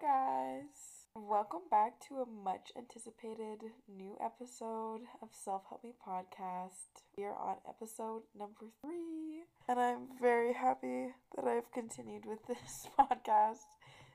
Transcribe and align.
Hi, 0.00 0.06
guys. 0.06 1.06
Welcome 1.14 1.60
back 1.70 2.00
to 2.08 2.16
a 2.16 2.26
much 2.26 2.72
anticipated 2.76 3.60
new 3.88 4.16
episode 4.20 5.02
of 5.22 5.28
Self 5.30 5.62
Help 5.68 5.84
Me 5.84 5.92
Podcast. 6.04 7.04
We 7.16 7.24
are 7.24 7.36
on 7.36 7.56
episode 7.68 8.22
number 8.36 8.66
three, 8.80 9.44
and 9.68 9.78
I'm 9.78 10.08
very 10.20 10.52
happy 10.52 11.14
that 11.36 11.44
I've 11.44 11.70
continued 11.70 12.24
with 12.26 12.40
this 12.48 12.88
podcast. 12.98 13.66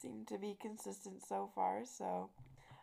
Seem 0.02 0.26
to 0.28 0.38
be 0.38 0.58
consistent 0.60 1.22
so 1.26 1.50
far, 1.56 1.84
so 1.86 2.30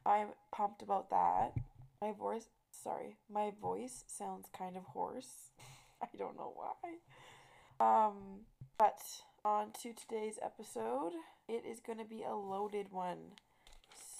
I'm 0.06 0.28
pumped 0.50 0.80
about 0.80 1.10
that. 1.10 1.52
My 2.00 2.12
voice, 2.12 2.48
sorry, 2.70 3.16
my 3.30 3.52
voice 3.60 4.04
sounds 4.06 4.48
kind 4.56 4.74
of 4.74 4.84
hoarse. 4.84 5.50
I 6.02 6.06
don't 6.16 6.36
know 6.36 6.54
why. 6.54 6.86
Um, 7.78 8.46
but 8.78 9.00
on 9.44 9.72
to 9.82 9.92
today's 9.92 10.38
episode. 10.42 11.12
It 11.48 11.64
is 11.64 11.80
going 11.80 11.98
to 11.98 12.04
be 12.04 12.22
a 12.22 12.34
loaded 12.34 12.90
one. 12.90 13.38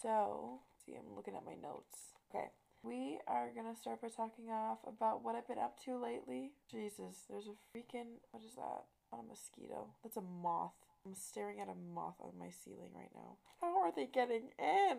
So, 0.03 0.61
see, 0.85 0.95
I'm 0.95 1.15
looking 1.17 1.35
at 1.35 1.45
my 1.45 1.55
notes. 1.55 2.15
Okay. 2.31 2.47
We 2.83 3.19
are 3.27 3.51
going 3.53 3.67
to 3.73 3.81
start 3.81 4.01
by 4.01 4.09
talking 4.09 4.51
off 4.51 4.79
about 4.87 5.25
what 5.25 5.35
I've 5.35 5.49
been 5.49 5.59
up 5.59 5.83
to 5.85 6.01
lately. 6.01 6.53
Jesus, 6.71 7.25
there's 7.29 7.49
a 7.49 7.59
freaking, 7.77 8.23
what 8.31 8.45
is 8.45 8.55
that? 8.55 8.85
Not 9.11 9.25
a 9.25 9.29
mosquito. 9.29 9.89
That's 10.05 10.17
a 10.17 10.23
moth. 10.23 10.75
I'm 11.05 11.15
staring 11.15 11.61
at 11.61 11.69
a 11.69 11.95
moth 11.95 12.15
on 12.21 12.39
my 12.39 12.51
ceiling 12.51 12.91
right 12.95 13.11
now. 13.15 13.39
How 13.61 13.83
are 13.83 13.93
they 13.95 14.07
getting 14.07 14.51
in? 14.59 14.99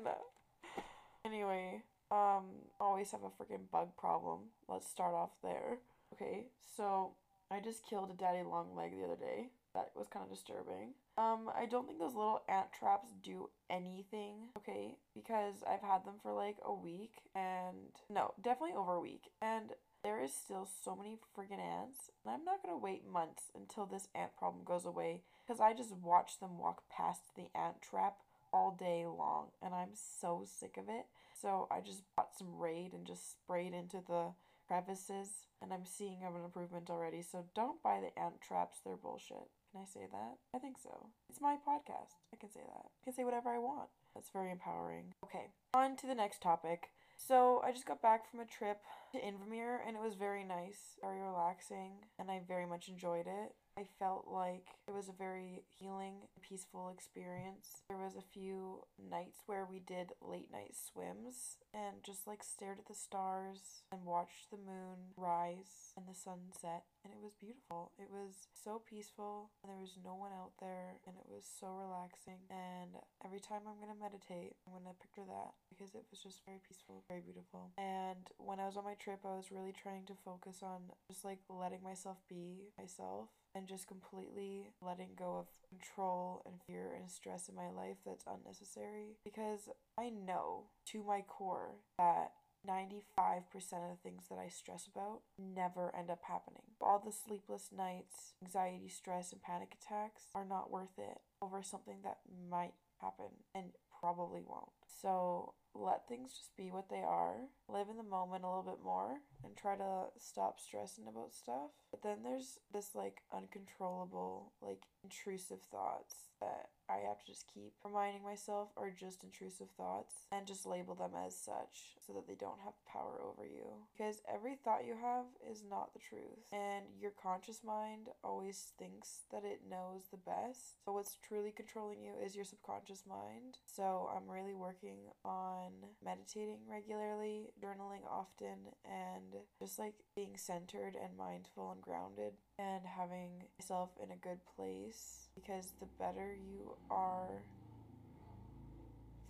Anyway, 1.24 1.84
um, 2.12 2.46
always 2.80 3.12
have 3.12 3.22
a 3.24 3.42
freaking 3.42 3.72
bug 3.72 3.90
problem. 3.98 4.52
Let's 4.68 4.90
start 4.90 5.14
off 5.14 5.32
there. 5.42 5.78
Okay, 6.14 6.48
so 6.76 7.12
I 7.52 7.60
just 7.60 7.86
killed 7.86 8.10
a 8.12 8.14
daddy 8.14 8.44
long 8.44 8.76
leg 8.76 8.92
the 8.98 9.06
other 9.06 9.16
day. 9.16 9.48
That 9.74 9.92
was 9.96 10.08
kind 10.08 10.24
of 10.24 10.32
disturbing. 10.32 10.94
Um, 11.18 11.50
I 11.58 11.66
don't 11.66 11.88
think 11.88 11.98
those 11.98 12.14
little 12.14 12.44
ant 12.48 12.68
traps 12.78 13.08
do 13.24 13.50
anything, 13.72 14.50
okay? 14.56 14.98
Because 15.16 15.56
I've 15.68 15.82
had 15.82 16.06
them 16.06 16.16
for 16.22 16.32
like 16.32 16.58
a 16.64 16.74
week 16.74 17.14
and 17.34 17.90
no, 18.08 18.36
definitely 18.42 18.76
over 18.76 18.94
a 18.94 19.02
week. 19.02 19.24
And 19.42 19.72
there 20.04 20.22
is 20.24 20.32
still 20.32 20.70
so 20.84 20.96
many 20.96 21.18
friggin' 21.36 21.60
ants. 21.60 22.12
And 22.24 22.36
I'm 22.36 22.46
not 22.46 22.62
gonna 22.62 22.78
wait 22.78 23.02
months 23.12 23.52
until 23.56 23.88
this 23.88 24.10
ant 24.14 24.38
problem 24.38 24.64
goes 24.64 24.86
away 24.86 25.24
because 25.46 25.60
I 25.60 25.74
just 25.74 25.92
watch 25.92 26.40
them 26.40 26.60
walk 26.60 26.84
past 26.96 27.22
the 27.36 27.50
ant 27.58 27.82
trap 27.82 28.18
all 28.54 28.78
day 28.80 29.06
long 29.06 29.48
and 29.62 29.74
I'm 29.74 29.96
so 29.96 30.46
sick 30.46 30.78
of 30.78 30.88
it. 30.88 31.08
So 31.34 31.68
I 31.72 31.82
just 31.82 32.04
bought 32.16 32.38
some 32.38 32.60
Raid 32.60 32.94
and 32.94 33.08
just 33.08 33.32
sprayed 33.32 33.74
into 33.74 34.04
the 34.08 34.34
crevices 34.68 35.48
and 35.64 35.74
I'm 35.74 35.86
seeing 35.86 36.24
of 36.24 36.36
an 36.36 36.44
improvement 36.44 36.92
already. 36.92 37.24
So 37.24 37.46
don't 37.56 37.82
buy 37.82 38.02
the 38.02 38.22
ant 38.22 38.40
traps, 38.40 38.82
they're 38.86 38.98
bullshit. 38.98 39.50
Can 39.72 39.82
I 39.82 39.86
say 39.86 40.08
that? 40.12 40.38
I 40.56 40.60
think 40.60 40.78
so. 40.78 41.10
It's 41.30 41.42
my 41.42 41.56
podcast. 41.56 42.16
I 42.34 42.38
can 42.38 42.50
say 42.50 42.62
that. 42.62 42.86
I 42.86 43.04
can 43.04 43.14
say 43.14 43.24
whatever 43.24 43.50
I 43.50 43.60
want. 43.60 43.90
That's 44.16 44.30
very 44.30 44.52
empowering. 44.52 45.14
Okay, 45.24 45.52
on 45.74 45.96
to 45.98 46.08
the 46.08 46.16
next 46.16 46.42
topic. 46.42 46.90
So 47.18 47.62
I 47.66 47.72
just 47.72 47.86
got 47.86 48.02
back 48.02 48.30
from 48.30 48.40
a 48.40 48.46
trip 48.46 48.80
to 49.12 49.20
Invermere 49.20 49.80
and 49.86 49.98
it 49.98 50.02
was 50.02 50.16
very 50.16 50.44
nice, 50.44 50.98
very 51.02 51.20
relaxing, 51.22 52.06
and 52.20 52.30
I 52.32 52.42
very 52.48 52.66
much 52.66 52.88
enjoyed 52.88 53.28
it. 53.28 53.56
I 53.78 53.86
felt 54.00 54.26
like 54.26 54.74
it 54.88 54.92
was 54.92 55.08
a 55.08 55.14
very 55.14 55.62
healing, 55.78 56.26
peaceful 56.42 56.90
experience. 56.90 57.86
There 57.88 58.02
was 58.02 58.18
a 58.18 58.26
few 58.34 58.82
nights 58.98 59.46
where 59.46 59.70
we 59.70 59.78
did 59.86 60.18
late 60.18 60.50
night 60.52 60.74
swims 60.74 61.62
and 61.78 62.02
just 62.02 62.26
like 62.26 62.42
stared 62.42 62.80
at 62.82 62.88
the 62.90 62.98
stars 62.98 63.86
and 63.94 64.02
watched 64.02 64.50
the 64.50 64.58
moon 64.58 65.14
rise 65.16 65.94
and 65.94 66.10
the 66.10 66.18
sun 66.18 66.50
set 66.58 66.90
and 67.06 67.14
it 67.14 67.22
was 67.22 67.38
beautiful. 67.38 67.94
It 68.02 68.10
was 68.10 68.50
so 68.58 68.82
peaceful 68.82 69.54
and 69.62 69.70
there 69.70 69.78
was 69.78 69.94
no 70.02 70.18
one 70.18 70.34
out 70.34 70.58
there 70.58 70.98
and 71.06 71.14
it 71.14 71.30
was 71.30 71.46
so 71.46 71.78
relaxing 71.78 72.50
and 72.50 72.98
every 73.22 73.40
time 73.40 73.70
I'm 73.70 73.78
going 73.78 73.94
to 73.94 74.02
meditate, 74.02 74.58
I'm 74.66 74.74
going 74.74 74.90
to 74.90 74.98
picture 74.98 75.30
that 75.30 75.54
because 75.78 75.94
it 75.96 76.04
was 76.10 76.20
just 76.22 76.44
very 76.46 76.60
peaceful, 76.68 77.04
very 77.08 77.22
beautiful. 77.22 77.72
And 77.78 78.26
when 78.38 78.60
I 78.60 78.66
was 78.66 78.78
on 78.78 78.84
my 78.84 78.96
trip, 78.96 79.20
I 79.26 79.36
was 79.38 79.52
really 79.52 79.74
trying 79.74 80.06
to 80.08 80.14
focus 80.26 80.60
on 80.64 80.82
just 81.12 81.24
like 81.24 81.40
letting 81.50 81.84
myself 81.84 82.18
be 82.28 82.74
myself 82.78 83.30
and 83.54 83.68
just 83.68 83.88
completely 83.88 84.72
letting 84.82 85.10
go 85.18 85.38
of 85.38 85.48
control 85.70 86.42
and 86.46 86.56
fear 86.68 86.94
and 86.98 87.10
stress 87.10 87.50
in 87.50 87.56
my 87.56 87.70
life 87.70 87.98
that's 88.06 88.26
unnecessary 88.26 89.18
because 89.24 89.70
I 89.98 90.10
know 90.10 90.66
to 90.92 91.04
my 91.04 91.22
core 91.22 91.76
that 91.98 92.32
95% 92.68 92.98
of 93.46 93.90
the 93.90 94.02
things 94.04 94.24
that 94.30 94.38
I 94.38 94.50
stress 94.50 94.88
about 94.88 95.22
never 95.38 95.94
end 95.98 96.10
up 96.10 96.22
happening. 96.28 96.64
All 96.82 97.02
the 97.04 97.12
sleepless 97.12 97.70
nights, 97.76 98.34
anxiety, 98.44 98.90
stress, 98.90 99.32
and 99.32 99.42
panic 99.42 99.78
attacks 99.80 100.24
are 100.36 100.46
not 100.46 100.72
worth 100.72 100.98
it 100.98 101.20
over 101.42 101.62
something 101.64 101.98
that 102.04 102.18
might 102.50 102.74
happen 103.00 103.44
and 103.56 103.72
probably 104.00 104.42
won't. 104.46 104.72
So 105.02 105.54
let 105.80 106.08
things 106.08 106.32
just 106.34 106.56
be 106.58 106.72
what 106.72 106.90
they 106.90 107.04
are, 107.06 107.36
live 107.70 107.88
in 107.90 107.98
the 107.98 108.04
moment 108.04 108.44
a 108.44 108.48
little 108.48 108.64
bit 108.64 108.84
more, 108.84 109.18
and 109.44 109.56
try 109.56 109.76
to 109.76 110.06
stop 110.20 110.60
stressing 110.60 111.06
about 111.08 111.34
stuff. 111.34 111.72
But 111.92 112.04
then 112.04 112.18
there's 112.24 112.60
this 112.74 112.96
like 112.96 113.22
uncontrollable, 113.34 114.54
like 114.62 114.84
intrusive 115.04 115.62
thoughts 115.72 116.16
that 116.40 116.70
I 116.90 117.08
have 117.08 117.20
to 117.20 117.26
just 117.26 117.52
keep 117.54 117.74
reminding 117.84 118.24
myself 118.24 118.70
are 118.78 118.92
just 118.92 119.24
intrusive 119.24 119.68
thoughts 119.76 120.28
and 120.32 120.48
just 120.48 120.66
label 120.66 120.96
them 120.96 121.12
as 121.26 121.36
such 121.36 121.98
so 122.06 122.14
that 122.14 122.28
they 122.28 122.36
don't 122.36 122.64
have 122.64 122.74
power 122.86 123.20
over 123.22 123.46
you. 123.46 123.66
Because 123.98 124.22
every 124.34 124.56
thought 124.56 124.86
you 124.86 124.96
have 125.02 125.26
is 125.50 125.64
not 125.68 125.94
the 125.94 126.00
truth, 126.00 126.48
and 126.52 126.86
your 127.00 127.12
conscious 127.12 127.62
mind 127.64 128.08
always 128.24 128.72
thinks 128.80 129.22
that 129.32 129.44
it 129.44 129.62
knows 129.70 130.08
the 130.12 130.18
best. 130.18 130.78
But 130.86 130.94
what's 130.94 131.18
truly 131.28 131.52
controlling 131.52 132.02
you 132.02 132.14
is 132.24 132.36
your 132.36 132.46
subconscious 132.46 133.04
mind. 133.08 133.58
So 133.66 134.10
I'm 134.16 134.32
really 134.32 134.54
working 134.54 135.12
on 135.26 135.72
meditating 136.04 136.60
regularly, 136.70 137.52
journaling 137.62 138.06
often, 138.10 138.72
and 138.86 139.27
just 139.60 139.80
like 139.80 139.94
being 140.16 140.36
centered 140.36 140.96
and 141.02 141.18
mindful 141.18 141.72
and 141.72 141.82
grounded 141.82 142.34
and 142.60 142.82
having 142.86 143.44
yourself 143.60 143.90
in 144.02 144.12
a 144.12 144.16
good 144.16 144.40
place 144.56 145.30
because 145.36 145.74
the 145.80 145.88
better 146.00 146.36
you 146.36 146.76
are 146.90 147.42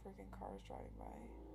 freaking 0.06 0.32
cars 0.32 0.62
driving 0.66 0.88
by 1.00 1.47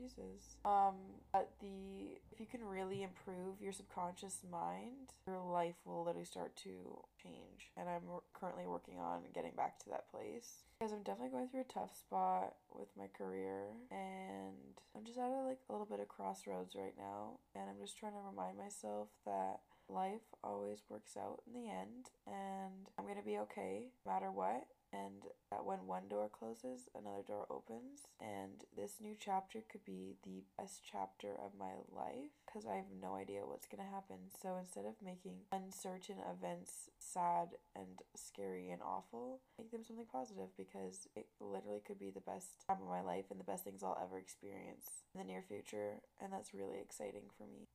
Jesus. 0.00 0.56
Um, 0.64 0.96
but 1.32 1.50
the 1.60 2.18
if 2.32 2.40
you 2.40 2.46
can 2.46 2.64
really 2.64 3.02
improve 3.02 3.60
your 3.60 3.72
subconscious 3.72 4.38
mind, 4.50 5.12
your 5.26 5.40
life 5.40 5.76
will 5.84 6.04
literally 6.04 6.24
start 6.24 6.56
to 6.64 7.04
change. 7.22 7.70
And 7.76 7.88
I'm 7.88 8.02
currently 8.32 8.66
working 8.66 8.98
on 8.98 9.20
getting 9.34 9.52
back 9.56 9.78
to 9.80 9.90
that 9.90 10.10
place 10.10 10.64
because 10.78 10.92
I'm 10.92 11.02
definitely 11.02 11.30
going 11.30 11.48
through 11.48 11.66
a 11.68 11.72
tough 11.72 11.96
spot 11.96 12.54
with 12.72 12.88
my 12.96 13.06
career, 13.16 13.76
and 13.90 14.80
I'm 14.96 15.04
just 15.04 15.18
at 15.18 15.30
a, 15.30 15.44
like 15.46 15.58
a 15.68 15.72
little 15.72 15.86
bit 15.86 16.00
of 16.00 16.08
crossroads 16.08 16.74
right 16.74 16.94
now. 16.96 17.38
And 17.54 17.68
I'm 17.68 17.80
just 17.80 17.98
trying 17.98 18.12
to 18.12 18.24
remind 18.28 18.56
myself 18.56 19.08
that 19.26 19.60
life 19.88 20.24
always 20.42 20.82
works 20.88 21.16
out 21.16 21.42
in 21.46 21.52
the 21.52 21.68
end, 21.68 22.10
and 22.26 22.88
I'm 22.98 23.06
gonna 23.06 23.22
be 23.24 23.38
okay 23.38 23.90
no 24.06 24.12
matter 24.12 24.30
what 24.30 24.66
and 24.92 25.22
that 25.50 25.64
when 25.64 25.86
one 25.86 26.08
door 26.08 26.28
closes, 26.28 26.88
another 26.94 27.22
door 27.26 27.46
opens. 27.50 28.06
And 28.20 28.64
this 28.76 28.96
new 29.00 29.14
chapter 29.18 29.60
could 29.70 29.84
be 29.84 30.16
the 30.24 30.42
best 30.58 30.82
chapter 30.90 31.34
of 31.34 31.58
my 31.58 31.72
life 31.90 32.34
because 32.46 32.66
I 32.66 32.76
have 32.76 32.90
no 33.00 33.14
idea 33.14 33.46
what's 33.46 33.66
going 33.66 33.84
to 33.84 33.94
happen. 33.94 34.30
So 34.42 34.56
instead 34.58 34.84
of 34.86 34.94
making 35.04 35.46
uncertain 35.52 36.16
events 36.26 36.90
sad 36.98 37.50
and 37.76 38.02
scary 38.16 38.70
and 38.70 38.82
awful, 38.82 39.40
make 39.58 39.70
them 39.70 39.84
something 39.84 40.06
positive 40.10 40.48
because 40.56 41.08
it 41.14 41.26
literally 41.40 41.82
could 41.86 41.98
be 41.98 42.10
the 42.10 42.20
best 42.20 42.66
time 42.66 42.78
of 42.82 42.88
my 42.88 43.02
life 43.02 43.26
and 43.30 43.38
the 43.38 43.44
best 43.44 43.64
things 43.64 43.82
I'll 43.82 43.98
ever 44.02 44.18
experience 44.18 45.04
in 45.14 45.20
the 45.20 45.26
near 45.26 45.42
future. 45.46 46.00
And 46.20 46.32
that's 46.32 46.54
really 46.54 46.78
exciting 46.80 47.30
for 47.36 47.44
me. 47.44 47.68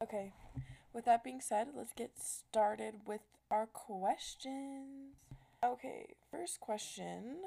Okay, 0.00 0.32
with 0.92 1.06
that 1.06 1.24
being 1.24 1.40
said, 1.40 1.68
let's 1.74 1.92
get 1.92 2.12
started 2.18 2.94
with 3.06 3.22
our 3.50 3.66
questions. 3.66 5.16
Okay, 5.64 6.14
first 6.30 6.60
question 6.60 7.42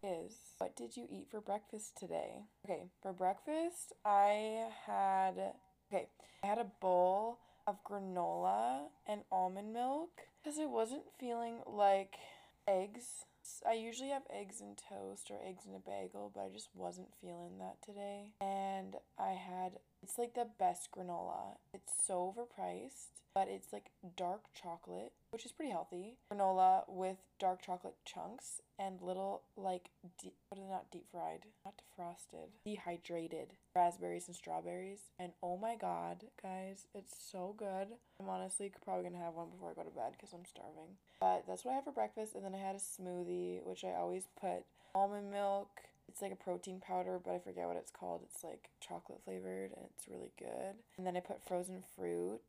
is 0.00 0.36
What 0.58 0.76
did 0.76 0.96
you 0.96 1.08
eat 1.10 1.26
for 1.28 1.40
breakfast 1.40 1.98
today? 1.98 2.44
Okay, 2.64 2.84
for 3.02 3.12
breakfast, 3.12 3.92
I 4.04 4.68
had. 4.86 5.34
Okay, 5.92 6.08
I 6.44 6.46
had 6.46 6.58
a 6.58 6.70
bowl 6.80 7.40
of 7.66 7.82
granola 7.82 8.86
and 9.08 9.22
almond 9.32 9.72
milk 9.72 10.10
because 10.40 10.60
I 10.60 10.66
wasn't 10.66 11.02
feeling 11.18 11.56
like 11.66 12.14
eggs. 12.68 13.24
I 13.68 13.72
usually 13.72 14.10
have 14.10 14.22
eggs 14.30 14.60
in 14.60 14.76
toast 14.76 15.28
or 15.28 15.38
eggs 15.44 15.66
in 15.66 15.74
a 15.74 15.80
bagel, 15.80 16.30
but 16.32 16.42
I 16.42 16.50
just 16.52 16.68
wasn't 16.74 17.08
feeling 17.20 17.58
that 17.58 17.82
today. 17.84 18.34
And 18.40 18.94
I 19.18 19.30
had 19.30 19.72
it's 20.02 20.18
like 20.18 20.34
the 20.34 20.46
best 20.58 20.88
granola. 20.96 21.56
It's 21.72 21.92
so 22.06 22.34
overpriced, 22.34 23.22
but 23.34 23.48
it's 23.48 23.72
like 23.72 23.90
dark 24.16 24.44
chocolate, 24.54 25.12
which 25.30 25.44
is 25.44 25.52
pretty 25.52 25.70
healthy. 25.70 26.16
Granola 26.32 26.82
with 26.88 27.18
dark 27.38 27.62
chocolate 27.62 27.96
chunks 28.04 28.60
and 28.78 29.00
little 29.00 29.42
like 29.56 29.90
deep, 30.20 30.34
what 30.48 30.60
they 30.60 30.66
not 30.68 30.90
deep 30.90 31.06
fried, 31.10 31.44
not 31.64 31.74
defrosted, 31.78 32.48
dehydrated 32.64 33.54
raspberries 33.74 34.26
and 34.26 34.36
strawberries. 34.36 35.10
And 35.18 35.32
oh 35.42 35.56
my 35.56 35.76
god, 35.76 36.24
guys, 36.42 36.86
it's 36.94 37.14
so 37.30 37.54
good. 37.56 37.88
I'm 38.20 38.28
honestly 38.28 38.72
probably 38.84 39.04
gonna 39.08 39.24
have 39.24 39.34
one 39.34 39.50
before 39.50 39.70
I 39.70 39.74
go 39.74 39.82
to 39.82 39.94
bed 39.94 40.12
because 40.12 40.32
I'm 40.32 40.44
starving. 40.44 40.96
But 41.20 41.44
that's 41.46 41.64
what 41.64 41.72
I 41.72 41.74
had 41.76 41.84
for 41.84 41.92
breakfast, 41.92 42.34
and 42.34 42.44
then 42.44 42.54
I 42.54 42.58
had 42.58 42.76
a 42.76 42.78
smoothie, 42.78 43.64
which 43.64 43.84
I 43.84 43.94
always 43.94 44.24
put 44.40 44.64
almond 44.94 45.30
milk. 45.30 45.68
It's 46.08 46.22
like 46.22 46.32
a 46.32 46.36
protein 46.36 46.80
powder, 46.80 47.20
but 47.22 47.34
I 47.34 47.38
forget 47.38 47.66
what 47.66 47.76
it's 47.76 47.90
called. 47.90 48.22
It's 48.24 48.42
like 48.42 48.70
chocolate 48.80 49.20
flavored 49.24 49.72
and 49.76 49.86
it's 49.94 50.08
really 50.08 50.32
good. 50.38 50.74
And 50.96 51.06
then 51.06 51.16
I 51.16 51.20
put 51.20 51.46
frozen 51.46 51.82
fruit, 51.96 52.40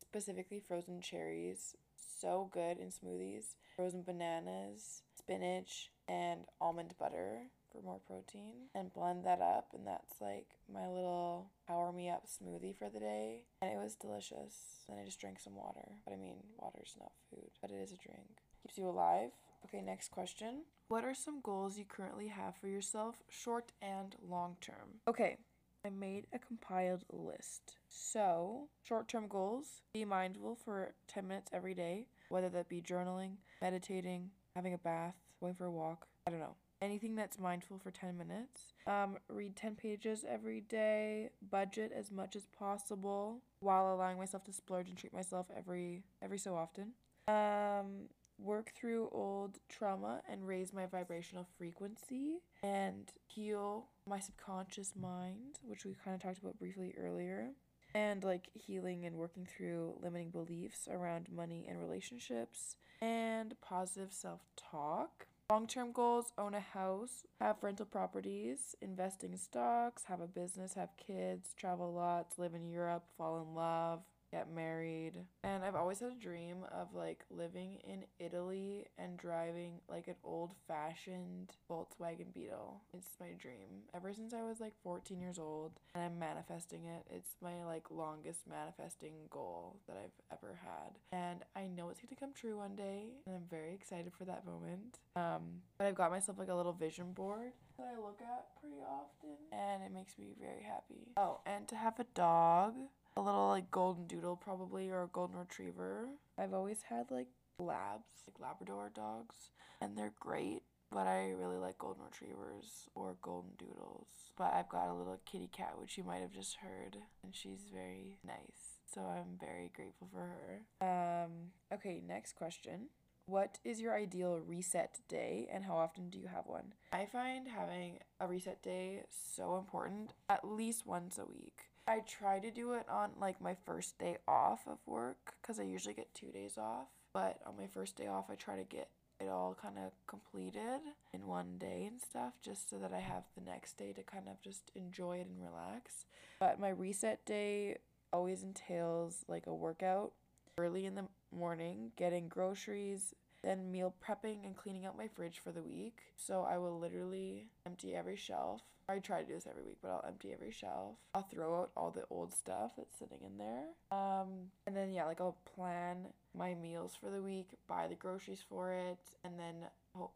specifically 0.00 0.60
frozen 0.60 1.00
cherries. 1.00 1.74
So 2.20 2.50
good 2.52 2.78
in 2.78 2.88
smoothies. 2.88 3.54
Frozen 3.74 4.02
bananas, 4.02 5.02
spinach, 5.18 5.90
and 6.08 6.40
almond 6.60 6.94
butter 6.98 7.42
for 7.72 7.82
more 7.82 8.00
protein 8.06 8.70
and 8.74 8.92
blend 8.92 9.24
that 9.24 9.40
up 9.40 9.68
and 9.74 9.86
that's 9.86 10.20
like 10.20 10.46
my 10.72 10.86
little 10.86 11.50
power 11.66 11.92
me 11.92 12.08
up 12.08 12.24
smoothie 12.26 12.76
for 12.76 12.88
the 12.88 13.00
day 13.00 13.40
and 13.60 13.70
it 13.70 13.76
was 13.76 13.94
delicious 13.94 14.84
then 14.88 14.98
i 14.98 15.04
just 15.04 15.20
drank 15.20 15.38
some 15.38 15.56
water 15.56 15.88
but 16.04 16.14
i 16.14 16.16
mean 16.16 16.36
water's 16.58 16.94
not 16.98 17.12
food 17.30 17.50
but 17.60 17.70
it 17.70 17.76
is 17.82 17.92
a 17.92 17.96
drink 17.96 18.38
keeps 18.62 18.78
you 18.78 18.88
alive 18.88 19.30
okay 19.64 19.82
next 19.82 20.10
question 20.10 20.62
what 20.88 21.04
are 21.04 21.14
some 21.14 21.40
goals 21.40 21.78
you 21.78 21.84
currently 21.84 22.28
have 22.28 22.56
for 22.56 22.68
yourself 22.68 23.16
short 23.28 23.72
and 23.82 24.16
long 24.28 24.56
term 24.60 25.00
okay 25.08 25.36
I 25.84 25.90
made 25.90 26.26
a 26.32 26.40
compiled 26.40 27.04
list. 27.12 27.76
So, 27.88 28.70
short 28.82 29.06
term 29.06 29.28
goals 29.28 29.82
be 29.94 30.04
mindful 30.04 30.56
for 30.56 30.94
10 31.06 31.28
minutes 31.28 31.48
every 31.52 31.74
day, 31.74 32.06
whether 32.28 32.48
that 32.48 32.68
be 32.68 32.82
journaling, 32.82 33.36
meditating, 33.62 34.30
having 34.56 34.74
a 34.74 34.78
bath, 34.78 35.14
going 35.38 35.54
for 35.54 35.66
a 35.66 35.70
walk. 35.70 36.08
I 36.26 36.32
don't 36.32 36.40
know 36.40 36.56
anything 36.82 37.14
that's 37.14 37.38
mindful 37.38 37.78
for 37.78 37.90
10 37.90 38.18
minutes. 38.18 38.72
Um, 38.86 39.16
read 39.28 39.56
10 39.56 39.76
pages 39.76 40.24
every 40.28 40.60
day, 40.60 41.30
budget 41.50 41.92
as 41.96 42.10
much 42.10 42.36
as 42.36 42.46
possible 42.46 43.42
while 43.60 43.94
allowing 43.94 44.18
myself 44.18 44.44
to 44.44 44.52
splurge 44.52 44.88
and 44.88 44.96
treat 44.96 45.12
myself 45.12 45.46
every 45.56 46.02
every 46.22 46.38
so 46.38 46.54
often. 46.54 46.92
Um, 47.28 48.08
work 48.38 48.72
through 48.74 49.08
old 49.12 49.58
trauma 49.68 50.20
and 50.28 50.46
raise 50.46 50.72
my 50.72 50.86
vibrational 50.86 51.46
frequency 51.56 52.38
and 52.62 53.12
heal 53.26 53.86
my 54.06 54.18
subconscious 54.18 54.94
mind, 54.94 55.58
which 55.62 55.84
we 55.84 55.94
kind 56.04 56.14
of 56.14 56.22
talked 56.22 56.38
about 56.38 56.58
briefly 56.58 56.94
earlier. 56.98 57.50
And 57.94 58.22
like 58.24 58.50
healing 58.52 59.06
and 59.06 59.16
working 59.16 59.46
through 59.46 59.94
limiting 60.02 60.30
beliefs 60.30 60.86
around 60.90 61.28
money 61.34 61.66
and 61.68 61.78
relationships, 61.78 62.76
and 63.00 63.58
positive 63.62 64.12
self 64.12 64.42
talk 64.56 65.26
Long 65.48 65.68
term 65.68 65.92
goals 65.92 66.32
own 66.38 66.54
a 66.54 66.60
house, 66.60 67.24
have 67.40 67.62
rental 67.62 67.86
properties, 67.86 68.74
invest 68.82 69.22
in 69.22 69.36
stocks, 69.36 70.02
have 70.06 70.20
a 70.20 70.26
business, 70.26 70.74
have 70.74 70.88
kids, 70.96 71.54
travel 71.56 71.92
lots, 71.92 72.36
live 72.36 72.54
in 72.54 72.66
Europe, 72.66 73.04
fall 73.16 73.40
in 73.40 73.54
love, 73.54 74.00
get 74.30 74.52
married. 74.52 75.14
And 75.44 75.64
I've 75.64 75.74
always 75.74 76.00
had 76.00 76.12
a 76.12 76.20
dream 76.20 76.64
of 76.72 76.94
like 76.94 77.24
living 77.30 77.78
in 77.84 78.04
Italy 78.18 78.86
and 78.98 79.16
driving 79.16 79.80
like 79.88 80.08
an 80.08 80.16
old 80.24 80.52
fashioned 80.66 81.52
Volkswagen 81.70 82.32
Beetle. 82.32 82.82
It's 82.94 83.16
my 83.20 83.28
dream. 83.38 83.84
Ever 83.94 84.12
since 84.12 84.34
I 84.34 84.42
was 84.42 84.60
like 84.60 84.74
14 84.82 85.20
years 85.20 85.38
old 85.38 85.72
and 85.94 86.04
I'm 86.04 86.18
manifesting 86.18 86.84
it. 86.84 87.06
It's 87.14 87.36
my 87.42 87.64
like 87.64 87.90
longest 87.90 88.40
manifesting 88.48 89.14
goal 89.30 89.76
that 89.86 89.96
I've 89.96 90.38
ever 90.38 90.58
had. 90.62 90.98
And 91.12 91.40
I 91.54 91.66
know 91.66 91.88
it's 91.90 92.00
going 92.00 92.14
to 92.14 92.20
come 92.20 92.32
true 92.32 92.58
one 92.58 92.76
day 92.76 93.04
and 93.26 93.34
I'm 93.36 93.46
very 93.48 93.74
excited 93.74 94.12
for 94.16 94.24
that 94.24 94.44
moment. 94.44 94.98
Um 95.14 95.62
but 95.78 95.86
I've 95.86 95.94
got 95.94 96.10
myself 96.10 96.38
like 96.38 96.48
a 96.48 96.54
little 96.54 96.72
vision 96.72 97.12
board 97.12 97.52
that 97.78 97.92
I 97.94 98.00
look 98.00 98.20
at 98.22 98.46
pretty 98.60 98.80
often 98.82 99.36
and 99.52 99.82
it 99.82 99.92
makes 99.92 100.18
me 100.18 100.34
very 100.40 100.62
happy. 100.62 101.12
Oh, 101.16 101.40
and 101.46 101.68
to 101.68 101.76
have 101.76 101.98
a 102.00 102.04
dog 102.14 102.74
a 103.16 103.20
little 103.20 103.48
like 103.48 103.70
golden 103.70 104.06
doodle 104.06 104.36
probably 104.36 104.90
or 104.90 105.02
a 105.02 105.08
golden 105.08 105.38
retriever. 105.38 106.08
I've 106.38 106.54
always 106.54 106.82
had 106.88 107.10
like 107.10 107.28
labs, 107.58 108.24
like 108.26 108.40
Labrador 108.40 108.90
dogs, 108.94 109.50
and 109.80 109.96
they're 109.96 110.12
great. 110.20 110.62
But 110.92 111.08
I 111.08 111.30
really 111.30 111.56
like 111.56 111.78
golden 111.78 112.04
retrievers 112.04 112.88
or 112.94 113.16
golden 113.20 113.50
doodles. 113.58 114.06
But 114.38 114.52
I've 114.54 114.68
got 114.68 114.88
a 114.88 114.94
little 114.94 115.20
kitty 115.26 115.50
cat, 115.50 115.74
which 115.80 115.98
you 115.98 116.04
might 116.04 116.20
have 116.20 116.32
just 116.32 116.56
heard, 116.56 116.98
and 117.24 117.34
she's 117.34 117.66
very 117.72 118.18
nice. 118.24 118.78
So 118.86 119.00
I'm 119.00 119.36
very 119.40 119.72
grateful 119.74 120.08
for 120.12 120.20
her. 120.20 120.86
Um, 120.86 121.30
okay, 121.72 122.02
next 122.06 122.34
question. 122.36 122.88
What 123.26 123.58
is 123.64 123.80
your 123.80 123.96
ideal 123.96 124.38
reset 124.38 125.00
day 125.08 125.48
and 125.52 125.64
how 125.64 125.74
often 125.74 126.10
do 126.10 126.18
you 126.18 126.28
have 126.28 126.46
one? 126.46 126.74
I 126.92 127.06
find 127.06 127.48
having 127.48 127.98
a 128.20 128.28
reset 128.28 128.62
day 128.62 129.02
so 129.10 129.56
important 129.56 130.12
at 130.28 130.46
least 130.46 130.86
once 130.86 131.18
a 131.18 131.24
week. 131.26 131.62
I 131.88 132.00
try 132.00 132.40
to 132.40 132.50
do 132.50 132.72
it 132.72 132.88
on 132.88 133.10
like 133.20 133.40
my 133.40 133.54
first 133.64 133.98
day 133.98 134.18
off 134.26 134.66
of 134.66 134.78
work 134.86 135.34
because 135.40 135.60
I 135.60 135.64
usually 135.64 135.94
get 135.94 136.14
two 136.14 136.32
days 136.32 136.58
off. 136.58 136.88
But 137.12 137.40
on 137.46 137.56
my 137.56 137.66
first 137.66 137.96
day 137.96 138.08
off, 138.08 138.26
I 138.28 138.34
try 138.34 138.56
to 138.56 138.64
get 138.64 138.88
it 139.20 139.28
all 139.28 139.56
kind 139.60 139.76
of 139.78 139.92
completed 140.06 140.80
in 141.14 141.26
one 141.26 141.56
day 141.58 141.86
and 141.86 142.00
stuff 142.00 142.34
just 142.42 142.68
so 142.68 142.76
that 142.76 142.92
I 142.92 142.98
have 142.98 143.22
the 143.34 143.44
next 143.44 143.78
day 143.78 143.92
to 143.92 144.02
kind 144.02 144.28
of 144.28 144.40
just 144.42 144.70
enjoy 144.74 145.18
it 145.18 145.28
and 145.28 145.42
relax. 145.42 146.04
But 146.40 146.60
my 146.60 146.68
reset 146.68 147.24
day 147.24 147.78
always 148.12 148.42
entails 148.42 149.24
like 149.28 149.46
a 149.46 149.54
workout 149.54 150.12
early 150.58 150.86
in 150.86 150.94
the 150.94 151.04
morning, 151.34 151.92
getting 151.96 152.28
groceries, 152.28 153.14
then 153.42 153.70
meal 153.70 153.94
prepping 154.04 154.44
and 154.44 154.56
cleaning 154.56 154.86
out 154.86 154.98
my 154.98 155.08
fridge 155.08 155.38
for 155.38 155.52
the 155.52 155.62
week. 155.62 155.98
So 156.16 156.42
I 156.42 156.58
will 156.58 156.78
literally 156.78 157.46
empty 157.64 157.94
every 157.94 158.16
shelf. 158.16 158.62
I 158.88 158.98
try 158.98 159.22
to 159.22 159.26
do 159.26 159.34
this 159.34 159.46
every 159.48 159.64
week, 159.64 159.78
but 159.82 159.90
I'll 159.90 160.04
empty 160.06 160.32
every 160.32 160.52
shelf. 160.52 160.96
I'll 161.14 161.22
throw 161.22 161.60
out 161.60 161.70
all 161.76 161.90
the 161.90 162.04
old 162.10 162.32
stuff 162.32 162.72
that's 162.76 162.96
sitting 162.98 163.18
in 163.24 163.36
there. 163.38 163.64
Um, 163.90 164.50
and 164.66 164.76
then 164.76 164.92
yeah, 164.92 165.04
like 165.04 165.20
I'll 165.20 165.36
plan 165.54 166.06
my 166.36 166.54
meals 166.54 166.92
for 167.00 167.10
the 167.10 167.22
week, 167.22 167.48
buy 167.66 167.88
the 167.88 167.94
groceries 167.94 168.44
for 168.48 168.72
it, 168.72 168.98
and 169.24 169.38
then 169.38 169.54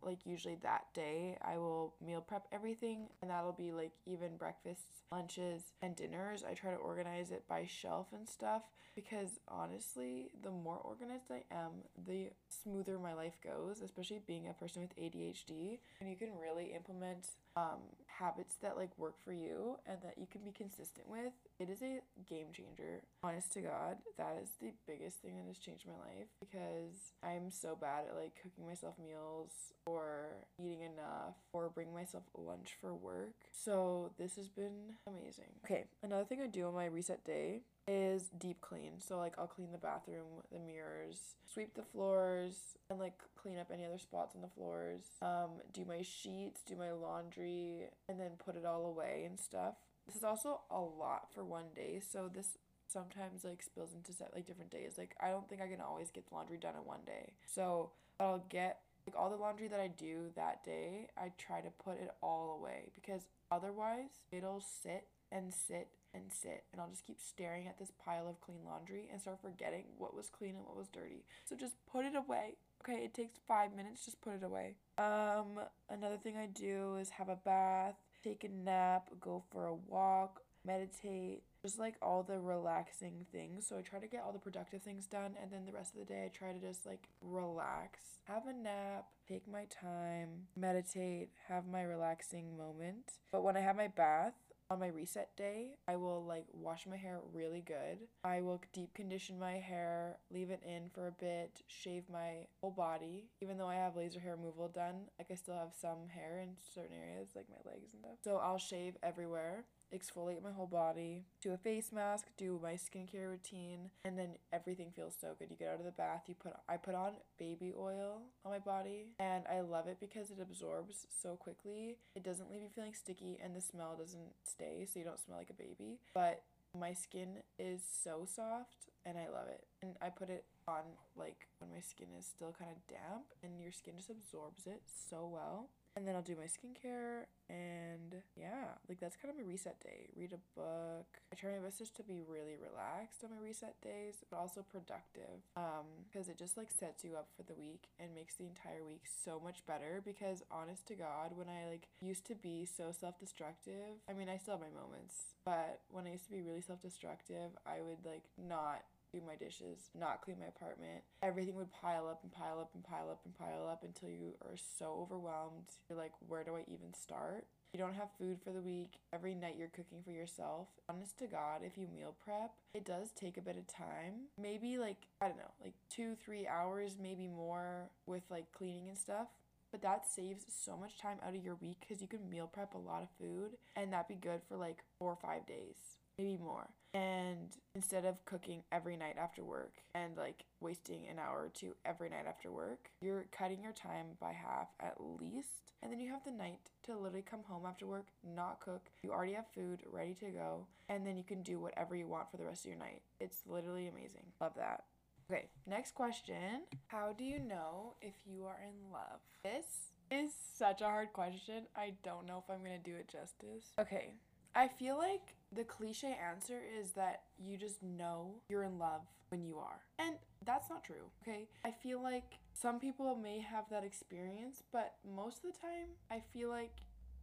like 0.03 0.19
usually 0.27 0.57
that 0.63 0.85
day 0.95 1.37
I 1.43 1.57
will 1.57 1.95
meal 2.05 2.21
prep 2.21 2.47
everything 2.53 3.07
and 3.23 3.31
that'll 3.31 3.53
be 3.53 3.73
like 3.73 3.93
even 4.07 4.37
breakfasts, 4.37 5.05
lunches, 5.11 5.63
and 5.83 5.97
dinners. 5.97 6.45
I 6.49 6.55
try 6.55 6.71
to 6.71 6.77
organize 6.77 7.31
it 7.31 7.45
by 7.49 7.67
shelf 7.67 8.09
and 8.13 8.29
stuff 8.29 8.63
because 8.95 9.41
honestly, 9.49 10.31
the 10.43 10.51
more 10.51 10.79
organized 10.79 11.31
I 11.31 11.43
am, 11.55 11.71
the 12.07 12.31
smoother 12.49 12.99
my 12.99 13.15
life 13.15 13.39
goes, 13.43 13.81
especially 13.81 14.21
being 14.27 14.49
a 14.49 14.53
person 14.53 14.83
with 14.83 14.97
ADHD. 14.97 15.79
And 16.01 16.11
you 16.11 16.17
can 16.17 16.31
really 16.41 16.73
implement 16.75 17.27
um, 17.57 17.81
habits 18.07 18.57
that 18.63 18.77
like 18.77 18.91
work 18.99 19.15
for 19.25 19.33
you 19.33 19.77
and 19.87 19.99
that 20.03 20.15
you 20.19 20.27
can 20.31 20.43
be 20.43 20.53
consistent 20.53 21.09
with, 21.09 21.33
it 21.59 21.71
is 21.71 21.83
a 21.83 22.01
game 22.29 22.49
changer. 22.53 23.03
Honest 23.23 23.53
to 23.53 23.61
God, 23.61 23.97
that 24.19 24.39
is 24.43 24.51
the 24.61 24.73
biggest 24.87 25.19
thing 25.19 25.37
that 25.37 25.47
has 25.47 25.59
changed 25.59 25.87
my 25.87 25.95
life 25.95 26.29
because 26.39 27.13
I'm 27.23 27.51
so 27.51 27.77
bad 27.81 28.05
at 28.09 28.17
like 28.17 28.33
cooking 28.43 28.67
myself 28.67 28.95
meals 29.03 29.53
or 29.87 30.47
eating 30.59 30.83
enough 30.83 31.35
or 31.53 31.71
bringing 31.71 31.95
myself 31.95 32.25
lunch 32.37 32.77
for 32.81 32.95
work. 32.95 33.35
So 33.53 34.11
this 34.19 34.37
has 34.37 34.49
been 34.49 34.95
amazing. 35.07 35.53
Okay, 35.65 35.85
another 36.03 36.25
thing 36.25 36.41
I 36.43 36.47
do 36.47 36.67
on 36.67 36.75
my 36.75 36.87
reset 36.87 37.25
day 37.25 37.63
is 37.91 38.31
deep 38.39 38.61
clean. 38.61 38.93
So 38.99 39.19
like 39.19 39.35
I'll 39.37 39.49
clean 39.49 39.73
the 39.73 39.79
bathroom, 39.79 40.45
the 40.53 40.61
mirrors, 40.61 41.35
sweep 41.53 41.75
the 41.75 41.83
floors, 41.83 42.77
and 42.89 43.01
like 43.01 43.19
clean 43.37 43.59
up 43.59 43.71
any 43.73 43.85
other 43.85 43.99
spots 43.99 44.37
on 44.37 44.43
the 44.43 44.49
floors. 44.49 45.03
Um, 45.21 45.61
do 45.73 45.85
my 45.85 46.03
sheets, 46.03 46.63
do 46.65 46.77
my 46.77 46.93
laundry, 46.93 47.89
and 48.09 48.21
then 48.21 48.31
put 48.39 48.55
it 48.55 48.65
all 48.65 48.87
away 48.87 49.25
and 49.27 49.39
stuff. 49.39 49.75
This 50.07 50.15
is 50.15 50.23
also 50.23 50.61
a 50.71 50.81
lot 50.81 51.29
for 51.35 51.45
one 51.45 51.67
day, 51.75 52.01
so 52.01 52.31
this 52.33 52.59
sometimes 52.87 53.45
like 53.45 53.63
spills 53.63 53.93
into 53.93 54.13
set 54.13 54.31
like 54.35 54.47
different 54.47 54.71
days. 54.71 54.95
Like 54.97 55.17
I 55.21 55.31
don't 55.31 55.49
think 55.49 55.61
I 55.61 55.67
can 55.67 55.81
always 55.81 56.13
get 56.13 56.29
the 56.29 56.35
laundry 56.35 56.59
done 56.59 56.75
in 56.81 56.87
one 56.87 57.01
day. 57.05 57.33
So 57.45 57.91
I'll 58.21 58.45
get 58.49 58.83
like 59.05 59.21
all 59.21 59.31
the 59.31 59.37
laundry 59.37 59.67
that 59.67 59.81
I 59.81 59.89
do 59.89 60.31
that 60.37 60.63
day, 60.65 61.09
I 61.19 61.33
try 61.39 61.61
to 61.61 61.71
put 61.83 62.01
it 62.01 62.11
all 62.23 62.57
away 62.61 62.91
because 62.95 63.23
otherwise 63.51 64.21
it'll 64.31 64.61
sit 64.61 65.09
and 65.33 65.53
sit 65.53 65.89
and 66.15 66.25
sit 66.31 66.65
and 66.73 66.81
I'll 66.81 66.89
just 66.89 67.07
keep 67.07 67.21
staring 67.21 67.67
at 67.67 67.79
this 67.79 67.93
pile 68.05 68.29
of 68.29 68.41
clean 68.41 68.61
laundry 68.65 69.09
and 69.11 69.21
start 69.21 69.39
forgetting 69.43 69.85
what 69.99 70.17
was 70.17 70.29
clean 70.29 70.57
and 70.57 70.65
what 70.65 70.77
was 70.77 70.89
dirty. 70.89 71.25
So 71.45 71.57
just 71.57 71.75
put 71.91 72.05
it 72.05 72.15
away. 72.15 72.57
Okay, 72.83 73.05
it 73.05 73.15
takes 73.15 73.39
5 73.47 73.75
minutes, 73.77 74.05
just 74.05 74.21
put 74.21 74.35
it 74.35 74.43
away. 74.43 74.77
Um 74.99 75.61
another 75.89 76.17
thing 76.17 76.37
I 76.37 76.47
do 76.47 76.97
is 76.97 77.11
have 77.11 77.29
a 77.29 77.37
bath, 77.37 77.97
take 78.23 78.45
a 78.45 78.49
nap, 78.49 79.11
go 79.21 79.43
for 79.51 79.67
a 79.67 79.75
walk, 79.75 80.43
meditate, 80.65 81.43
just 81.63 81.79
like 81.79 81.95
all 82.03 82.23
the 82.23 82.39
relaxing 82.39 83.27
things. 83.33 83.67
So 83.67 83.79
I 83.79 83.83
try 83.83 83.99
to 83.99 84.07
get 84.07 84.23
all 84.25 84.33
the 84.33 84.39
productive 84.39 84.83
things 84.83 85.07
done 85.07 85.35
and 85.41 85.51
then 85.51 85.67
the 85.67 85.73
rest 85.73 85.95
of 85.95 86.01
the 86.01 86.07
day 86.07 86.25
I 86.25 86.29
try 86.29 86.53
to 86.53 86.59
just 86.59 86.87
like 86.87 87.09
relax, 87.21 88.01
have 88.25 88.47
a 88.47 88.53
nap, 88.53 89.07
take 89.29 89.47
my 89.51 89.65
time, 89.65 90.47
meditate, 90.57 91.31
have 91.49 91.67
my 91.67 91.83
relaxing 91.83 92.57
moment. 92.57 93.13
But 93.31 93.43
when 93.43 93.57
I 93.57 93.61
have 93.61 93.77
my 93.77 93.89
bath, 93.89 94.35
on 94.71 94.79
my 94.79 94.87
reset 94.87 95.37
day, 95.37 95.71
I 95.89 95.97
will 95.97 96.25
like 96.25 96.47
wash 96.53 96.87
my 96.87 96.97
hair 96.97 97.19
really 97.33 97.61
good. 97.61 97.99
I 98.23 98.41
will 98.41 98.63
deep 98.73 98.95
condition 98.95 99.39
my 99.39 99.55
hair, 99.55 100.19
leave 100.33 100.51
it 100.51 100.63
in 100.65 100.89
for 100.95 101.09
a 101.09 101.13
bit, 101.13 101.63
shave 101.67 102.05
my 102.11 102.47
whole 102.61 102.71
body. 102.71 103.27
Even 103.43 103.59
though 103.59 103.67
I 103.67 103.75
have 103.75 103.97
laser 103.97 104.21
hair 104.21 104.37
removal 104.37 104.69
done, 104.69 105.09
like 105.19 105.29
I 105.31 105.35
still 105.35 105.57
have 105.57 105.75
some 105.79 106.09
hair 106.09 106.39
in 106.41 106.51
certain 106.75 106.97
areas, 106.97 107.31
like 107.35 107.47
my 107.51 107.71
legs 107.71 107.89
and 107.93 108.01
stuff. 108.01 108.19
So 108.23 108.37
I'll 108.37 108.59
shave 108.59 108.97
everywhere 109.03 109.65
exfoliate 109.95 110.43
my 110.43 110.53
whole 110.53 110.67
body, 110.67 111.25
do 111.43 111.53
a 111.53 111.57
face 111.57 111.91
mask, 111.93 112.27
do 112.37 112.59
my 112.63 112.75
skincare 112.75 113.29
routine, 113.29 113.91
and 114.05 114.19
then 114.19 114.31
everything 114.53 114.91
feels 114.95 115.15
so 115.21 115.29
good. 115.39 115.49
You 115.51 115.57
get 115.57 115.69
out 115.69 115.81
of 115.81 115.85
the 115.85 115.93
bath, 115.93 116.23
you 116.27 116.35
put 116.35 116.53
I 116.69 116.77
put 116.77 116.95
on 116.95 117.13
baby 117.39 117.73
oil 117.79 118.23
on 118.45 118.53
my 118.53 118.59
body, 118.59 119.09
and 119.19 119.45
I 119.51 119.61
love 119.61 119.87
it 119.87 119.99
because 120.01 120.31
it 120.31 120.39
absorbs 120.41 121.07
so 121.23 121.37
quickly. 121.37 121.97
It 122.15 122.23
doesn't 122.23 122.51
leave 122.51 122.63
you 122.63 122.69
feeling 122.75 122.95
sticky 122.95 123.39
and 123.43 123.55
the 123.55 123.61
smell 123.61 123.97
doesn't 123.99 124.35
stay, 124.45 124.87
so 124.91 124.99
you 124.99 125.05
don't 125.05 125.19
smell 125.19 125.39
like 125.39 125.51
a 125.51 125.55
baby. 125.55 125.99
But 126.15 126.43
my 126.79 126.93
skin 126.93 127.39
is 127.59 127.83
so 127.83 128.27
soft 128.27 128.87
and 129.05 129.19
I 129.19 129.29
love 129.29 129.49
it. 129.49 129.65
And 129.83 129.95
I 130.01 130.09
put 130.09 130.31
it 130.31 130.45
on 130.69 130.83
like 131.17 131.49
when 131.59 131.71
my 131.71 131.81
skin 131.81 132.09
is 132.19 132.27
still 132.27 132.55
kind 132.57 132.71
of 132.71 132.77
damp 132.87 133.27
and 133.43 133.61
your 133.61 133.73
skin 133.73 133.95
just 133.97 134.11
absorbs 134.11 134.67
it 134.67 134.83
so 134.87 135.29
well. 135.33 135.69
And 135.97 136.07
then 136.07 136.15
I'll 136.15 136.23
do 136.23 136.37
my 136.37 136.47
skincare 136.47 137.27
and 137.51 138.23
yeah, 138.37 138.79
like 138.89 139.01
that's 139.01 139.17
kind 139.17 139.35
of 139.35 139.37
my 139.37 139.47
reset 139.47 139.81
day. 139.81 140.07
Read 140.17 140.33
a 140.33 140.43
book. 140.55 141.19
I 141.33 141.35
try 141.35 141.51
my 141.51 141.67
best 141.67 141.79
just 141.79 141.97
to 141.97 142.03
be 142.03 142.23
really 142.23 142.55
relaxed 142.55 143.25
on 143.25 143.31
my 143.31 143.43
reset 143.43 143.75
days, 143.83 144.23
but 144.31 144.39
also 144.39 144.63
productive. 144.63 145.43
Um, 145.57 146.07
because 146.07 146.29
it 146.29 146.39
just 146.39 146.57
like 146.57 146.71
sets 146.71 147.05
you 147.05 147.17
up 147.17 147.29
for 147.37 147.43
the 147.43 147.59
week 147.59 147.89
and 147.99 148.15
makes 148.15 148.37
the 148.37 148.47
entire 148.47 148.85
week 148.87 149.03
so 149.05 149.41
much 149.43 149.67
better. 149.67 150.01
Because 150.05 150.43
honest 150.51 150.87
to 150.89 150.95
God, 150.95 151.33
when 151.35 151.49
I 151.49 151.69
like 151.69 151.89
used 152.01 152.27
to 152.27 152.35
be 152.35 152.65
so 152.65 152.93
self 152.99 153.19
destructive, 153.19 153.99
I 154.09 154.13
mean 154.13 154.29
I 154.29 154.39
still 154.39 154.55
have 154.55 154.63
my 154.63 154.81
moments, 154.81 155.35
but 155.45 155.81
when 155.91 156.07
I 156.07 156.13
used 156.13 156.25
to 156.27 156.31
be 156.31 156.43
really 156.43 156.63
self 156.63 156.81
destructive, 156.81 157.51
I 157.67 157.83
would 157.83 158.05
like 158.05 158.25
not 158.39 158.83
do 159.13 159.21
my 159.27 159.35
dishes, 159.35 159.91
not 159.99 160.23
clean 160.23 160.39
my 160.39 160.47
apartment. 160.47 161.03
Everything 161.23 161.57
would 161.57 161.73
pile 161.73 162.09
up 162.09 162.21
and 162.23 162.33
pile 162.33 162.59
up 162.61 162.71
and 162.75 162.85
pile 162.85 163.09
up 163.11 163.21
and 163.25 163.37
pile 163.37 163.69
up 163.71 163.83
until 163.83 164.09
you 164.09 164.35
are 164.43 164.57
so 164.79 164.99
overwhelmed. 165.01 165.69
You're 165.89 165.99
like, 165.99 166.13
where 166.29 166.45
do 166.45 166.57
I 166.57 166.65
even 166.69 166.95
start? 166.95 167.47
You 167.73 167.79
don't 167.79 167.95
have 167.95 168.09
food 168.19 168.39
for 168.43 168.51
the 168.51 168.61
week. 168.61 168.95
Every 169.13 169.35
night 169.35 169.55
you're 169.57 169.69
cooking 169.69 170.03
for 170.05 170.11
yourself. 170.11 170.69
Honest 170.89 171.19
to 171.19 171.27
God, 171.27 171.61
if 171.65 171.79
you 171.79 171.87
meal 171.95 172.17
prep, 172.25 172.53
it 172.75 172.85
does 172.85 173.11
take 173.13 173.37
a 173.37 173.43
bit 173.43 173.57
of 173.57 173.67
time. 173.69 174.27
Maybe 174.41 174.79
like, 174.79 174.97
I 175.21 175.29
don't 175.29 175.39
know, 175.39 175.55
like 175.63 175.75
two, 175.89 176.17
three 176.25 176.49
hours, 176.49 176.97
maybe 177.01 177.29
more 177.29 177.91
with 178.07 178.23
like 178.29 178.51
cleaning 178.53 178.89
and 178.89 178.99
stuff. 178.99 179.29
But 179.71 179.83
that 179.83 180.11
saves 180.11 180.47
so 180.49 180.77
much 180.77 180.99
time 180.99 181.19
out 181.25 181.37
of 181.37 181.45
your 181.45 181.55
week 181.55 181.77
because 181.81 182.03
you 182.03 182.09
can 182.09 182.29
meal 182.29 182.51
prep 182.53 182.75
a 182.75 182.79
lot 182.79 183.03
of 183.03 183.09
food 183.21 183.51
and 183.77 183.93
that'd 183.93 184.09
be 184.09 184.15
good 184.17 184.41
for 184.49 184.57
like 184.57 184.83
four 184.99 185.13
or 185.13 185.19
five 185.23 185.47
days, 185.47 185.77
maybe 186.19 186.39
more. 186.43 186.71
And 186.93 187.57
instead 187.75 188.05
of 188.05 188.25
cooking 188.25 188.63
every 188.73 188.97
night 188.97 189.17
after 189.17 189.45
work 189.45 189.75
and 189.95 190.17
like 190.17 190.45
wasting 190.61 191.07
an 191.09 191.19
hour 191.19 191.45
or 191.45 191.51
two 191.55 191.75
every 191.85 192.11
night 192.11 192.27
after 192.27 192.51
work, 192.51 192.91
you're 193.01 193.27
cutting 193.31 193.63
your 193.63 193.73
time 193.73 194.07
by 194.21 194.33
half 194.33 194.69
at 194.81 194.97
least. 194.99 195.73
And 195.83 195.93
then 195.93 196.01
you 196.01 196.11
have 196.11 196.25
the 196.25 196.33
night 196.33 196.71
to 196.85 196.97
literally 196.97 197.23
come 197.23 197.41
home 197.45 197.65
after 197.67 197.87
work, 197.87 198.07
not 198.25 198.61
cook. 198.61 198.91
You 199.03 199.13
already 199.13 199.35
have 199.35 199.47
food 199.55 199.83
ready 199.91 200.15
to 200.15 200.31
go. 200.31 200.67
And 200.89 201.07
then 201.07 201.17
you 201.17 201.25
can 201.25 201.43
do 201.43 201.61
whatever 201.61 201.95
you 201.95 202.07
want 202.09 202.31
for 202.31 202.37
the 202.37 202.45
rest 202.45 202.65
of 202.65 202.71
your 202.71 202.79
night. 202.79 203.03
It's 203.21 203.43
literally 203.47 203.87
amazing. 203.89 204.25
Love 204.41 204.55
that. 204.57 204.85
Okay, 205.31 205.49
next 205.67 205.95
question. 205.95 206.63
How 206.89 207.15
do 207.17 207.23
you 207.23 207.39
know 207.39 207.95
if 208.03 208.15
you 208.27 208.47
are 208.47 208.59
in 208.63 208.93
love? 208.93 209.21
This 209.45 209.93
is 210.11 210.33
such 210.59 210.81
a 210.81 210.87
hard 210.87 211.13
question. 211.13 211.67
I 211.77 211.93
don't 212.03 212.27
know 212.27 212.43
if 212.45 212.53
I'm 212.53 212.65
gonna 212.65 212.79
do 212.79 212.97
it 212.97 213.09
justice. 213.09 213.71
Okay, 213.79 214.15
I 214.55 214.69
feel 214.69 214.99
like 214.99 215.35
the 215.55 215.65
cliche 215.65 216.17
answer 216.29 216.61
is 216.81 216.93
that 216.93 217.23
you 217.39 217.57
just 217.57 217.83
know 217.83 218.35
you're 218.49 218.65
in 218.65 218.79
love 218.79 219.03
when 219.29 219.45
you 219.45 219.59
are. 219.59 219.81
And 219.99 220.17
that's 220.45 220.69
not 220.69 220.83
true, 220.83 221.11
okay? 221.23 221.49
I 221.65 221.71
feel 221.71 222.03
like 222.03 222.35
some 222.53 222.81
people 222.81 223.15
may 223.17 223.39
have 223.41 223.65
that 223.71 223.85
experience, 223.85 224.63
but 224.73 224.95
most 225.17 225.45
of 225.45 225.53
the 225.53 225.59
time, 225.59 225.89
I 226.11 226.21
feel 226.33 226.49
like 226.49 226.73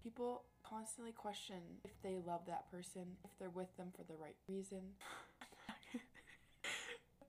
people 0.01 0.43
constantly 0.63 1.11
question 1.11 1.57
if 1.83 1.91
they 2.01 2.17
love 2.25 2.41
that 2.47 2.69
person, 2.71 3.03
if 3.23 3.31
they're 3.39 3.49
with 3.49 3.75
them 3.77 3.87
for 3.95 4.03
the 4.03 4.17
right 4.21 4.35
reason. 4.47 4.79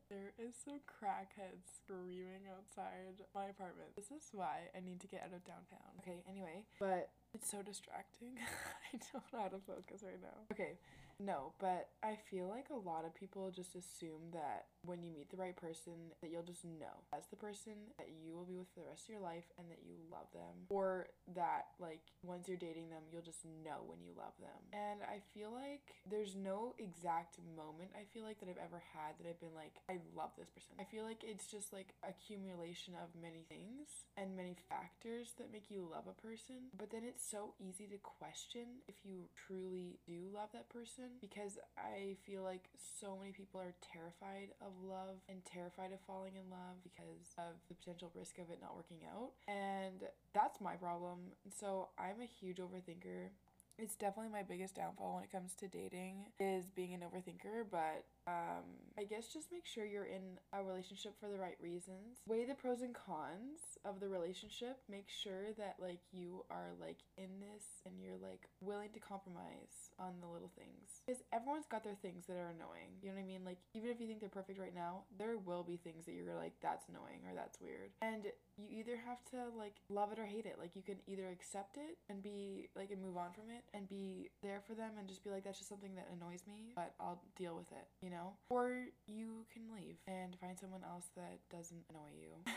There 0.09 0.33
is 0.41 0.55
some 0.65 0.81
crackheads 0.89 1.69
screaming 1.77 2.49
outside 2.49 3.21
my 3.35 3.47
apartment. 3.53 3.93
This 3.95 4.11
is 4.11 4.25
why 4.33 4.73
I 4.75 4.81
need 4.81 5.01
to 5.01 5.07
get 5.07 5.21
out 5.21 5.37
of 5.37 5.45
downtown. 5.45 5.93
Okay, 6.01 6.25
anyway, 6.29 6.65
but 6.81 7.11
it's 7.35 7.51
so 7.51 7.61
distracting. 7.61 8.41
I 8.95 8.97
don't 9.13 9.25
know 9.33 9.41
how 9.43 9.49
to 9.49 9.61
focus 9.67 10.03
right 10.03 10.21
now. 10.23 10.49
Okay, 10.51 10.79
no, 11.21 11.53
but 11.59 11.89
I 12.03 12.17
feel 12.31 12.49
like 12.49 12.69
a 12.71 12.89
lot 12.89 13.05
of 13.05 13.15
people 13.15 13.51
just 13.51 13.75
assume 13.77 14.33
that 14.33 14.67
when 14.89 15.05
you 15.05 15.13
meet 15.13 15.29
the 15.29 15.37
right 15.37 15.57
person 15.57 15.93
that 16.25 16.33
you'll 16.33 16.43
just 16.43 16.65
know 16.65 17.05
that's 17.13 17.29
the 17.29 17.37
person 17.37 17.77
that 18.01 18.09
you 18.09 18.33
will 18.33 18.49
be 18.49 18.57
with 18.57 18.73
for 18.73 18.81
the 18.81 18.89
rest 18.89 19.05
of 19.05 19.13
your 19.13 19.21
life 19.21 19.45
and 19.61 19.69
that 19.69 19.85
you 19.85 20.01
love 20.09 20.27
them 20.33 20.65
or 20.73 21.07
that 21.37 21.77
like 21.79 22.01
once 22.25 22.49
you're 22.49 22.57
dating 22.57 22.89
them 22.89 23.05
you'll 23.13 23.21
just 23.21 23.45
know 23.45 23.85
when 23.85 24.01
you 24.01 24.17
love 24.17 24.33
them. 24.41 24.61
And 24.73 25.05
I 25.05 25.21
feel 25.37 25.53
like 25.53 26.01
there's 26.09 26.33
no 26.33 26.73
exact 26.79 27.37
moment 27.57 27.93
I 27.93 28.09
feel 28.15 28.25
like 28.25 28.41
that 28.41 28.49
I've 28.49 28.65
ever 28.65 28.81
had 28.81 29.21
that 29.21 29.29
I've 29.29 29.41
been 29.41 29.55
like 29.55 29.77
I 29.93 30.01
love 30.17 30.33
this 30.39 30.49
person. 30.49 30.73
I 30.81 30.89
feel 30.89 31.05
like 31.05 31.21
it's 31.21 31.47
just 31.47 31.73
like 31.73 31.93
accumulation 32.01 32.95
of 32.97 33.13
many 33.21 33.45
things 33.49 34.09
and 34.17 34.37
many 34.37 34.57
factors 34.69 35.37
that 35.37 35.53
make 35.53 35.69
you 35.69 35.85
love 35.85 36.09
a 36.09 36.17
person. 36.17 36.73
But 36.77 36.91
then 36.91 37.03
it's 37.05 37.25
so 37.25 37.53
easy 37.61 37.85
to 37.93 37.99
question 38.01 38.81
if 38.89 39.05
you 39.05 39.29
truly 39.37 39.99
do 40.07 40.33
love 40.33 40.49
that 40.57 40.73
person 40.73 41.21
because 41.21 41.59
I 41.77 42.17
feel 42.25 42.43
like 42.43 42.71
so 42.79 43.17
many 43.19 43.33
people 43.33 43.61
are 43.61 43.75
terrified 43.85 44.57
of 44.63 44.78
love 44.83 45.21
and 45.29 45.45
terrified 45.45 45.93
of 45.93 46.01
falling 46.07 46.37
in 46.37 46.51
love 46.51 46.83
because 46.83 47.35
of 47.39 47.57
the 47.69 47.75
potential 47.75 48.11
risk 48.15 48.39
of 48.39 48.51
it 48.51 48.59
not 48.61 48.77
working 48.77 49.01
out. 49.09 49.33
And 49.47 50.05
that's 50.35 50.61
my 50.61 50.75
problem. 50.75 51.35
So 51.51 51.89
I'm 51.99 52.21
a 52.21 52.27
huge 52.27 52.59
overthinker 52.59 53.31
it's 53.79 53.95
definitely 53.95 54.33
my 54.33 54.43
biggest 54.43 54.75
downfall 54.75 55.15
when 55.15 55.25
it 55.25 55.31
comes 55.31 55.55
to 55.55 55.69
dating 55.69 56.27
is 56.41 56.65
being 56.75 56.93
an 56.95 57.01
overthinker 57.01 57.65
but 57.71 58.05
um 58.29 58.65
i 59.01 59.05
guess 59.05 59.33
just 59.33 59.49
make 59.51 59.65
sure 59.65 59.87
you're 59.87 60.05
in 60.05 60.39
a 60.53 60.63
relationship 60.63 61.15
for 61.21 61.29
the 61.29 61.39
right 61.39 61.57
reasons. 61.63 62.21
Weigh 62.27 62.45
the 62.45 62.55
pros 62.55 62.83
and 62.83 62.95
cons 62.95 63.79
of 63.85 64.01
the 64.01 64.09
relationship. 64.09 64.79
Make 64.91 65.09
sure 65.09 65.53
that 65.57 65.77
like 65.79 66.01
you 66.13 66.45
are 66.51 66.73
like 66.81 66.99
in 67.17 67.29
this 67.41 67.83
and 67.87 67.95
you're 68.01 68.19
like 68.21 68.49
willing 68.61 68.91
to 68.95 69.01
compromise 69.01 69.95
on 69.99 70.15
the 70.21 70.27
little 70.27 70.51
things. 70.57 71.03
Because 71.07 71.23
everyone's 71.33 71.67
got 71.71 71.85
their 71.85 71.99
things 72.01 72.27
that 72.27 72.37
are 72.37 72.51
annoying. 72.51 72.99
You 73.03 73.11
know 73.11 73.17
what 73.17 73.23
i 73.23 73.27
mean? 73.27 73.45
Like 73.45 73.59
even 73.75 73.91
if 73.91 74.01
you 74.01 74.07
think 74.07 74.21
they're 74.21 74.29
perfect 74.29 74.59
right 74.59 74.75
now 74.75 75.05
there 75.17 75.39
will 75.39 75.63
be 75.63 75.77
things 75.77 76.07
that 76.07 76.13
you're 76.13 76.35
like 76.35 76.55
that's 76.61 76.89
annoying 76.89 77.23
or 77.29 77.35
that's 77.35 77.61
weird. 77.61 77.91
And 78.03 78.27
you 78.57 78.67
either 78.71 78.99
have 79.07 79.23
to 79.31 79.55
like 79.57 79.77
love 79.89 80.11
it 80.13 80.19
or 80.19 80.27
hate 80.27 80.47
it. 80.47 80.57
Like 80.59 80.75
you 80.75 80.83
can 80.83 80.97
either 81.07 81.29
accept 81.31 81.77
it 81.77 81.99
and 82.11 82.23
be 82.23 82.69
like 82.75 82.91
and 82.91 83.01
move 83.01 83.17
on 83.17 83.31
from 83.33 83.51
it 83.55 83.63
and 83.75 83.89
be 83.89 84.31
there 84.43 84.61
for 84.67 84.75
them 84.75 84.99
and 84.99 85.07
just 85.09 85.23
be 85.23 85.31
like, 85.31 85.45
that's 85.45 85.59
just 85.59 85.69
something 85.71 85.95
that 85.95 86.09
annoys 86.11 86.43
me, 86.47 86.75
but 86.75 86.95
I'll 86.99 87.23
deal 87.37 87.55
with 87.55 87.71
it, 87.73 87.87
you 88.03 88.11
know? 88.11 88.18
Or 88.51 88.87
you 89.07 89.47
can 89.53 89.63
leave 89.75 89.97
and 90.07 90.37
find 90.41 90.59
someone 90.59 90.83
else 90.85 91.07
that 91.17 91.39
doesn't 91.51 91.85
annoy 91.91 92.13
you. 92.19 92.53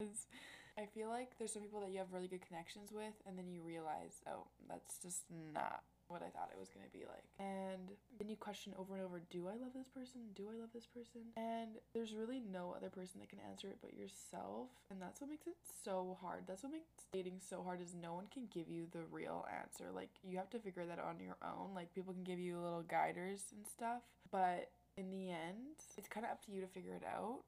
I 0.78 0.84
feel 0.84 1.08
like 1.08 1.38
there's 1.38 1.52
some 1.52 1.62
people 1.62 1.80
that 1.80 1.90
you 1.90 1.98
have 1.98 2.12
really 2.12 2.28
good 2.28 2.46
connections 2.46 2.92
with, 2.92 3.14
and 3.26 3.38
then 3.38 3.48
you 3.48 3.62
realize, 3.62 4.20
oh, 4.28 4.46
that's 4.68 4.98
just 4.98 5.24
not 5.54 5.82
what 6.08 6.22
I 6.22 6.28
thought 6.30 6.50
it 6.52 6.58
was 6.58 6.68
gonna 6.68 6.92
be 6.92 7.04
like. 7.08 7.26
And 7.38 7.90
then 8.18 8.28
you 8.28 8.36
question 8.36 8.72
over 8.78 8.94
and 8.94 9.02
over, 9.02 9.20
do 9.30 9.48
I 9.48 9.56
love 9.56 9.72
this 9.74 9.88
person? 9.88 10.20
Do 10.34 10.48
I 10.54 10.60
love 10.60 10.70
this 10.72 10.86
person? 10.86 11.22
And 11.36 11.78
there's 11.94 12.14
really 12.14 12.40
no 12.40 12.74
other 12.76 12.90
person 12.90 13.20
that 13.20 13.28
can 13.28 13.40
answer 13.50 13.68
it 13.68 13.78
but 13.82 13.94
yourself. 13.94 14.68
And 14.90 15.02
that's 15.02 15.20
what 15.20 15.30
makes 15.30 15.46
it 15.46 15.56
so 15.84 16.16
hard. 16.20 16.44
That's 16.46 16.62
what 16.62 16.72
makes 16.72 16.86
dating 17.12 17.40
so 17.40 17.62
hard 17.62 17.80
is 17.80 17.94
no 17.94 18.14
one 18.14 18.26
can 18.32 18.46
give 18.52 18.68
you 18.68 18.86
the 18.92 19.04
real 19.10 19.46
answer. 19.50 19.90
Like 19.92 20.10
you 20.22 20.36
have 20.36 20.50
to 20.50 20.58
figure 20.58 20.86
that 20.86 20.98
out 20.98 21.16
on 21.16 21.20
your 21.20 21.36
own. 21.42 21.74
Like 21.74 21.94
people 21.94 22.12
can 22.12 22.24
give 22.24 22.38
you 22.38 22.60
little 22.60 22.82
guiders 22.82 23.42
and 23.52 23.66
stuff. 23.66 24.02
But 24.30 24.70
in 24.96 25.10
the 25.10 25.30
end, 25.30 25.76
it's 25.96 26.08
kind 26.08 26.24
of 26.24 26.32
up 26.32 26.44
to 26.46 26.52
you 26.52 26.60
to 26.60 26.66
figure 26.66 26.94
it 26.94 27.04
out. 27.04 27.40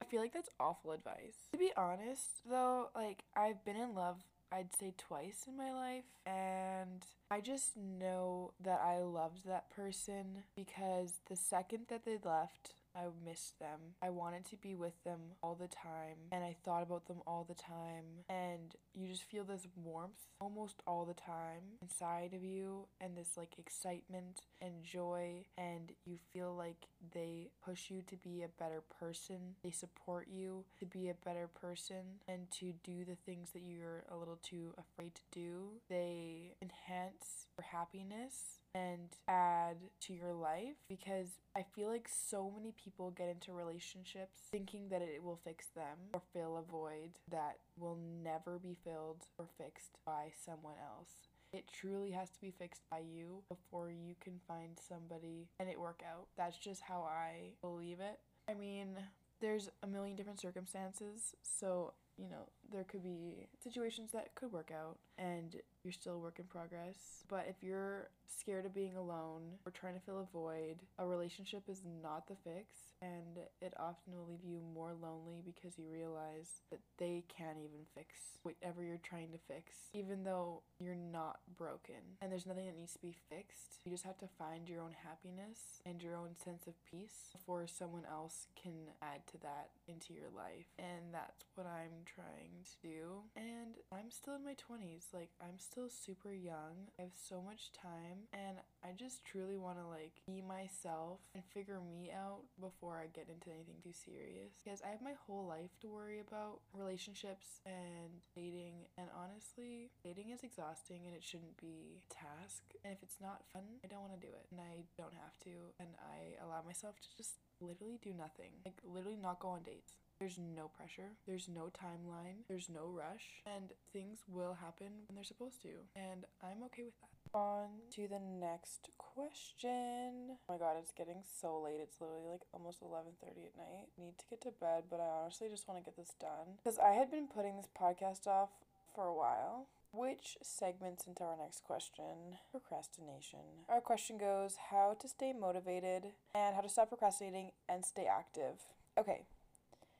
I 0.00 0.04
feel 0.06 0.20
like 0.20 0.32
that's 0.32 0.48
awful 0.58 0.92
advice. 0.92 1.36
To 1.52 1.58
be 1.58 1.72
honest, 1.76 2.42
though, 2.48 2.88
like 2.94 3.24
I've 3.36 3.64
been 3.64 3.76
in 3.76 3.94
love 3.94 4.16
I'd 4.52 4.74
say 4.74 4.92
twice 4.98 5.44
in 5.46 5.56
my 5.56 5.72
life. 5.72 6.04
And 6.26 7.06
I 7.30 7.40
just 7.40 7.76
know 7.76 8.52
that 8.62 8.80
I 8.84 8.98
loved 8.98 9.46
that 9.46 9.70
person 9.70 10.44
because 10.56 11.14
the 11.28 11.36
second 11.36 11.86
that 11.88 12.04
they 12.04 12.18
left, 12.22 12.74
I 12.94 13.04
missed 13.24 13.58
them. 13.58 13.94
I 14.02 14.10
wanted 14.10 14.44
to 14.46 14.56
be 14.56 14.74
with 14.74 15.02
them 15.04 15.20
all 15.42 15.54
the 15.54 15.68
time 15.68 16.16
and 16.32 16.44
I 16.44 16.56
thought 16.64 16.82
about 16.82 17.06
them 17.06 17.22
all 17.26 17.44
the 17.48 17.54
time. 17.54 18.24
And 18.28 18.74
you 18.94 19.08
just 19.08 19.24
feel 19.24 19.44
this 19.44 19.66
warmth 19.76 20.28
almost 20.40 20.82
all 20.86 21.04
the 21.04 21.14
time 21.14 21.78
inside 21.82 22.32
of 22.34 22.42
you 22.42 22.86
and 23.00 23.16
this 23.16 23.36
like 23.36 23.58
excitement 23.58 24.42
and 24.60 24.82
joy. 24.82 25.44
And 25.56 25.92
you 26.04 26.16
feel 26.32 26.54
like 26.54 26.86
they 27.14 27.48
push 27.64 27.90
you 27.90 28.02
to 28.08 28.16
be 28.16 28.42
a 28.42 28.48
better 28.48 28.82
person. 28.98 29.56
They 29.62 29.70
support 29.70 30.28
you 30.30 30.64
to 30.78 30.86
be 30.86 31.08
a 31.08 31.14
better 31.24 31.48
person 31.48 32.20
and 32.28 32.50
to 32.52 32.72
do 32.84 33.04
the 33.04 33.16
things 33.26 33.50
that 33.52 33.62
you're 33.62 34.04
a 34.10 34.16
little 34.16 34.38
too 34.42 34.74
afraid 34.78 35.14
to 35.14 35.22
do. 35.32 35.68
They 35.88 36.54
enhance 36.62 37.46
your 37.58 37.66
happiness 37.70 38.59
and 38.74 39.16
add 39.26 39.76
to 40.00 40.12
your 40.12 40.32
life 40.32 40.76
because 40.88 41.28
I 41.56 41.64
feel 41.74 41.88
like 41.88 42.08
so 42.08 42.52
many 42.54 42.72
people 42.72 43.10
get 43.10 43.28
into 43.28 43.52
relationships 43.52 44.40
thinking 44.50 44.88
that 44.90 45.02
it 45.02 45.22
will 45.22 45.40
fix 45.44 45.66
them 45.74 45.98
or 46.14 46.22
fill 46.32 46.56
a 46.56 46.70
void 46.70 47.18
that 47.30 47.58
will 47.78 47.98
never 48.22 48.58
be 48.58 48.76
filled 48.84 49.24
or 49.38 49.46
fixed 49.58 49.98
by 50.06 50.30
someone 50.44 50.76
else. 50.84 51.10
It 51.52 51.64
truly 51.72 52.12
has 52.12 52.30
to 52.30 52.40
be 52.40 52.52
fixed 52.56 52.82
by 52.90 53.00
you 53.00 53.42
before 53.48 53.90
you 53.90 54.14
can 54.20 54.40
find 54.46 54.78
somebody 54.88 55.48
and 55.58 55.68
it 55.68 55.80
work 55.80 56.02
out. 56.08 56.28
That's 56.36 56.56
just 56.56 56.82
how 56.82 57.02
I 57.02 57.54
believe 57.60 57.98
it. 57.98 58.20
I 58.48 58.54
mean, 58.54 58.96
there's 59.40 59.68
a 59.82 59.86
million 59.86 60.16
different 60.16 60.40
circumstances, 60.40 61.34
so 61.42 61.94
you 62.16 62.28
know, 62.28 62.48
there 62.72 62.84
could 62.84 63.02
be 63.02 63.46
situations 63.62 64.12
that 64.12 64.34
could 64.34 64.52
work 64.52 64.70
out 64.72 64.98
and 65.18 65.56
you're 65.84 65.92
still 65.92 66.14
a 66.14 66.18
work 66.18 66.38
in 66.38 66.44
progress. 66.44 67.24
But 67.28 67.46
if 67.48 67.56
you're 67.62 68.10
scared 68.26 68.64
of 68.64 68.74
being 68.74 68.96
alone 68.96 69.42
or 69.66 69.72
trying 69.72 69.94
to 69.94 70.00
fill 70.00 70.20
a 70.20 70.32
void, 70.32 70.76
a 70.98 71.06
relationship 71.06 71.64
is 71.68 71.82
not 72.02 72.26
the 72.28 72.36
fix 72.44 72.94
and 73.02 73.44
it 73.60 73.74
often 73.78 74.14
will 74.14 74.26
leave 74.26 74.44
you 74.44 74.60
more 74.74 74.92
lonely 75.00 75.42
because 75.44 75.78
you 75.78 75.86
realize 75.90 76.60
that 76.70 76.80
they 76.98 77.24
can't 77.34 77.58
even 77.58 77.86
fix 77.94 78.14
whatever 78.42 78.82
you're 78.82 79.00
trying 79.02 79.30
to 79.32 79.38
fix, 79.48 79.72
even 79.92 80.24
though 80.24 80.62
you're 80.78 80.94
not 80.94 81.40
broken 81.56 82.18
and 82.20 82.30
there's 82.30 82.46
nothing 82.46 82.66
that 82.66 82.76
needs 82.76 82.92
to 82.92 82.98
be 83.00 83.16
fixed. 83.28 83.80
You 83.84 83.92
just 83.92 84.04
have 84.04 84.18
to 84.18 84.28
find 84.38 84.68
your 84.68 84.80
own 84.80 84.94
happiness 85.04 85.80
and 85.86 86.02
your 86.02 86.14
own 86.14 86.36
sense 86.42 86.66
of 86.66 86.74
peace 86.90 87.30
before 87.32 87.66
someone 87.66 88.04
else 88.10 88.46
can 88.60 88.92
add 89.02 89.26
to 89.32 89.38
that 89.38 89.70
into 89.88 90.12
your 90.12 90.28
life. 90.34 90.68
And 90.78 91.12
that's 91.12 91.44
what 91.54 91.66
I'm 91.66 92.04
trying 92.04 92.59
to 92.64 92.76
do. 92.82 93.24
And 93.36 93.76
I'm 93.92 94.10
still 94.10 94.34
in 94.36 94.44
my 94.44 94.54
20s. 94.54 95.12
Like, 95.12 95.30
I'm 95.40 95.58
still 95.58 95.88
super 95.88 96.32
young. 96.32 96.90
I 96.98 97.02
have 97.02 97.16
so 97.16 97.42
much 97.42 97.72
time. 97.72 98.28
And 98.32 98.58
I 98.84 98.92
just 98.96 99.24
truly 99.24 99.56
want 99.56 99.78
to, 99.78 99.86
like, 99.86 100.22
be 100.26 100.42
myself 100.42 101.20
and 101.34 101.42
figure 101.52 101.80
me 101.80 102.10
out 102.10 102.44
before 102.60 102.98
I 102.98 103.08
get 103.12 103.28
into 103.28 103.50
anything 103.50 103.80
too 103.82 103.94
serious. 103.94 104.58
Because 104.62 104.82
I 104.82 104.90
have 104.90 105.02
my 105.02 105.14
whole 105.26 105.46
life 105.46 105.78
to 105.80 105.88
worry 105.88 106.20
about 106.20 106.60
relationships 106.72 107.60
and 107.66 108.20
dating. 108.34 108.88
And 108.98 109.08
honestly, 109.14 109.90
dating 110.02 110.30
is 110.30 110.42
exhausting 110.42 111.06
and 111.06 111.14
it 111.14 111.24
shouldn't 111.24 111.56
be 111.56 112.00
a 112.00 112.12
task. 112.12 112.62
And 112.84 112.92
if 112.92 113.02
it's 113.02 113.20
not 113.20 113.44
fun, 113.52 113.80
I 113.84 113.88
don't 113.88 114.04
want 114.04 114.18
to 114.18 114.26
do 114.26 114.32
it. 114.32 114.46
And 114.50 114.60
I 114.60 114.84
don't 114.96 115.14
have 115.14 115.36
to. 115.44 115.72
And 115.78 115.88
I 116.00 116.36
allow 116.44 116.62
myself 116.64 116.96
to 117.00 117.08
just 117.16 117.40
literally 117.60 117.98
do 118.02 118.12
nothing. 118.12 118.52
Like, 118.64 118.80
literally 118.84 119.18
not 119.20 119.40
go 119.40 119.48
on 119.48 119.62
dates. 119.62 119.96
There's 120.20 120.38
no 120.38 120.68
pressure, 120.68 121.16
there's 121.26 121.48
no 121.48 121.72
timeline, 121.72 122.44
there's 122.46 122.68
no 122.68 122.92
rush, 122.92 123.40
and 123.46 123.72
things 123.90 124.18
will 124.28 124.52
happen 124.52 125.08
when 125.08 125.16
they're 125.16 125.24
supposed 125.24 125.62
to. 125.62 125.80
And 125.96 126.26
I'm 126.44 126.62
okay 126.64 126.84
with 126.84 126.92
that. 127.00 127.08
On 127.32 127.68
to 127.96 128.06
the 128.06 128.20
next 128.20 128.90
question. 128.98 130.36
Oh 130.36 130.52
my 130.52 130.58
god, 130.58 130.76
it's 130.78 130.92
getting 130.92 131.24
so 131.40 131.62
late. 131.64 131.80
It's 131.80 132.02
literally 132.02 132.28
like 132.30 132.42
almost 132.52 132.82
11:30 132.82 133.48
at 133.48 133.56
night. 133.56 133.88
Need 133.96 134.18
to 134.18 134.26
get 134.28 134.42
to 134.42 134.52
bed, 134.60 134.84
but 134.90 135.00
I 135.00 135.08
honestly 135.08 135.48
just 135.48 135.66
want 135.66 135.80
to 135.80 135.84
get 135.88 135.96
this 135.96 136.12
done 136.20 136.60
because 136.62 136.78
I 136.78 136.92
had 136.92 137.10
been 137.10 137.26
putting 137.26 137.56
this 137.56 137.72
podcast 137.72 138.26
off 138.26 138.50
for 138.94 139.06
a 139.06 139.14
while. 139.14 139.68
Which 139.92 140.36
segments 140.42 141.06
into 141.06 141.24
our 141.24 141.36
next 141.36 141.64
question? 141.64 142.38
Procrastination. 142.52 143.64
Our 143.68 143.80
question 143.80 144.18
goes 144.18 144.68
how 144.70 144.94
to 145.00 145.08
stay 145.08 145.32
motivated 145.32 146.12
and 146.34 146.54
how 146.54 146.60
to 146.60 146.68
stop 146.68 146.90
procrastinating 146.90 147.52
and 147.68 147.84
stay 147.84 148.06
active. 148.06 148.68
Okay, 148.96 149.24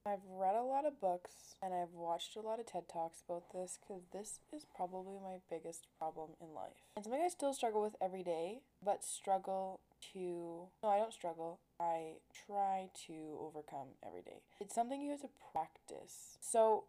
I've 0.07 0.25
read 0.30 0.54
a 0.54 0.62
lot 0.62 0.87
of 0.87 0.99
books 0.99 1.54
and 1.62 1.75
I've 1.75 1.92
watched 1.92 2.35
a 2.35 2.40
lot 2.40 2.59
of 2.59 2.66
TED 2.66 2.88
Talks 2.90 3.23
about 3.28 3.52
this 3.52 3.78
because 3.80 4.04
this 4.12 4.38
is 4.50 4.64
probably 4.75 5.19
my 5.23 5.40
biggest 5.50 5.87
problem 5.99 6.30
in 6.40 6.54
life. 6.54 6.88
And 6.97 7.04
something 7.04 7.21
I 7.23 7.28
still 7.28 7.52
struggle 7.52 7.83
with 7.83 7.97
every 8.00 8.23
day, 8.23 8.61
but 8.83 9.04
struggle 9.04 9.80
to. 10.14 10.69
No, 10.83 10.88
I 10.88 10.97
don't 10.97 11.12
struggle. 11.12 11.61
I 11.78 12.14
try 12.47 12.88
to 13.07 13.38
overcome 13.40 13.88
every 14.07 14.23
day. 14.23 14.40
It's 14.59 14.75
something 14.75 15.02
you 15.02 15.11
have 15.11 15.21
to 15.21 15.28
practice. 15.52 16.38
So, 16.40 16.85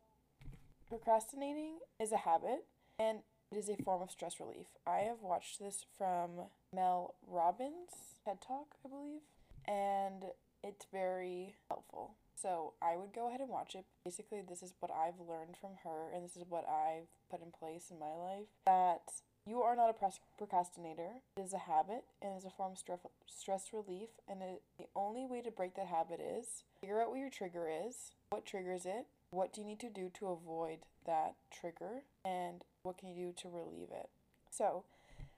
procrastinating 0.88 1.80
is 2.00 2.13
a 2.13 2.18
habit 2.18 2.65
and 2.98 3.20
it 3.51 3.58
is 3.58 3.68
a 3.68 3.75
form 3.84 4.01
of 4.01 4.10
stress 4.10 4.39
relief. 4.39 4.68
I 4.88 5.00
have 5.00 5.22
watched 5.22 5.60
this 5.60 5.86
from 5.98 6.48
Mel 6.74 7.15
Robbins' 7.27 8.15
TED 8.24 8.39
Talk, 8.39 8.75
I 8.86 8.88
believe, 8.88 9.22
and 9.68 10.32
it's 10.63 10.86
very 10.94 11.56
helpful. 11.70 12.15
So 12.41 12.74
I 12.81 12.98
would 12.98 13.13
go 13.13 13.27
ahead 13.27 13.41
and 13.41 13.50
watch 13.50 13.75
it. 13.75 13.86
Basically, 14.03 14.41
this 14.41 14.63
is 14.63 14.74
what 14.79 14.91
I've 14.91 15.19
learned 15.19 15.57
from 15.60 15.71
her, 15.83 16.10
and 16.13 16.24
this 16.24 16.36
is 16.36 16.43
what 16.50 16.65
I've 16.67 17.07
put 17.29 17.41
in 17.41 17.51
place 17.51 17.91
in 17.91 18.00
my 18.00 18.13
life 18.13 18.48
that 18.65 19.21
you 19.45 19.62
are 19.62 19.75
not 19.75 19.89
a 19.89 20.12
procrastinator. 20.38 21.21
It 21.38 21.41
is 21.41 21.53
a 21.53 21.60
habit 21.60 22.03
and 22.21 22.38
is 22.38 22.45
a 22.45 22.50
form 22.50 22.74
of 22.74 23.00
stress 23.27 23.70
relief. 23.74 24.09
And 24.27 24.42
it, 24.42 24.61
the 24.77 24.87
only 24.96 25.25
way 25.25 25.42
to 25.42 25.51
break 25.51 25.75
that 25.75 25.87
habit 25.87 26.20
is 26.20 26.63
figure 26.79 27.01
out 27.01 27.09
what 27.09 27.20
your 27.20 27.29
trigger 27.29 27.68
is, 27.70 28.11
what 28.29 28.46
triggers 28.46 28.85
it, 28.85 29.05
what 29.31 29.53
do 29.53 29.61
you 29.61 29.68
need 29.68 29.79
to 29.79 29.89
do 29.89 30.09
to 30.16 30.27
avoid 30.27 30.79
that 31.05 31.35
trigger, 31.51 32.03
and 32.25 32.63
what 32.83 32.98
can 32.98 33.09
you 33.09 33.27
do 33.27 33.33
to 33.42 33.50
relieve 33.50 33.89
it. 33.92 34.09
So, 34.51 34.83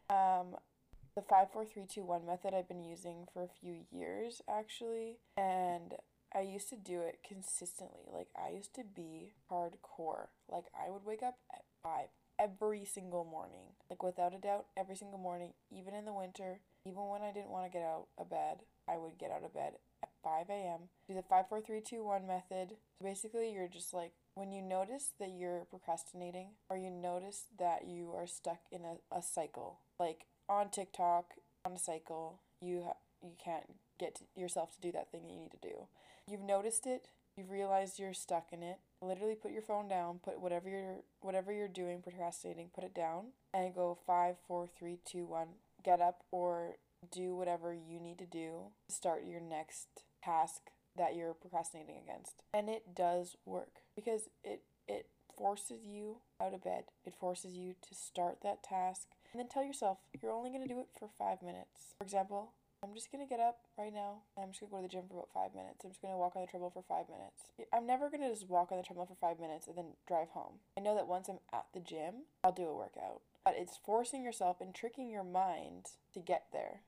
um, 0.09 0.57
the 1.15 1.21
54321 1.21 2.25
method 2.25 2.53
I've 2.53 2.67
been 2.67 2.83
using 2.83 3.27
for 3.33 3.43
a 3.43 3.47
few 3.47 3.85
years 3.91 4.41
actually, 4.49 5.17
and 5.37 5.93
I 6.35 6.41
used 6.41 6.69
to 6.69 6.75
do 6.75 7.01
it 7.01 7.19
consistently. 7.27 8.01
Like 8.11 8.27
I 8.35 8.55
used 8.55 8.73
to 8.75 8.83
be 8.83 9.33
hardcore. 9.51 10.27
Like 10.49 10.65
I 10.73 10.89
would 10.89 11.05
wake 11.05 11.23
up 11.23 11.37
at 11.53 11.63
5 11.83 12.07
every 12.39 12.85
single 12.85 13.23
morning. 13.23 13.75
Like 13.89 14.03
without 14.03 14.33
a 14.33 14.39
doubt, 14.39 14.65
every 14.77 14.95
single 14.95 15.19
morning, 15.19 15.53
even 15.71 15.93
in 15.93 16.05
the 16.05 16.13
winter, 16.13 16.59
even 16.85 17.07
when 17.07 17.21
I 17.21 17.31
didn't 17.31 17.51
want 17.51 17.71
to 17.71 17.77
get 17.77 17.85
out 17.85 18.07
of 18.17 18.29
bed, 18.29 18.59
I 18.87 18.97
would 18.97 19.17
get 19.17 19.31
out 19.31 19.45
of 19.45 19.53
bed 19.53 19.73
at 20.01 20.09
5 20.23 20.49
a.m. 20.49 20.89
Do 21.07 21.13
the 21.13 21.23
5 21.23 21.47
4 21.49 21.61
3 21.61 21.81
2 21.81 22.03
1 22.03 22.27
method. 22.27 22.75
So 22.99 23.05
basically, 23.05 23.53
you're 23.53 23.67
just 23.67 23.93
like 23.93 24.13
when 24.35 24.51
you 24.51 24.61
notice 24.61 25.11
that 25.19 25.31
you're 25.37 25.65
procrastinating 25.69 26.49
or 26.69 26.77
you 26.77 26.89
notice 26.89 27.45
that 27.59 27.87
you 27.87 28.11
are 28.15 28.27
stuck 28.27 28.59
in 28.71 28.81
a, 28.81 29.15
a 29.15 29.21
cycle, 29.21 29.79
like 29.99 30.25
on 30.49 30.69
TikTok, 30.69 31.33
on 31.65 31.73
a 31.73 31.79
cycle, 31.79 32.39
you 32.61 32.83
ha- 32.85 32.97
you 33.21 33.31
can't 33.43 33.75
get 33.99 34.21
yourself 34.35 34.73
to 34.75 34.81
do 34.81 34.91
that 34.91 35.11
thing 35.11 35.21
that 35.27 35.33
you 35.33 35.39
need 35.39 35.51
to 35.51 35.57
do. 35.67 35.87
You've 36.29 36.41
noticed 36.41 36.87
it, 36.87 37.07
you've 37.35 37.51
realized 37.51 37.99
you're 37.99 38.13
stuck 38.13 38.47
in 38.51 38.63
it. 38.63 38.79
Literally 39.01 39.35
put 39.35 39.51
your 39.51 39.61
phone 39.61 39.87
down, 39.87 40.19
put 40.23 40.39
whatever 40.39 40.69
you're 40.69 41.01
whatever 41.21 41.51
you're 41.51 41.67
doing 41.67 42.01
procrastinating, 42.01 42.69
put 42.73 42.83
it 42.83 42.95
down 42.95 43.27
and 43.53 43.75
go 43.75 43.97
five, 44.05 44.35
four, 44.47 44.67
three, 44.67 44.99
two, 45.05 45.25
one. 45.25 45.47
Get 45.83 45.99
up 45.99 46.23
or 46.31 46.75
do 47.11 47.35
whatever 47.35 47.73
you 47.73 47.99
need 47.99 48.17
to 48.19 48.25
do 48.25 48.71
to 48.87 48.95
start 48.95 49.25
your 49.25 49.41
next 49.41 49.87
task 50.23 50.61
that 50.95 51.15
you're 51.15 51.33
procrastinating 51.33 51.97
against. 52.01 52.43
And 52.53 52.69
it 52.69 52.95
does 52.95 53.35
work 53.45 53.81
because 53.95 54.29
it 54.43 54.63
it 54.87 55.07
forces 55.37 55.85
you 55.85 56.17
out 56.41 56.53
of 56.53 56.63
bed. 56.63 56.85
It 57.05 57.15
forces 57.19 57.53
you 57.55 57.75
to 57.89 57.95
start 57.95 58.37
that 58.43 58.63
task 58.63 59.07
and 59.31 59.39
then 59.39 59.49
tell 59.49 59.63
yourself 59.63 59.97
you're 60.21 60.31
only 60.31 60.51
going 60.51 60.61
to 60.61 60.73
do 60.73 60.79
it 60.79 60.87
for 60.97 61.09
5 61.17 61.41
minutes. 61.41 61.95
For 61.97 62.03
example, 62.03 62.53
I'm 62.83 62.93
just 62.93 63.11
gonna 63.11 63.25
get 63.25 63.39
up 63.39 63.59
right 63.77 63.93
now 63.93 64.23
and 64.35 64.43
I'm 64.43 64.51
just 64.51 64.59
gonna 64.59 64.71
go 64.71 64.77
to 64.77 64.83
the 64.83 64.89
gym 64.91 65.03
for 65.07 65.15
about 65.15 65.29
five 65.33 65.55
minutes. 65.55 65.85
I'm 65.85 65.91
just 65.91 66.01
gonna 66.01 66.17
walk 66.17 66.35
on 66.35 66.41
the 66.41 66.47
treadmill 66.47 66.69
for 66.69 66.83
five 66.83 67.05
minutes. 67.07 67.47
I'm 67.71 67.87
never 67.87 68.09
gonna 68.09 68.29
just 68.29 68.49
walk 68.49 68.71
on 68.71 68.77
the 68.77 68.83
treadmill 68.83 69.05
for 69.05 69.15
five 69.15 69.39
minutes 69.39 69.67
and 69.67 69.77
then 69.77 69.95
drive 70.05 70.29
home. 70.29 70.59
I 70.77 70.81
know 70.81 70.93
that 70.93 71.07
once 71.07 71.29
I'm 71.29 71.39
at 71.53 71.65
the 71.73 71.79
gym, 71.79 72.27
I'll 72.43 72.51
do 72.51 72.67
a 72.67 72.75
workout. 72.75 73.21
But 73.45 73.55
it's 73.57 73.77
forcing 73.77 74.21
yourself 74.21 74.59
and 74.59 74.75
tricking 74.75 75.09
your 75.09 75.23
mind 75.23 75.91
to 76.13 76.19
get 76.19 76.47
there. 76.51 76.81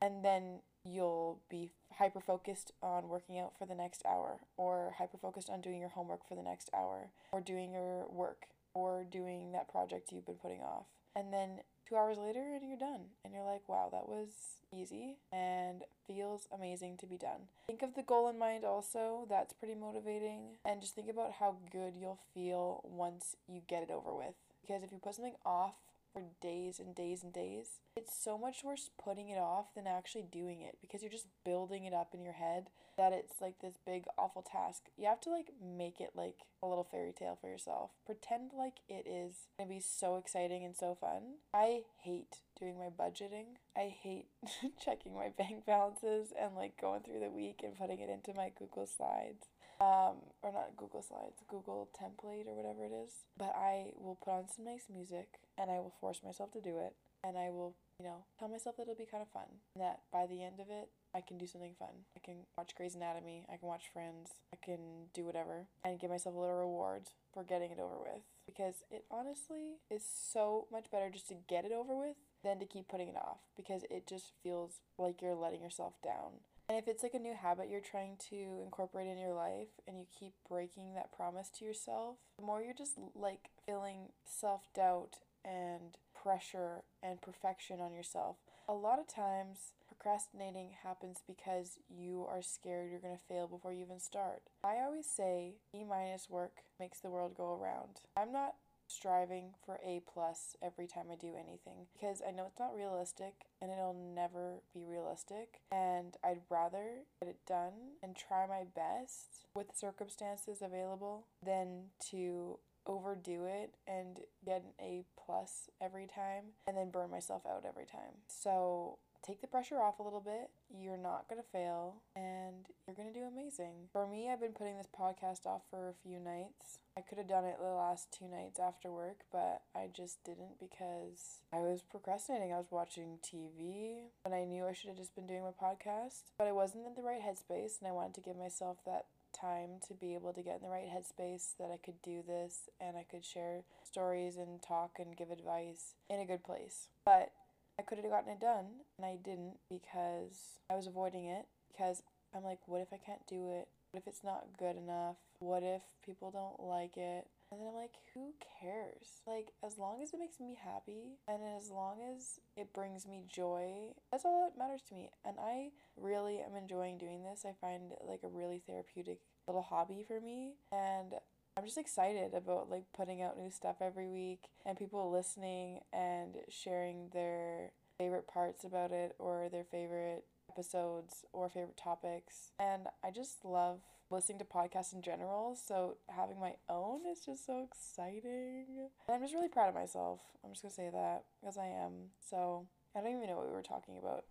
And 0.00 0.24
then 0.24 0.60
you'll 0.82 1.40
be 1.50 1.72
hyper 1.92 2.20
focused 2.20 2.72
on 2.82 3.08
working 3.08 3.38
out 3.38 3.52
for 3.58 3.66
the 3.66 3.74
next 3.74 4.02
hour, 4.08 4.40
or 4.56 4.94
hyper 4.98 5.18
focused 5.18 5.50
on 5.50 5.60
doing 5.60 5.80
your 5.80 5.90
homework 5.90 6.26
for 6.26 6.34
the 6.34 6.42
next 6.42 6.70
hour, 6.74 7.10
or 7.32 7.40
doing 7.40 7.72
your 7.72 8.06
work, 8.10 8.46
or 8.74 9.04
doing 9.04 9.52
that 9.52 9.70
project 9.70 10.10
you've 10.10 10.26
been 10.26 10.34
putting 10.34 10.60
off. 10.60 10.86
And 11.16 11.32
then 11.32 11.60
two 11.88 11.96
hours 11.96 12.18
later 12.18 12.42
and 12.54 12.68
you're 12.68 12.78
done. 12.78 13.02
And 13.24 13.34
you're 13.34 13.44
like, 13.44 13.68
wow, 13.68 13.88
that 13.92 14.08
was 14.08 14.28
easy 14.72 15.16
and 15.32 15.82
feels 16.06 16.48
amazing 16.52 16.96
to 16.98 17.06
be 17.06 17.16
done. 17.16 17.48
Think 17.66 17.82
of 17.82 17.94
the 17.94 18.02
goal 18.02 18.28
in 18.28 18.38
mind 18.38 18.64
also, 18.64 19.26
that's 19.28 19.52
pretty 19.52 19.74
motivating. 19.74 20.56
And 20.64 20.80
just 20.80 20.94
think 20.94 21.08
about 21.08 21.32
how 21.38 21.56
good 21.70 21.94
you'll 21.98 22.20
feel 22.34 22.82
once 22.84 23.36
you 23.48 23.60
get 23.66 23.82
it 23.82 23.90
over 23.90 24.14
with. 24.14 24.34
Because 24.62 24.82
if 24.82 24.92
you 24.92 24.98
put 24.98 25.14
something 25.14 25.36
off 25.44 25.74
for 26.14 26.22
days 26.40 26.78
and 26.78 26.94
days 26.94 27.22
and 27.24 27.32
days, 27.32 27.80
it's 27.96 28.16
so 28.16 28.38
much 28.38 28.62
worse 28.64 28.88
putting 29.02 29.28
it 29.28 29.38
off 29.38 29.74
than 29.74 29.86
actually 29.86 30.24
doing 30.30 30.60
it 30.60 30.78
because 30.80 31.02
you're 31.02 31.10
just 31.10 31.26
building 31.44 31.84
it 31.84 31.92
up 31.92 32.14
in 32.14 32.22
your 32.22 32.32
head 32.32 32.68
that 32.96 33.12
it's 33.12 33.40
like 33.40 33.60
this 33.60 33.74
big 33.84 34.04
awful 34.16 34.42
task. 34.42 34.84
You 34.96 35.08
have 35.08 35.20
to 35.22 35.30
like 35.30 35.50
make 35.60 36.00
it 36.00 36.10
like 36.14 36.38
a 36.62 36.68
little 36.68 36.86
fairy 36.88 37.12
tale 37.12 37.36
for 37.40 37.48
yourself. 37.48 37.90
Pretend 38.06 38.52
like 38.56 38.78
it 38.88 39.06
is 39.06 39.48
going 39.58 39.68
to 39.68 39.74
be 39.74 39.80
so 39.80 40.16
exciting 40.16 40.64
and 40.64 40.76
so 40.76 40.96
fun. 40.98 41.38
I 41.52 41.82
hate 42.00 42.38
doing 42.58 42.78
my 42.78 42.88
budgeting. 42.88 43.58
I 43.76 43.94
hate 44.00 44.28
checking 44.84 45.14
my 45.14 45.30
bank 45.36 45.66
balances 45.66 46.32
and 46.40 46.54
like 46.54 46.80
going 46.80 47.02
through 47.02 47.20
the 47.20 47.30
week 47.30 47.60
and 47.64 47.76
putting 47.76 47.98
it 47.98 48.08
into 48.08 48.32
my 48.32 48.52
Google 48.56 48.86
Slides. 48.86 49.48
Um, 49.84 50.16
or 50.42 50.52
not 50.52 50.76
Google 50.76 51.02
Slides, 51.02 51.44
Google 51.48 51.88
Template 51.92 52.48
or 52.48 52.56
whatever 52.56 52.84
it 52.84 52.92
is. 53.04 53.12
But 53.36 53.52
I 53.56 53.92
will 53.96 54.16
put 54.16 54.32
on 54.32 54.48
some 54.48 54.64
nice 54.64 54.86
music 54.92 55.40
and 55.58 55.70
I 55.70 55.74
will 55.74 55.92
force 56.00 56.20
myself 56.24 56.52
to 56.52 56.60
do 56.60 56.78
it. 56.78 56.94
And 57.22 57.38
I 57.38 57.48
will, 57.50 57.74
you 57.98 58.04
know, 58.04 58.24
tell 58.38 58.48
myself 58.48 58.76
that 58.76 58.82
it'll 58.82 58.94
be 58.94 59.08
kind 59.10 59.22
of 59.22 59.28
fun. 59.28 59.48
And 59.74 59.84
that 59.84 60.00
by 60.12 60.26
the 60.26 60.42
end 60.42 60.60
of 60.60 60.68
it, 60.68 60.88
I 61.14 61.20
can 61.20 61.38
do 61.38 61.46
something 61.46 61.74
fun. 61.78 62.04
I 62.16 62.20
can 62.20 62.44
watch 62.58 62.74
Grey's 62.74 62.94
Anatomy, 62.94 63.46
I 63.48 63.56
can 63.56 63.68
watch 63.68 63.84
Friends, 63.92 64.32
I 64.52 64.58
can 64.62 65.08
do 65.14 65.24
whatever, 65.24 65.66
and 65.84 65.98
give 65.98 66.10
myself 66.10 66.34
a 66.34 66.38
little 66.38 66.56
reward 66.56 67.08
for 67.32 67.44
getting 67.44 67.70
it 67.70 67.78
over 67.78 67.96
with. 67.98 68.22
Because 68.46 68.84
it 68.90 69.04
honestly 69.10 69.80
is 69.90 70.04
so 70.04 70.66
much 70.70 70.90
better 70.90 71.08
just 71.08 71.28
to 71.28 71.36
get 71.48 71.64
it 71.64 71.72
over 71.72 71.96
with 71.96 72.16
than 72.42 72.58
to 72.58 72.66
keep 72.66 72.88
putting 72.88 73.08
it 73.08 73.16
off. 73.16 73.38
Because 73.56 73.84
it 73.90 74.06
just 74.06 74.32
feels 74.42 74.80
like 74.98 75.22
you're 75.22 75.34
letting 75.34 75.62
yourself 75.62 75.94
down. 76.04 76.44
And 76.68 76.78
if 76.78 76.88
it's 76.88 77.02
like 77.02 77.14
a 77.14 77.18
new 77.18 77.34
habit 77.34 77.68
you're 77.70 77.80
trying 77.80 78.16
to 78.30 78.60
incorporate 78.64 79.06
in 79.06 79.18
your 79.18 79.34
life 79.34 79.68
and 79.86 79.98
you 79.98 80.06
keep 80.18 80.32
breaking 80.48 80.94
that 80.94 81.12
promise 81.12 81.50
to 81.58 81.64
yourself, 81.64 82.16
the 82.38 82.44
more 82.44 82.62
you're 82.62 82.74
just 82.74 82.98
like 83.14 83.50
feeling 83.66 84.08
self 84.24 84.62
doubt 84.74 85.18
and 85.44 85.98
pressure 86.14 86.82
and 87.02 87.20
perfection 87.20 87.80
on 87.80 87.92
yourself. 87.92 88.36
A 88.66 88.72
lot 88.72 88.98
of 88.98 89.06
times, 89.06 89.74
procrastinating 89.86 90.70
happens 90.82 91.22
because 91.26 91.78
you 91.88 92.26
are 92.28 92.40
scared 92.42 92.90
you're 92.90 93.00
going 93.00 93.16
to 93.16 93.34
fail 93.34 93.46
before 93.46 93.72
you 93.72 93.84
even 93.84 94.00
start. 94.00 94.42
I 94.64 94.76
always 94.76 95.06
say 95.06 95.56
E 95.74 95.84
minus 95.84 96.30
work 96.30 96.62
makes 96.80 97.00
the 97.00 97.10
world 97.10 97.36
go 97.36 97.58
around. 97.60 98.00
I'm 98.16 98.32
not 98.32 98.54
striving 98.86 99.54
for 99.64 99.78
A 99.84 100.02
plus 100.12 100.56
every 100.62 100.86
time 100.86 101.06
I 101.10 101.16
do 101.16 101.32
anything 101.34 101.86
because 101.92 102.22
I 102.26 102.30
know 102.30 102.46
it's 102.46 102.58
not 102.58 102.74
realistic 102.74 103.46
and 103.60 103.70
it'll 103.70 103.94
never 104.14 104.62
be 104.72 104.84
realistic 104.84 105.60
and 105.70 106.16
I'd 106.24 106.42
rather 106.48 107.04
get 107.20 107.28
it 107.30 107.38
done 107.46 107.98
and 108.02 108.16
try 108.16 108.46
my 108.46 108.64
best 108.74 109.46
with 109.54 109.68
the 109.68 109.76
circumstances 109.76 110.62
available 110.62 111.26
than 111.44 111.90
to 112.10 112.58
overdo 112.86 113.46
it 113.46 113.74
and 113.86 114.20
get 114.44 114.62
an 114.62 114.84
A 114.84 115.04
plus 115.24 115.70
every 115.80 116.06
time 116.06 116.44
and 116.66 116.76
then 116.76 116.90
burn 116.90 117.10
myself 117.10 117.42
out 117.46 117.64
every 117.66 117.86
time. 117.86 118.22
So 118.28 118.98
take 119.24 119.40
the 119.40 119.46
pressure 119.46 119.80
off 119.80 119.98
a 119.98 120.02
little 120.02 120.20
bit. 120.20 120.50
You're 120.70 120.98
not 120.98 121.28
going 121.28 121.40
to 121.40 121.48
fail 121.48 121.96
and 122.14 122.68
you're 122.86 122.94
going 122.94 123.12
to 123.12 123.18
do 123.18 123.26
amazing. 123.26 123.88
For 123.92 124.06
me, 124.06 124.28
I've 124.30 124.40
been 124.40 124.52
putting 124.52 124.76
this 124.76 124.88
podcast 124.88 125.46
off 125.46 125.62
for 125.70 125.88
a 125.88 125.94
few 126.02 126.20
nights. 126.20 126.78
I 126.96 127.00
could 127.00 127.18
have 127.18 127.28
done 127.28 127.44
it 127.44 127.56
the 127.58 127.66
last 127.66 128.12
two 128.12 128.28
nights 128.28 128.60
after 128.60 128.92
work, 128.92 129.24
but 129.32 129.62
I 129.74 129.88
just 129.92 130.22
didn't 130.24 130.60
because 130.60 131.40
I 131.52 131.58
was 131.58 131.82
procrastinating. 131.82 132.52
I 132.52 132.58
was 132.58 132.70
watching 132.70 133.18
TV 133.24 134.10
and 134.24 134.34
I 134.34 134.44
knew 134.44 134.66
I 134.66 134.74
should 134.74 134.88
have 134.88 134.98
just 134.98 135.16
been 135.16 135.26
doing 135.26 135.42
my 135.42 135.50
podcast, 135.50 136.30
but 136.38 136.46
I 136.46 136.52
wasn't 136.52 136.86
in 136.86 136.94
the 136.94 137.02
right 137.02 137.22
headspace 137.22 137.80
and 137.80 137.88
I 137.88 137.92
wanted 137.92 138.14
to 138.14 138.20
give 138.20 138.36
myself 138.36 138.76
that 138.84 139.06
time 139.34 139.80
to 139.88 139.94
be 139.94 140.14
able 140.14 140.32
to 140.32 140.42
get 140.42 140.56
in 140.56 140.62
the 140.62 140.68
right 140.68 140.88
headspace 140.88 141.56
that 141.58 141.70
I 141.72 141.78
could 141.84 142.00
do 142.02 142.22
this 142.24 142.68
and 142.80 142.96
I 142.96 143.04
could 143.10 143.24
share 143.24 143.62
stories 143.82 144.36
and 144.36 144.62
talk 144.62 144.92
and 144.98 145.16
give 145.16 145.30
advice 145.30 145.94
in 146.08 146.20
a 146.20 146.26
good 146.26 146.44
place. 146.44 146.88
But 147.04 147.32
I 147.78 147.82
could 147.82 147.98
have 147.98 148.10
gotten 148.10 148.32
it 148.32 148.40
done 148.40 148.66
and 148.96 149.06
I 149.06 149.16
didn't 149.22 149.58
because 149.68 150.60
I 150.70 150.76
was 150.76 150.86
avoiding 150.86 151.26
it 151.26 151.46
because 151.72 152.02
I'm 152.34 152.44
like, 152.44 152.60
what 152.66 152.80
if 152.80 152.88
I 152.92 152.98
can't 152.98 153.26
do 153.26 153.50
it? 153.50 153.68
What 153.90 154.02
if 154.02 154.06
it's 154.08 154.24
not 154.24 154.58
good 154.58 154.76
enough? 154.76 155.16
What 155.38 155.62
if 155.62 155.82
people 156.04 156.30
don't 156.30 156.68
like 156.68 156.96
it? 156.96 157.26
And 157.50 157.60
then 157.60 157.68
I'm 157.68 157.74
like, 157.74 157.94
who 158.12 158.34
cares? 158.60 159.22
Like, 159.26 159.52
as 159.64 159.78
long 159.78 160.02
as 160.02 160.12
it 160.12 160.18
makes 160.18 160.40
me 160.40 160.58
happy 160.60 161.18
and 161.28 161.40
as 161.56 161.70
long 161.70 161.98
as 162.02 162.40
it 162.56 162.72
brings 162.72 163.06
me 163.06 163.22
joy, 163.28 163.94
that's 164.10 164.24
all 164.24 164.50
that 164.50 164.58
matters 164.58 164.82
to 164.88 164.94
me. 164.94 165.10
And 165.24 165.36
I 165.38 165.70
really 165.96 166.40
am 166.40 166.56
enjoying 166.56 166.98
doing 166.98 167.22
this. 167.22 167.44
I 167.46 167.52
find 167.60 167.92
it 167.92 168.02
like 168.08 168.24
a 168.24 168.28
really 168.28 168.62
therapeutic 168.66 169.20
little 169.46 169.62
hobby 169.62 170.04
for 170.06 170.20
me. 170.20 170.54
And 170.72 171.14
I'm 171.56 171.64
just 171.64 171.78
excited 171.78 172.34
about 172.34 172.68
like 172.68 172.84
putting 172.96 173.22
out 173.22 173.38
new 173.38 173.50
stuff 173.50 173.76
every 173.80 174.08
week 174.08 174.48
and 174.66 174.76
people 174.76 175.10
listening 175.12 175.80
and 175.92 176.36
sharing 176.48 177.10
their 177.12 177.70
favorite 177.96 178.26
parts 178.26 178.64
about 178.64 178.90
it 178.90 179.14
or 179.20 179.48
their 179.48 179.62
favorite 179.62 180.24
episodes 180.50 181.24
or 181.32 181.48
favorite 181.48 181.76
topics. 181.76 182.50
And 182.58 182.88
I 183.04 183.12
just 183.12 183.44
love 183.44 183.80
listening 184.10 184.40
to 184.40 184.44
podcasts 184.44 184.92
in 184.92 185.00
general. 185.00 185.54
So 185.54 185.96
having 186.08 186.40
my 186.40 186.54
own 186.68 187.00
is 187.10 187.20
just 187.24 187.46
so 187.46 187.62
exciting. 187.62 188.88
And 189.06 189.14
I'm 189.14 189.20
just 189.20 189.34
really 189.34 189.48
proud 189.48 189.68
of 189.68 189.76
myself. 189.76 190.20
I'm 190.44 190.50
just 190.50 190.62
gonna 190.62 190.74
say 190.74 190.90
that 190.92 191.24
because 191.40 191.56
I 191.56 191.66
am. 191.66 192.10
So 192.28 192.66
I 192.96 193.00
don't 193.00 193.16
even 193.16 193.28
know 193.28 193.36
what 193.36 193.46
we 193.46 193.54
were 193.54 193.62
talking 193.62 193.96
about. 193.96 194.24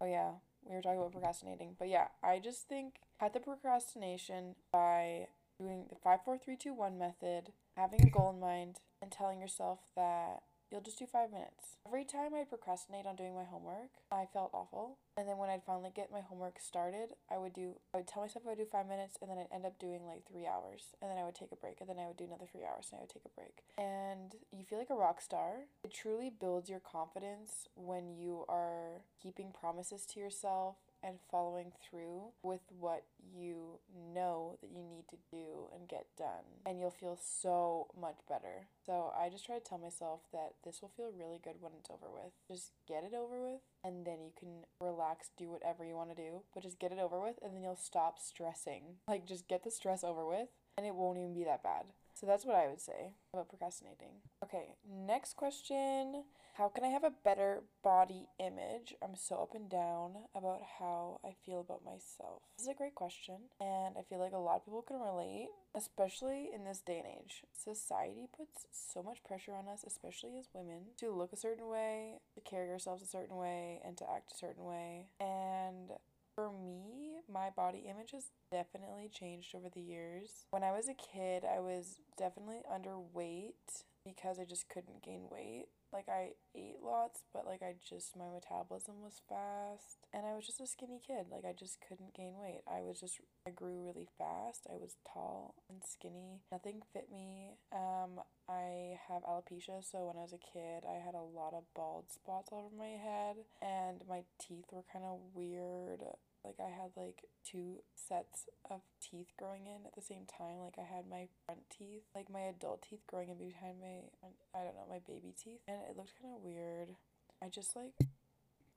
Oh 0.00 0.06
yeah, 0.06 0.30
we 0.64 0.74
were 0.74 0.82
talking 0.82 0.98
about 0.98 1.12
procrastinating. 1.12 1.76
But 1.78 1.88
yeah, 1.88 2.08
I 2.24 2.40
just 2.40 2.68
think 2.68 2.94
cut 3.20 3.34
the 3.34 3.40
procrastination 3.40 4.56
by 4.72 5.28
doing 5.58 5.84
the 5.90 5.96
54321 5.96 6.98
method, 6.98 7.52
having 7.76 8.02
a 8.06 8.10
goal 8.10 8.30
in 8.30 8.40
mind, 8.40 8.80
and 9.02 9.10
telling 9.10 9.40
yourself 9.40 9.80
that 9.96 10.42
you'll 10.70 10.80
just 10.80 10.98
do 10.98 11.06
five 11.06 11.30
minutes. 11.30 11.76
Every 11.86 12.04
time 12.04 12.34
I'd 12.34 12.48
procrastinate 12.48 13.06
on 13.06 13.16
doing 13.16 13.34
my 13.34 13.44
homework, 13.44 13.90
I 14.12 14.26
felt 14.32 14.50
awful. 14.52 14.98
And 15.16 15.28
then 15.28 15.38
when 15.38 15.50
I'd 15.50 15.64
finally 15.64 15.90
get 15.94 16.12
my 16.12 16.20
homework 16.20 16.60
started, 16.60 17.16
I 17.30 17.38
would 17.38 17.52
do, 17.52 17.74
I 17.92 17.98
would 17.98 18.06
tell 18.06 18.22
myself 18.22 18.44
I 18.46 18.50
would 18.50 18.58
do 18.58 18.66
five 18.70 18.86
minutes, 18.86 19.16
and 19.20 19.30
then 19.30 19.38
I'd 19.38 19.54
end 19.54 19.66
up 19.66 19.78
doing 19.78 20.06
like 20.06 20.28
three 20.28 20.46
hours. 20.46 20.94
And 21.00 21.10
then 21.10 21.18
I 21.18 21.24
would 21.24 21.34
take 21.34 21.52
a 21.52 21.56
break, 21.56 21.80
and 21.80 21.88
then 21.88 21.98
I 21.98 22.06
would 22.06 22.16
do 22.16 22.24
another 22.24 22.46
three 22.50 22.64
hours, 22.64 22.88
and 22.90 22.98
I 22.98 23.02
would 23.02 23.10
take 23.10 23.24
a 23.24 23.34
break. 23.34 23.64
And 23.76 24.34
you 24.52 24.64
feel 24.64 24.78
like 24.78 24.90
a 24.90 24.94
rock 24.94 25.20
star. 25.20 25.66
It 25.82 25.92
truly 25.92 26.30
builds 26.30 26.68
your 26.68 26.80
confidence 26.80 27.68
when 27.74 28.14
you 28.14 28.44
are 28.48 29.02
keeping 29.22 29.52
promises 29.52 30.04
to 30.14 30.20
yourself 30.20 30.76
and 31.02 31.18
following 31.30 31.72
through 31.88 32.32
with 32.42 32.60
what 32.78 33.04
you 33.34 33.78
know 34.14 34.56
that 34.60 34.70
you 34.70 34.82
need 34.82 35.04
to 35.10 35.16
do 35.30 35.68
and 35.74 35.88
get 35.88 36.06
done. 36.16 36.44
And 36.66 36.78
you'll 36.78 36.90
feel 36.90 37.18
so 37.20 37.86
much 37.98 38.18
better. 38.28 38.68
So 38.84 39.12
I 39.18 39.28
just 39.28 39.46
try 39.46 39.58
to 39.58 39.64
tell 39.64 39.78
myself 39.78 40.20
that 40.32 40.54
this 40.64 40.80
will 40.82 40.92
feel 40.96 41.12
really 41.16 41.40
good 41.42 41.56
when 41.60 41.72
it's 41.78 41.90
over 41.90 42.12
with. 42.12 42.32
Just 42.50 42.72
get 42.86 43.04
it 43.04 43.14
over 43.14 43.40
with, 43.40 43.60
and 43.84 44.06
then 44.06 44.18
you 44.22 44.32
can 44.38 44.64
relax, 44.80 45.30
do 45.36 45.50
whatever 45.50 45.84
you 45.84 45.94
want 45.94 46.14
to 46.14 46.22
do, 46.22 46.42
but 46.52 46.62
just 46.62 46.78
get 46.78 46.92
it 46.92 46.98
over 46.98 47.20
with, 47.20 47.36
and 47.42 47.54
then 47.54 47.62
you'll 47.62 47.76
stop 47.76 48.18
stressing. 48.18 48.98
Like, 49.06 49.26
just 49.26 49.48
get 49.48 49.64
the 49.64 49.70
stress 49.70 50.02
over 50.02 50.26
with, 50.26 50.48
and 50.76 50.86
it 50.86 50.94
won't 50.94 51.18
even 51.18 51.34
be 51.34 51.44
that 51.44 51.62
bad. 51.62 51.84
So 52.18 52.26
that's 52.26 52.44
what 52.44 52.56
I 52.56 52.66
would 52.66 52.80
say 52.80 53.12
about 53.32 53.48
procrastinating. 53.48 54.10
Okay, 54.42 54.74
next 54.84 55.36
question. 55.36 56.24
How 56.54 56.68
can 56.68 56.82
I 56.82 56.88
have 56.88 57.04
a 57.04 57.12
better 57.22 57.62
body 57.84 58.26
image? 58.40 58.96
I'm 59.00 59.14
so 59.14 59.36
up 59.36 59.54
and 59.54 59.70
down 59.70 60.24
about 60.34 60.60
how 60.80 61.20
I 61.24 61.36
feel 61.46 61.60
about 61.60 61.84
myself. 61.84 62.42
This 62.56 62.66
is 62.66 62.72
a 62.72 62.74
great 62.74 62.96
question, 62.96 63.36
and 63.60 63.94
I 63.96 64.02
feel 64.02 64.18
like 64.18 64.32
a 64.32 64.38
lot 64.38 64.56
of 64.56 64.64
people 64.64 64.82
can 64.82 64.98
relate, 64.98 65.50
especially 65.76 66.50
in 66.52 66.64
this 66.64 66.80
day 66.80 66.98
and 66.98 67.06
age. 67.06 67.44
Society 67.52 68.26
puts 68.36 68.66
so 68.72 69.00
much 69.00 69.22
pressure 69.22 69.54
on 69.54 69.68
us, 69.68 69.84
especially 69.86 70.36
as 70.36 70.48
women, 70.52 70.86
to 70.96 71.12
look 71.12 71.32
a 71.32 71.36
certain 71.36 71.68
way, 71.68 72.14
to 72.34 72.40
carry 72.40 72.68
ourselves 72.70 73.04
a 73.04 73.06
certain 73.06 73.36
way, 73.36 73.80
and 73.86 73.96
to 73.96 74.10
act 74.10 74.32
a 74.32 74.36
certain 74.36 74.64
way. 74.64 75.06
And 75.20 75.92
for 76.38 76.52
me, 76.52 77.18
my 77.28 77.50
body 77.50 77.82
image 77.90 78.12
has 78.12 78.30
definitely 78.52 79.10
changed 79.12 79.56
over 79.56 79.68
the 79.68 79.80
years. 79.80 80.46
When 80.50 80.62
I 80.62 80.70
was 80.70 80.88
a 80.88 80.94
kid, 80.94 81.42
I 81.44 81.58
was 81.58 81.98
definitely 82.16 82.62
underweight 82.72 83.82
because 84.04 84.38
I 84.38 84.44
just 84.44 84.68
couldn't 84.68 85.02
gain 85.02 85.22
weight. 85.32 85.66
Like 85.92 86.08
I 86.08 86.34
ate 86.54 86.78
lots, 86.80 87.24
but 87.32 87.44
like 87.44 87.62
I 87.62 87.74
just 87.82 88.14
my 88.16 88.28
metabolism 88.32 89.02
was 89.02 89.20
fast 89.28 90.06
and 90.12 90.26
I 90.26 90.36
was 90.36 90.46
just 90.46 90.60
a 90.60 90.66
skinny 90.66 91.00
kid. 91.04 91.26
Like 91.32 91.44
I 91.44 91.54
just 91.58 91.78
couldn't 91.80 92.14
gain 92.14 92.34
weight. 92.38 92.60
I 92.70 92.82
was 92.86 93.00
just 93.00 93.18
I 93.46 93.50
grew 93.50 93.86
really 93.86 94.06
fast. 94.18 94.68
I 94.70 94.76
was 94.76 94.96
tall 95.12 95.54
and 95.68 95.80
skinny. 95.82 96.42
Nothing 96.52 96.82
fit 96.92 97.08
me. 97.10 97.56
Um 97.72 98.20
I 98.48 99.00
have 99.08 99.22
alopecia, 99.24 99.82
so 99.82 100.06
when 100.06 100.16
I 100.16 100.22
was 100.22 100.34
a 100.34 100.52
kid, 100.52 100.84
I 100.86 101.02
had 101.04 101.14
a 101.14 101.24
lot 101.34 101.54
of 101.54 101.64
bald 101.74 102.12
spots 102.12 102.50
all 102.52 102.66
over 102.66 102.76
my 102.76 102.94
head 103.00 103.36
and 103.60 104.04
my 104.08 104.22
teeth 104.38 104.66
were 104.70 104.84
kind 104.92 105.04
of 105.04 105.18
weird 105.34 106.04
like 106.48 106.56
I 106.56 106.72
had 106.72 106.96
like 106.96 107.28
two 107.44 107.84
sets 107.92 108.48
of 108.72 108.80
teeth 109.04 109.28
growing 109.36 109.68
in 109.68 109.84
at 109.84 109.94
the 109.94 110.00
same 110.00 110.24
time. 110.24 110.64
Like 110.64 110.80
I 110.80 110.88
had 110.88 111.04
my 111.04 111.28
front 111.44 111.68
teeth, 111.68 112.08
like 112.16 112.32
my 112.32 112.48
adult 112.48 112.80
teeth 112.88 113.04
growing 113.04 113.28
in 113.28 113.36
behind 113.36 113.76
my 113.84 114.08
I 114.56 114.64
don't 114.64 114.72
know, 114.80 114.88
my 114.88 115.04
baby 115.04 115.36
teeth. 115.36 115.60
And 115.68 115.76
it 115.84 115.96
looked 115.96 116.16
kind 116.16 116.32
of 116.32 116.40
weird. 116.40 116.96
I 117.44 117.52
just 117.52 117.76
like 117.76 117.92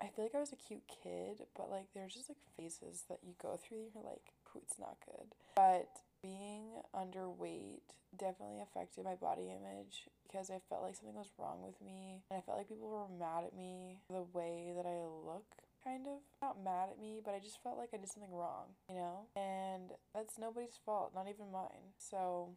I 0.04 0.12
feel 0.12 0.26
like 0.26 0.36
I 0.36 0.44
was 0.44 0.52
a 0.52 0.60
cute 0.60 0.84
kid, 0.92 1.48
but 1.56 1.72
like 1.72 1.88
there's 1.96 2.14
just 2.14 2.28
like 2.28 2.44
phases 2.60 3.08
that 3.08 3.24
you 3.24 3.40
go 3.42 3.56
through 3.56 3.96
you're 3.96 4.04
like, 4.04 4.36
it's 4.52 4.76
not 4.76 5.00
good. 5.08 5.32
But 5.56 5.88
being 6.22 6.76
underweight 6.92 7.88
definitely 8.18 8.60
affected 8.60 9.06
my 9.06 9.16
body 9.16 9.48
image 9.48 10.12
because 10.28 10.52
I 10.52 10.60
felt 10.68 10.84
like 10.84 10.96
something 10.96 11.16
was 11.16 11.32
wrong 11.40 11.64
with 11.64 11.80
me 11.80 12.24
and 12.30 12.38
I 12.38 12.42
felt 12.42 12.58
like 12.58 12.68
people 12.68 12.90
were 12.92 13.08
mad 13.18 13.46
at 13.46 13.56
me 13.56 14.00
the 14.10 14.28
way 14.34 14.74
that 14.76 14.86
I 14.86 15.00
look 15.00 15.48
kind 15.84 16.08
of 16.08 16.20
not 16.42 16.64
mad 16.64 16.90
at 16.92 17.02
me, 17.02 17.22
but 17.24 17.34
I 17.34 17.40
just 17.40 17.62
felt 17.62 17.78
like 17.78 17.90
I 17.94 17.98
did 17.98 18.10
something 18.10 18.34
wrong, 18.34 18.76
you 18.90 18.96
know? 18.96 19.28
And 19.36 19.92
that's 20.14 20.38
nobody's 20.38 20.80
fault, 20.86 21.12
not 21.16 21.28
even 21.28 21.52
mine. 21.52 21.96
So 21.98 22.50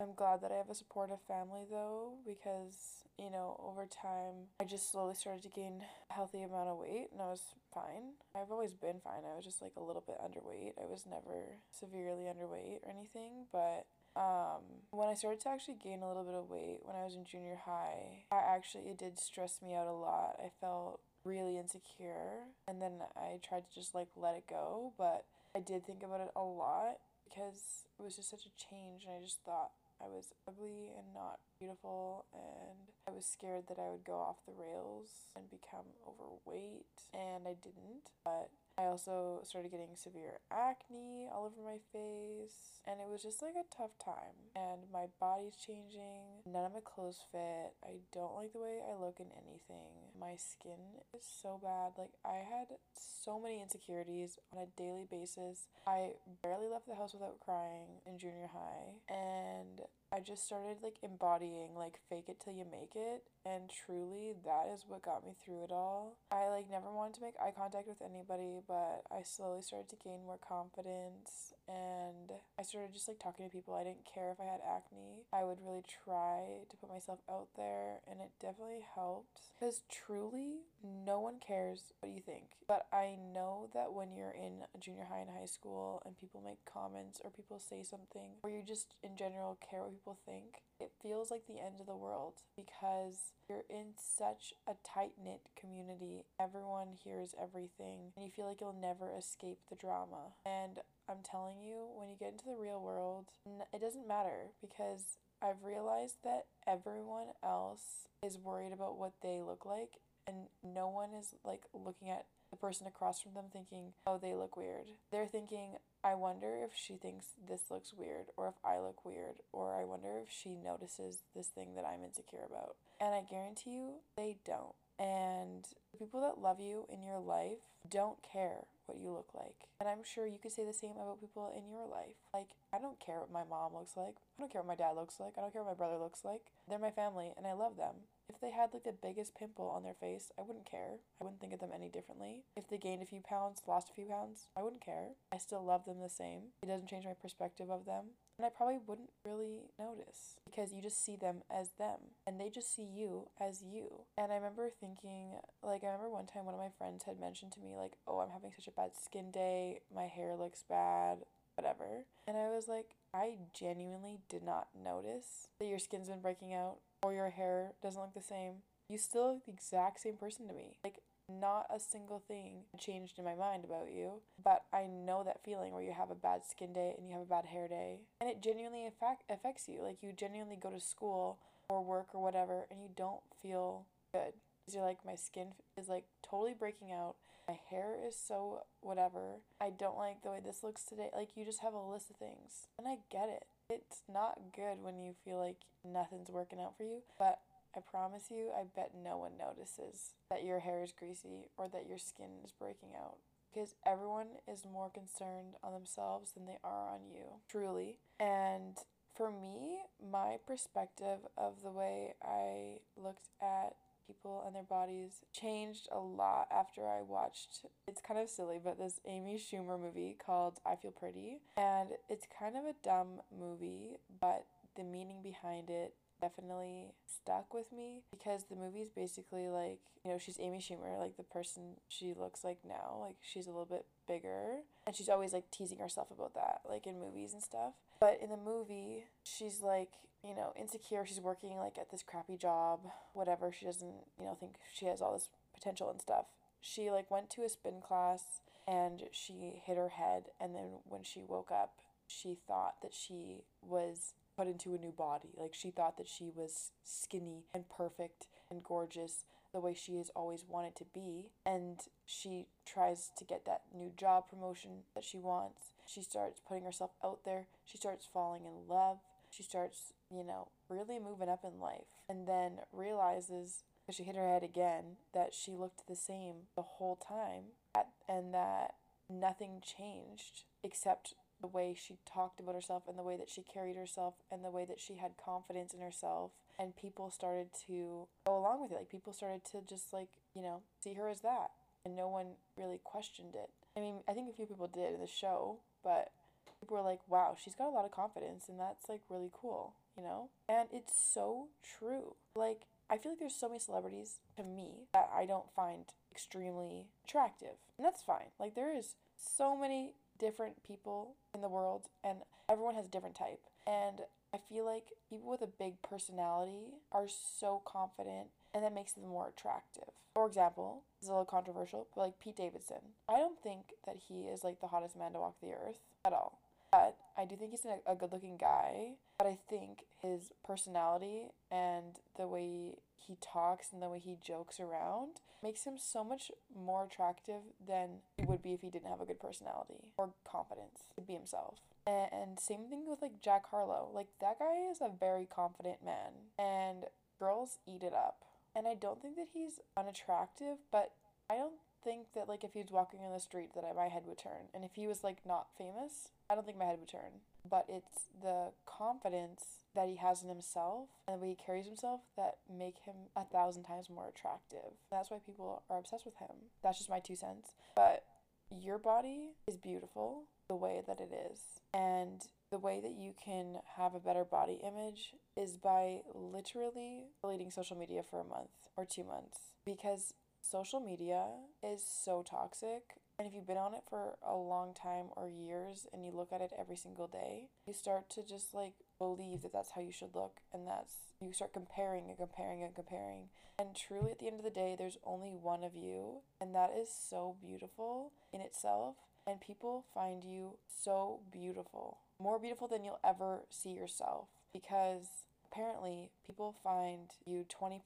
I'm 0.00 0.14
glad 0.14 0.40
that 0.42 0.50
I 0.50 0.56
have 0.56 0.70
a 0.70 0.74
supportive 0.74 1.20
family 1.28 1.62
though, 1.70 2.14
because, 2.26 3.04
you 3.18 3.30
know, 3.30 3.60
over 3.62 3.86
time, 3.86 4.50
I 4.60 4.64
just 4.64 4.90
slowly 4.90 5.14
started 5.14 5.42
to 5.44 5.48
gain 5.48 5.84
a 6.10 6.14
healthy 6.14 6.42
amount 6.42 6.68
of 6.68 6.78
weight 6.78 7.08
and 7.12 7.20
I 7.20 7.26
was 7.30 7.54
fine. 7.72 8.18
I've 8.34 8.50
always 8.50 8.74
been 8.74 9.00
fine. 9.02 9.22
I 9.30 9.36
was 9.36 9.44
just 9.44 9.62
like 9.62 9.72
a 9.76 9.82
little 9.82 10.02
bit 10.04 10.16
underweight. 10.18 10.74
I 10.80 10.90
was 10.90 11.06
never 11.06 11.60
severely 11.70 12.24
underweight 12.24 12.82
or 12.82 12.90
anything, 12.90 13.46
but 13.52 13.86
um, 14.14 14.84
when 14.90 15.08
I 15.08 15.14
started 15.14 15.40
to 15.40 15.48
actually 15.48 15.78
gain 15.82 16.02
a 16.02 16.08
little 16.08 16.24
bit 16.24 16.34
of 16.34 16.50
weight 16.50 16.80
when 16.82 16.96
I 16.96 17.04
was 17.04 17.14
in 17.14 17.24
junior 17.24 17.58
high, 17.64 18.24
I 18.30 18.40
actually, 18.44 18.84
it 18.84 18.98
did 18.98 19.18
stress 19.18 19.60
me 19.62 19.74
out 19.74 19.86
a 19.86 19.92
lot. 19.92 20.36
I 20.38 20.50
felt 20.60 21.00
really 21.24 21.58
insecure 21.58 22.50
and 22.66 22.80
then 22.80 23.00
I 23.16 23.38
tried 23.46 23.64
to 23.68 23.74
just 23.74 23.94
like 23.94 24.08
let 24.16 24.34
it 24.34 24.44
go, 24.48 24.92
but 24.98 25.24
I 25.54 25.60
did 25.60 25.86
think 25.86 26.02
about 26.02 26.20
it 26.20 26.30
a 26.34 26.42
lot 26.42 26.98
because 27.24 27.86
it 27.98 28.02
was 28.02 28.16
just 28.16 28.30
such 28.30 28.46
a 28.46 28.56
change 28.58 29.04
and 29.06 29.14
I 29.16 29.22
just 29.22 29.40
thought 29.44 29.70
I 30.02 30.08
was 30.08 30.32
ugly 30.48 30.90
and 30.98 31.14
not 31.14 31.38
beautiful 31.58 32.26
and 32.34 32.90
I 33.06 33.10
was 33.12 33.26
scared 33.26 33.64
that 33.68 33.78
I 33.78 33.90
would 33.90 34.04
go 34.04 34.18
off 34.18 34.42
the 34.46 34.52
rails 34.58 35.30
and 35.36 35.50
become 35.50 35.86
overweight 36.02 37.06
and 37.14 37.46
I 37.46 37.54
didn't 37.54 38.10
but 38.24 38.50
I 38.78 38.84
also 38.84 39.40
started 39.44 39.70
getting 39.70 39.94
severe 39.94 40.40
acne 40.50 41.28
all 41.32 41.44
over 41.44 41.60
my 41.60 41.78
face, 41.92 42.80
and 42.86 43.00
it 43.00 43.08
was 43.10 43.22
just 43.22 43.42
like 43.42 43.54
a 43.54 43.68
tough 43.68 43.92
time. 44.02 44.48
And 44.56 44.88
my 44.92 45.06
body's 45.20 45.56
changing, 45.56 46.40
none 46.46 46.64
of 46.64 46.72
my 46.72 46.80
clothes 46.80 47.20
fit. 47.30 47.76
I 47.84 48.00
don't 48.12 48.34
like 48.34 48.52
the 48.52 48.60
way 48.60 48.80
I 48.80 48.96
look 48.96 49.20
in 49.20 49.28
anything. 49.36 50.12
My 50.18 50.36
skin 50.36 51.04
is 51.14 51.24
so 51.24 51.60
bad. 51.62 52.00
Like, 52.00 52.16
I 52.24 52.40
had 52.40 52.78
so 52.96 53.38
many 53.38 53.60
insecurities 53.60 54.38
on 54.52 54.62
a 54.62 54.72
daily 54.80 55.06
basis. 55.10 55.68
I 55.86 56.16
barely 56.42 56.68
left 56.68 56.88
the 56.88 56.94
house 56.94 57.12
without 57.12 57.40
crying 57.40 58.00
in 58.06 58.18
junior 58.18 58.48
high, 58.52 58.96
and 59.08 59.82
I 60.12 60.20
just 60.20 60.44
started 60.44 60.78
like 60.82 60.96
embodying 61.02 61.74
like 61.76 62.00
fake 62.08 62.28
it 62.28 62.40
till 62.42 62.52
you 62.52 62.64
make 62.70 62.92
it 62.96 63.24
and 63.44 63.70
truly 63.70 64.34
that 64.44 64.70
is 64.72 64.84
what 64.86 65.02
got 65.02 65.24
me 65.24 65.34
through 65.44 65.64
it 65.64 65.72
all. 65.72 66.16
I 66.30 66.48
like 66.48 66.70
never 66.70 66.92
wanted 66.92 67.14
to 67.14 67.22
make 67.22 67.34
eye 67.42 67.52
contact 67.56 67.88
with 67.88 68.02
anybody, 68.02 68.60
but 68.66 69.02
I 69.10 69.22
slowly 69.24 69.62
started 69.62 69.88
to 69.90 69.96
gain 69.96 70.24
more 70.24 70.38
confidence 70.38 71.54
and 71.66 72.38
I 72.58 72.62
started 72.62 72.92
just 72.92 73.08
like 73.08 73.18
talking 73.18 73.46
to 73.46 73.52
people. 73.52 73.74
I 73.74 73.84
didn't 73.84 74.06
care 74.06 74.30
if 74.30 74.40
I 74.40 74.44
had 74.44 74.60
acne. 74.62 75.26
I 75.32 75.44
would 75.44 75.58
really 75.64 75.82
try 75.82 76.66
to 76.70 76.76
put 76.76 76.90
myself 76.90 77.18
out 77.30 77.48
there 77.56 77.98
and 78.08 78.20
it 78.20 78.30
definitely 78.40 78.86
helped 78.94 79.50
cuz 79.58 79.82
truly 79.90 80.62
no 80.82 81.18
one 81.18 81.38
cares 81.38 81.92
what 82.00 82.12
you 82.12 82.20
think. 82.20 82.58
But 82.66 82.86
I 82.92 83.16
know 83.16 83.68
that 83.74 83.92
when 83.92 84.14
you're 84.14 84.30
in 84.30 84.64
junior 84.78 85.04
high 85.04 85.20
and 85.20 85.30
high 85.30 85.46
school 85.46 86.02
and 86.06 86.16
people 86.16 86.40
make 86.40 86.64
comments 86.64 87.20
or 87.22 87.30
people 87.30 87.58
say 87.58 87.82
something 87.82 88.38
or 88.42 88.50
you 88.50 88.62
just 88.62 88.94
in 89.02 89.16
general 89.16 89.58
care 89.58 89.82
what 89.82 89.92
people 89.92 90.18
think, 90.24 90.62
it 90.82 90.92
feels 91.02 91.30
like 91.30 91.46
the 91.46 91.60
end 91.60 91.80
of 91.80 91.86
the 91.86 91.96
world 91.96 92.34
because 92.56 93.32
you're 93.48 93.64
in 93.70 93.94
such 93.96 94.52
a 94.68 94.72
tight 94.84 95.12
knit 95.22 95.42
community. 95.58 96.24
Everyone 96.40 96.98
hears 97.02 97.34
everything, 97.40 98.12
and 98.16 98.24
you 98.24 98.30
feel 98.30 98.48
like 98.48 98.60
you'll 98.60 98.74
never 98.78 99.08
escape 99.16 99.58
the 99.70 99.76
drama. 99.76 100.34
And 100.44 100.80
I'm 101.08 101.22
telling 101.24 101.62
you, 101.62 101.86
when 101.94 102.10
you 102.10 102.16
get 102.18 102.32
into 102.32 102.46
the 102.46 102.60
real 102.60 102.80
world, 102.82 103.26
it 103.72 103.80
doesn't 103.80 104.08
matter 104.08 104.50
because 104.60 105.18
I've 105.40 105.64
realized 105.64 106.16
that 106.24 106.46
everyone 106.66 107.28
else 107.44 108.08
is 108.24 108.38
worried 108.38 108.72
about 108.72 108.98
what 108.98 109.12
they 109.22 109.40
look 109.40 109.64
like, 109.64 110.00
and 110.26 110.48
no 110.62 110.88
one 110.88 111.10
is 111.18 111.34
like 111.44 111.62
looking 111.72 112.10
at 112.10 112.26
the 112.50 112.56
person 112.56 112.86
across 112.86 113.20
from 113.20 113.34
them 113.34 113.46
thinking, 113.52 113.92
oh, 114.06 114.18
they 114.18 114.34
look 114.34 114.56
weird. 114.56 114.90
They're 115.10 115.26
thinking, 115.26 115.76
I 116.04 116.14
wonder 116.14 116.58
if 116.64 116.72
she 116.74 116.94
thinks 116.94 117.26
this 117.48 117.70
looks 117.70 117.94
weird, 117.96 118.26
or 118.36 118.48
if 118.48 118.54
I 118.64 118.80
look 118.80 119.04
weird, 119.04 119.36
or 119.52 119.74
I 119.74 119.84
wonder 119.84 120.18
if 120.22 120.30
she 120.30 120.56
notices 120.56 121.22
this 121.34 121.46
thing 121.46 121.74
that 121.76 121.84
I'm 121.84 122.02
insecure 122.04 122.44
about. 122.44 122.76
And 123.00 123.14
I 123.14 123.22
guarantee 123.22 123.70
you, 123.70 124.00
they 124.16 124.38
don't. 124.44 124.74
And 124.98 125.64
the 125.92 125.98
people 125.98 126.20
that 126.20 126.42
love 126.42 126.60
you 126.60 126.86
in 126.92 127.02
your 127.02 127.18
life 127.18 127.62
don't 127.88 128.18
care 128.22 128.66
what 128.86 128.98
you 128.98 129.10
look 129.10 129.30
like. 129.34 129.68
And 129.80 129.88
I'm 129.88 130.04
sure 130.04 130.26
you 130.26 130.38
could 130.42 130.52
say 130.52 130.64
the 130.64 130.72
same 130.72 130.92
about 130.92 131.20
people 131.20 131.52
in 131.56 131.70
your 131.70 131.86
life. 131.86 132.18
Like, 132.34 132.50
I 132.72 132.78
don't 132.78 133.00
care 133.00 133.18
what 133.18 133.32
my 133.32 133.44
mom 133.48 133.74
looks 133.74 133.96
like. 133.96 134.16
I 134.38 134.42
don't 134.42 134.52
care 134.52 134.62
what 134.62 134.78
my 134.78 134.82
dad 134.82 134.94
looks 134.96 135.18
like. 135.18 135.34
I 135.38 135.40
don't 135.40 135.52
care 135.52 135.62
what 135.62 135.78
my 135.78 135.78
brother 135.78 135.98
looks 135.98 136.24
like. 136.24 136.42
They're 136.68 136.78
my 136.78 136.90
family 136.90 137.32
and 137.36 137.46
I 137.46 137.52
love 137.52 137.76
them. 137.76 138.06
If 138.32 138.40
they 138.40 138.50
had 138.50 138.70
like 138.72 138.84
the 138.84 138.92
biggest 138.92 139.36
pimple 139.36 139.68
on 139.68 139.82
their 139.82 139.94
face, 139.94 140.32
I 140.38 140.42
wouldn't 140.42 140.70
care. 140.70 140.96
I 141.20 141.24
wouldn't 141.24 141.40
think 141.40 141.52
of 141.52 141.60
them 141.60 141.70
any 141.74 141.90
differently. 141.90 142.44
If 142.56 142.68
they 142.68 142.78
gained 142.78 143.02
a 143.02 143.06
few 143.06 143.20
pounds, 143.20 143.62
lost 143.66 143.90
a 143.90 143.92
few 143.92 144.06
pounds, 144.06 144.48
I 144.56 144.62
wouldn't 144.62 144.84
care. 144.84 145.10
I 145.30 145.36
still 145.36 145.62
love 145.62 145.84
them 145.84 146.00
the 146.00 146.08
same. 146.08 146.54
It 146.62 146.66
doesn't 146.66 146.88
change 146.88 147.04
my 147.04 147.14
perspective 147.20 147.70
of 147.70 147.84
them. 147.84 148.16
And 148.38 148.46
I 148.46 148.48
probably 148.48 148.78
wouldn't 148.86 149.10
really 149.24 149.68
notice 149.78 150.36
because 150.46 150.72
you 150.72 150.80
just 150.80 151.04
see 151.04 151.16
them 151.16 151.42
as 151.50 151.70
them 151.78 152.16
and 152.26 152.40
they 152.40 152.48
just 152.48 152.74
see 152.74 152.82
you 152.82 153.28
as 153.38 153.62
you. 153.62 154.06
And 154.16 154.32
I 154.32 154.36
remember 154.36 154.70
thinking, 154.80 155.34
like, 155.62 155.84
I 155.84 155.88
remember 155.88 156.08
one 156.08 156.26
time 156.26 156.46
one 156.46 156.54
of 156.54 156.60
my 156.60 156.72
friends 156.78 157.04
had 157.04 157.20
mentioned 157.20 157.52
to 157.52 157.60
me, 157.60 157.74
like, 157.76 157.92
oh, 158.08 158.20
I'm 158.20 158.30
having 158.30 158.52
such 158.56 158.66
a 158.66 158.72
bad 158.72 158.92
skin 159.00 159.30
day, 159.30 159.80
my 159.94 160.06
hair 160.06 160.34
looks 160.34 160.64
bad, 160.66 161.18
whatever. 161.56 162.06
And 162.26 162.36
I 162.36 162.48
was 162.48 162.66
like, 162.66 162.96
I 163.12 163.36
genuinely 163.52 164.20
did 164.30 164.42
not 164.42 164.68
notice 164.82 165.48
that 165.58 165.66
your 165.66 165.78
skin's 165.78 166.08
been 166.08 166.22
breaking 166.22 166.54
out 166.54 166.78
or 167.02 167.12
your 167.12 167.30
hair 167.30 167.72
doesn't 167.82 168.00
look 168.00 168.14
the 168.14 168.22
same. 168.22 168.62
You 168.88 168.98
still 168.98 169.34
look 169.34 169.46
the 169.46 169.52
exact 169.52 170.00
same 170.00 170.16
person 170.16 170.46
to 170.48 170.54
me. 170.54 170.76
Like, 170.84 171.00
not 171.28 171.66
a 171.74 171.78
single 171.80 172.22
thing 172.26 172.64
changed 172.78 173.18
in 173.18 173.24
my 173.24 173.34
mind 173.34 173.64
about 173.64 173.92
you, 173.92 174.20
but 174.42 174.64
I 174.72 174.86
know 174.86 175.22
that 175.24 175.44
feeling 175.44 175.72
where 175.72 175.82
you 175.82 175.92
have 175.92 176.10
a 176.10 176.16
bad 176.16 176.42
skin 176.48 176.72
day 176.72 176.94
and 176.98 177.06
you 177.06 177.14
have 177.14 177.22
a 177.22 177.30
bad 177.30 177.46
hair 177.46 177.68
day, 177.68 178.00
and 178.20 178.28
it 178.28 178.42
genuinely 178.42 178.86
affect, 178.86 179.22
affects 179.30 179.68
you. 179.68 179.82
Like, 179.82 180.02
you 180.02 180.12
genuinely 180.12 180.58
go 180.60 180.70
to 180.70 180.80
school 180.80 181.38
or 181.68 181.82
work 181.82 182.08
or 182.12 182.22
whatever, 182.22 182.66
and 182.70 182.80
you 182.80 182.88
don't 182.94 183.22
feel 183.40 183.86
good. 184.12 184.34
Because 184.60 184.74
you're 184.74 184.84
like, 184.84 185.04
my 185.06 185.14
skin 185.14 185.48
is 185.76 185.88
like 185.88 186.04
totally 186.28 186.54
breaking 186.54 186.92
out. 186.92 187.14
My 187.48 187.58
hair 187.70 187.96
is 188.06 188.16
so 188.16 188.62
whatever. 188.80 189.40
I 189.60 189.70
don't 189.70 189.96
like 189.96 190.22
the 190.22 190.30
way 190.30 190.40
this 190.44 190.62
looks 190.62 190.84
today. 190.84 191.08
Like, 191.16 191.30
you 191.34 191.44
just 191.44 191.60
have 191.60 191.74
a 191.74 191.80
list 191.80 192.10
of 192.10 192.16
things. 192.16 192.68
And 192.78 192.86
I 192.86 192.98
get 193.10 193.28
it. 193.28 193.46
It's 193.70 194.02
not 194.12 194.38
good 194.54 194.82
when 194.82 194.98
you 194.98 195.14
feel 195.24 195.38
like 195.38 195.60
nothing's 195.84 196.30
working 196.30 196.60
out 196.60 196.76
for 196.76 196.84
you, 196.84 197.02
but 197.18 197.40
I 197.76 197.80
promise 197.80 198.24
you, 198.30 198.50
I 198.54 198.64
bet 198.64 198.92
no 198.94 199.16
one 199.16 199.32
notices 199.38 200.12
that 200.30 200.44
your 200.44 200.60
hair 200.60 200.82
is 200.82 200.92
greasy 200.92 201.48
or 201.56 201.68
that 201.68 201.88
your 201.88 201.98
skin 201.98 202.42
is 202.44 202.52
breaking 202.52 202.90
out. 202.96 203.16
Because 203.52 203.74
everyone 203.86 204.28
is 204.48 204.64
more 204.70 204.90
concerned 204.90 205.56
on 205.62 205.72
themselves 205.72 206.32
than 206.32 206.46
they 206.46 206.58
are 206.64 206.94
on 206.94 207.00
you, 207.10 207.40
truly. 207.50 207.96
And 208.18 208.78
for 209.14 209.30
me, 209.30 209.80
my 210.10 210.38
perspective 210.46 211.18
of 211.36 211.62
the 211.62 211.70
way 211.70 212.14
I 212.22 212.80
looked 212.96 213.28
at 213.40 213.76
people 214.06 214.42
and 214.46 214.54
their 214.54 214.62
bodies 214.62 215.22
changed 215.32 215.88
a 215.92 215.98
lot 215.98 216.48
after 216.50 216.82
I 216.82 217.02
watched 217.02 217.66
it's 217.86 218.00
kind 218.00 218.20
of 218.20 218.28
silly, 218.28 218.60
but 218.62 218.78
this 218.78 219.00
Amy 219.06 219.38
Schumer 219.38 219.80
movie 219.80 220.16
called 220.24 220.58
I 220.64 220.76
Feel 220.76 220.92
Pretty. 220.92 221.40
And 221.56 221.90
it's 222.08 222.26
kind 222.38 222.56
of 222.56 222.64
a 222.64 222.74
dumb 222.82 223.20
movie, 223.38 223.98
but 224.20 224.46
the 224.76 224.84
meaning 224.84 225.22
behind 225.22 225.68
it 225.68 225.94
definitely 226.22 226.92
stuck 227.04 227.52
with 227.52 227.72
me 227.72 228.02
because 228.10 228.44
the 228.44 228.56
movie's 228.56 228.88
basically 228.88 229.48
like, 229.48 229.80
you 230.04 230.10
know, 230.10 230.18
she's 230.18 230.38
Amy 230.38 230.58
Schumer, 230.58 230.98
like 230.98 231.16
the 231.16 231.24
person 231.24 231.74
she 231.88 232.14
looks 232.18 232.44
like 232.44 232.58
now. 232.66 232.98
Like 233.00 233.16
she's 233.20 233.46
a 233.46 233.50
little 233.50 233.66
bit 233.66 233.84
bigger. 234.06 234.60
And 234.86 234.94
she's 234.94 235.08
always 235.08 235.32
like 235.32 235.50
teasing 235.50 235.78
herself 235.78 236.08
about 236.10 236.34
that, 236.34 236.60
like 236.68 236.86
in 236.86 237.00
movies 237.00 237.32
and 237.34 237.42
stuff. 237.42 237.74
But 238.00 238.18
in 238.22 238.30
the 238.30 238.36
movie, 238.36 239.04
she's 239.24 239.60
like, 239.62 239.90
you 240.24 240.34
know, 240.34 240.52
insecure. 240.58 241.04
She's 241.04 241.20
working 241.20 241.56
like 241.56 241.76
at 241.78 241.90
this 241.90 242.04
crappy 242.04 242.36
job, 242.36 242.80
whatever. 243.12 243.52
She 243.52 243.66
doesn't, 243.66 243.94
you 244.18 244.24
know, 244.24 244.36
think 244.38 244.54
she 244.72 244.86
has 244.86 245.02
all 245.02 245.12
this 245.12 245.28
potential 245.52 245.90
and 245.90 246.00
stuff. 246.00 246.26
She 246.60 246.90
like 246.90 247.10
went 247.10 247.30
to 247.30 247.42
a 247.42 247.48
spin 247.48 247.80
class 247.86 248.40
and 248.68 249.02
she 249.10 249.60
hit 249.64 249.76
her 249.76 249.88
head 249.88 250.26
and 250.40 250.54
then 250.54 250.78
when 250.88 251.02
she 251.02 251.24
woke 251.26 251.50
up, 251.50 251.74
she 252.06 252.38
thought 252.46 252.76
that 252.82 252.94
she 252.94 253.42
was 253.60 254.14
put 254.36 254.46
into 254.46 254.74
a 254.74 254.78
new 254.78 254.92
body. 254.92 255.30
Like 255.36 255.54
she 255.54 255.70
thought 255.70 255.96
that 255.98 256.08
she 256.08 256.30
was 256.34 256.70
skinny 256.82 257.44
and 257.54 257.68
perfect 257.68 258.26
and 258.50 258.62
gorgeous 258.62 259.24
the 259.52 259.60
way 259.60 259.74
she 259.74 259.96
has 259.96 260.10
always 260.16 260.44
wanted 260.48 260.74
to 260.76 260.84
be. 260.94 261.30
And 261.44 261.80
she 262.06 262.46
tries 262.66 263.10
to 263.18 263.24
get 263.24 263.44
that 263.44 263.62
new 263.76 263.92
job 263.96 264.28
promotion 264.28 264.84
that 264.94 265.04
she 265.04 265.18
wants. 265.18 265.72
She 265.86 266.02
starts 266.02 266.40
putting 266.46 266.64
herself 266.64 266.92
out 267.04 267.20
there. 267.24 267.46
She 267.64 267.76
starts 267.76 268.08
falling 268.10 268.42
in 268.44 268.68
love. 268.68 268.98
She 269.30 269.42
starts, 269.42 269.92
you 270.10 270.24
know, 270.24 270.48
really 270.68 270.98
moving 270.98 271.28
up 271.28 271.44
in 271.44 271.60
life. 271.60 271.84
And 272.08 272.26
then 272.26 272.60
realizes, 272.72 273.64
because 273.80 273.96
she 273.96 274.04
hit 274.04 274.16
her 274.16 274.28
head 274.28 274.42
again, 274.42 274.96
that 275.12 275.34
she 275.34 275.52
looked 275.52 275.86
the 275.86 275.96
same 275.96 276.46
the 276.56 276.62
whole 276.62 276.96
time 276.96 277.84
and 278.08 278.32
that 278.34 278.74
nothing 279.10 279.62
changed 279.62 280.44
except 280.62 281.14
the 281.42 281.46
way 281.46 281.74
she 281.76 281.98
talked 282.10 282.40
about 282.40 282.54
herself 282.54 282.84
and 282.88 282.98
the 282.98 283.02
way 283.02 283.16
that 283.16 283.28
she 283.28 283.42
carried 283.42 283.76
herself 283.76 284.14
and 284.30 284.44
the 284.44 284.50
way 284.50 284.64
that 284.64 284.80
she 284.80 284.96
had 284.96 285.12
confidence 285.22 285.74
in 285.74 285.80
herself 285.80 286.30
and 286.58 286.76
people 286.76 287.10
started 287.10 287.48
to 287.66 288.06
go 288.26 288.38
along 288.38 288.62
with 288.62 288.72
it 288.72 288.76
like 288.76 288.90
people 288.90 289.12
started 289.12 289.44
to 289.44 289.58
just 289.68 289.92
like 289.92 290.08
you 290.34 290.42
know 290.42 290.62
see 290.82 290.94
her 290.94 291.08
as 291.08 291.20
that 291.20 291.50
and 291.84 291.96
no 291.96 292.08
one 292.08 292.34
really 292.56 292.80
questioned 292.82 293.34
it 293.34 293.50
i 293.76 293.80
mean 293.80 293.96
i 294.08 294.12
think 294.12 294.30
a 294.30 294.36
few 294.36 294.46
people 294.46 294.68
did 294.72 294.94
in 294.94 295.00
the 295.00 295.06
show 295.06 295.58
but 295.82 296.12
people 296.60 296.76
were 296.76 296.82
like 296.82 297.00
wow 297.08 297.36
she's 297.42 297.54
got 297.54 297.68
a 297.68 297.74
lot 297.74 297.84
of 297.84 297.90
confidence 297.90 298.48
and 298.48 298.58
that's 298.58 298.88
like 298.88 299.00
really 299.10 299.30
cool 299.32 299.74
you 299.96 300.02
know? 300.02 300.28
And 300.48 300.68
it's 300.72 300.94
so 300.96 301.48
true. 301.62 302.14
Like, 302.34 302.62
I 302.90 302.98
feel 302.98 303.12
like 303.12 303.18
there's 303.18 303.34
so 303.34 303.48
many 303.48 303.60
celebrities 303.60 304.18
to 304.36 304.42
me 304.42 304.86
that 304.92 305.10
I 305.14 305.26
don't 305.26 305.52
find 305.54 305.84
extremely 306.10 306.86
attractive. 307.04 307.56
And 307.76 307.84
that's 307.84 308.02
fine. 308.02 308.32
Like, 308.38 308.54
there 308.54 308.76
is 308.76 308.94
so 309.16 309.56
many 309.56 309.94
different 310.22 310.62
people 310.62 311.16
in 311.34 311.40
the 311.40 311.48
world, 311.48 311.88
and 312.04 312.18
everyone 312.48 312.76
has 312.76 312.86
a 312.86 312.88
different 312.88 313.16
type. 313.16 313.40
And 313.66 314.02
I 314.32 314.38
feel 314.48 314.64
like 314.64 314.84
people 315.10 315.28
with 315.28 315.42
a 315.42 315.46
big 315.46 315.82
personality 315.82 316.78
are 316.92 317.06
so 317.08 317.60
confident 317.64 318.28
and 318.54 318.64
that 318.64 318.74
makes 318.74 318.92
them 318.92 319.08
more 319.08 319.28
attractive. 319.28 319.88
For 320.14 320.26
example, 320.26 320.82
this 321.00 321.06
is 321.06 321.08
a 321.08 321.12
little 321.12 321.24
controversial, 321.24 321.86
but 321.94 322.02
like 322.02 322.20
Pete 322.20 322.36
Davidson. 322.36 322.94
I 323.08 323.16
don't 323.16 323.42
think 323.42 323.72
that 323.86 323.96
he 324.08 324.22
is 324.22 324.44
like 324.44 324.60
the 324.60 324.66
hottest 324.68 324.96
man 324.96 325.12
to 325.12 325.20
walk 325.20 325.36
the 325.40 325.52
earth 325.52 325.80
at 326.04 326.12
all. 326.12 326.41
But 326.72 326.96
I 327.16 327.26
do 327.26 327.36
think 327.36 327.50
he's 327.50 327.66
a, 327.86 327.94
good 327.94 328.10
looking 328.10 328.38
guy. 328.38 328.94
But 329.18 329.26
I 329.26 329.38
think 329.48 329.84
his 330.00 330.32
personality 330.44 331.26
and 331.50 332.00
the 332.16 332.26
way 332.26 332.78
he 333.06 333.16
talks 333.20 333.72
and 333.72 333.82
the 333.82 333.90
way 333.90 333.98
he 333.98 334.16
jokes 334.26 334.58
around 334.58 335.20
makes 335.42 335.64
him 335.64 335.74
so 335.76 336.02
much 336.02 336.30
more 336.56 336.84
attractive 336.84 337.42
than 337.64 337.98
he 338.16 338.24
would 338.24 338.42
be 338.42 338.52
if 338.52 338.62
he 338.62 338.70
didn't 338.70 338.88
have 338.88 339.00
a 339.00 339.04
good 339.04 339.20
personality 339.20 339.84
or 339.96 340.10
confidence 340.28 340.84
to 340.94 341.00
be 341.00 341.12
himself. 341.12 341.58
And 341.86 342.38
same 342.38 342.68
thing 342.70 342.84
with 342.88 343.02
like 343.02 343.20
Jack 343.20 343.50
Harlow. 343.50 343.90
Like 343.92 344.06
that 344.20 344.38
guy 344.38 344.70
is 344.70 344.80
a 344.80 344.90
very 344.98 345.26
confident 345.26 345.84
man 345.84 346.30
and 346.38 346.84
girls 347.18 347.58
eat 347.66 347.82
it 347.82 347.92
up. 347.92 348.22
And 348.54 348.66
I 348.66 348.74
don't 348.74 349.02
think 349.02 349.16
that 349.16 349.28
he's 349.32 349.60
unattractive, 349.76 350.58
but 350.70 350.92
I 351.28 351.36
don't 351.36 351.58
think 351.82 352.08
that 352.14 352.28
like 352.28 352.44
if 352.44 352.52
he 352.52 352.60
was 352.60 352.70
walking 352.70 353.00
on 353.00 353.12
the 353.12 353.20
street 353.20 353.50
that 353.54 353.64
my 353.76 353.88
head 353.88 354.04
would 354.06 354.18
turn. 354.18 354.48
And 354.54 354.64
if 354.64 354.74
he 354.74 354.86
was 354.86 355.02
like 355.02 355.18
not 355.26 355.48
famous, 355.58 356.08
I 356.32 356.34
don't 356.34 356.46
think 356.46 356.58
my 356.58 356.64
head 356.64 356.78
would 356.80 356.88
turn. 356.88 357.20
But 357.48 357.66
it's 357.68 358.08
the 358.22 358.52
confidence 358.64 359.42
that 359.74 359.88
he 359.88 359.96
has 359.96 360.22
in 360.22 360.30
himself 360.30 360.88
and 361.06 361.16
the 361.16 361.22
way 361.22 361.28
he 361.30 361.44
carries 361.44 361.66
himself 361.66 362.00
that 362.16 362.36
make 362.50 362.78
him 362.86 362.94
a 363.14 363.24
thousand 363.24 363.64
times 363.64 363.90
more 363.90 364.08
attractive. 364.08 364.72
That's 364.90 365.10
why 365.10 365.18
people 365.24 365.62
are 365.68 365.78
obsessed 365.78 366.06
with 366.06 366.16
him. 366.16 366.48
That's 366.62 366.78
just 366.78 366.88
my 366.88 367.00
two 367.00 367.16
cents. 367.16 367.50
But 367.76 368.04
your 368.50 368.78
body 368.78 369.32
is 369.46 369.58
beautiful 369.58 370.24
the 370.48 370.56
way 370.56 370.82
that 370.86 371.00
it 371.00 371.10
is. 371.30 371.40
And 371.74 372.22
the 372.50 372.58
way 372.58 372.80
that 372.80 372.96
you 372.98 373.14
can 373.22 373.56
have 373.76 373.94
a 373.94 374.00
better 374.00 374.24
body 374.24 374.60
image 374.66 375.14
is 375.36 375.56
by 375.56 376.00
literally 376.14 377.08
deleting 377.22 377.50
social 377.50 377.76
media 377.76 378.02
for 378.08 378.20
a 378.20 378.24
month 378.24 378.50
or 378.76 378.86
two 378.86 379.04
months 379.04 379.38
because 379.66 380.14
social 380.42 380.80
media 380.80 381.24
is 381.62 381.82
so 381.86 382.24
toxic. 382.28 382.82
And 383.18 383.28
if 383.28 383.34
you've 383.34 383.46
been 383.46 383.56
on 383.56 383.74
it 383.74 383.84
for 383.88 384.16
a 384.26 384.34
long 384.34 384.74
time 384.74 385.06
or 385.16 385.28
years 385.28 385.86
and 385.92 386.04
you 386.04 386.10
look 386.12 386.32
at 386.32 386.40
it 386.40 386.52
every 386.58 386.76
single 386.76 387.06
day, 387.06 387.48
you 387.66 387.74
start 387.74 388.10
to 388.10 388.22
just 388.24 388.54
like 388.54 388.74
believe 388.98 389.42
that 389.42 389.52
that's 389.52 389.72
how 389.74 389.80
you 389.80 389.92
should 389.92 390.14
look. 390.14 390.38
And 390.52 390.66
that's, 390.66 390.94
you 391.20 391.32
start 391.32 391.52
comparing 391.52 392.08
and 392.08 392.18
comparing 392.18 392.62
and 392.62 392.74
comparing. 392.74 393.28
And 393.58 393.76
truly, 393.76 394.10
at 394.10 394.18
the 394.18 394.26
end 394.26 394.38
of 394.38 394.44
the 394.44 394.50
day, 394.50 394.74
there's 394.76 394.98
only 395.04 395.30
one 395.30 395.62
of 395.62 395.76
you. 395.76 396.22
And 396.40 396.54
that 396.54 396.70
is 396.76 396.88
so 396.90 397.36
beautiful 397.40 398.12
in 398.32 398.40
itself 398.40 398.96
and 399.26 399.40
people 399.40 399.84
find 399.94 400.24
you 400.24 400.58
so 400.66 401.20
beautiful, 401.30 401.98
more 402.18 402.38
beautiful 402.38 402.68
than 402.68 402.84
you'll 402.84 402.98
ever 403.04 403.44
see 403.50 403.70
yourself 403.70 404.28
because 404.52 405.06
apparently 405.50 406.10
people 406.26 406.54
find 406.62 407.10
you 407.24 407.44
20% 407.48 407.80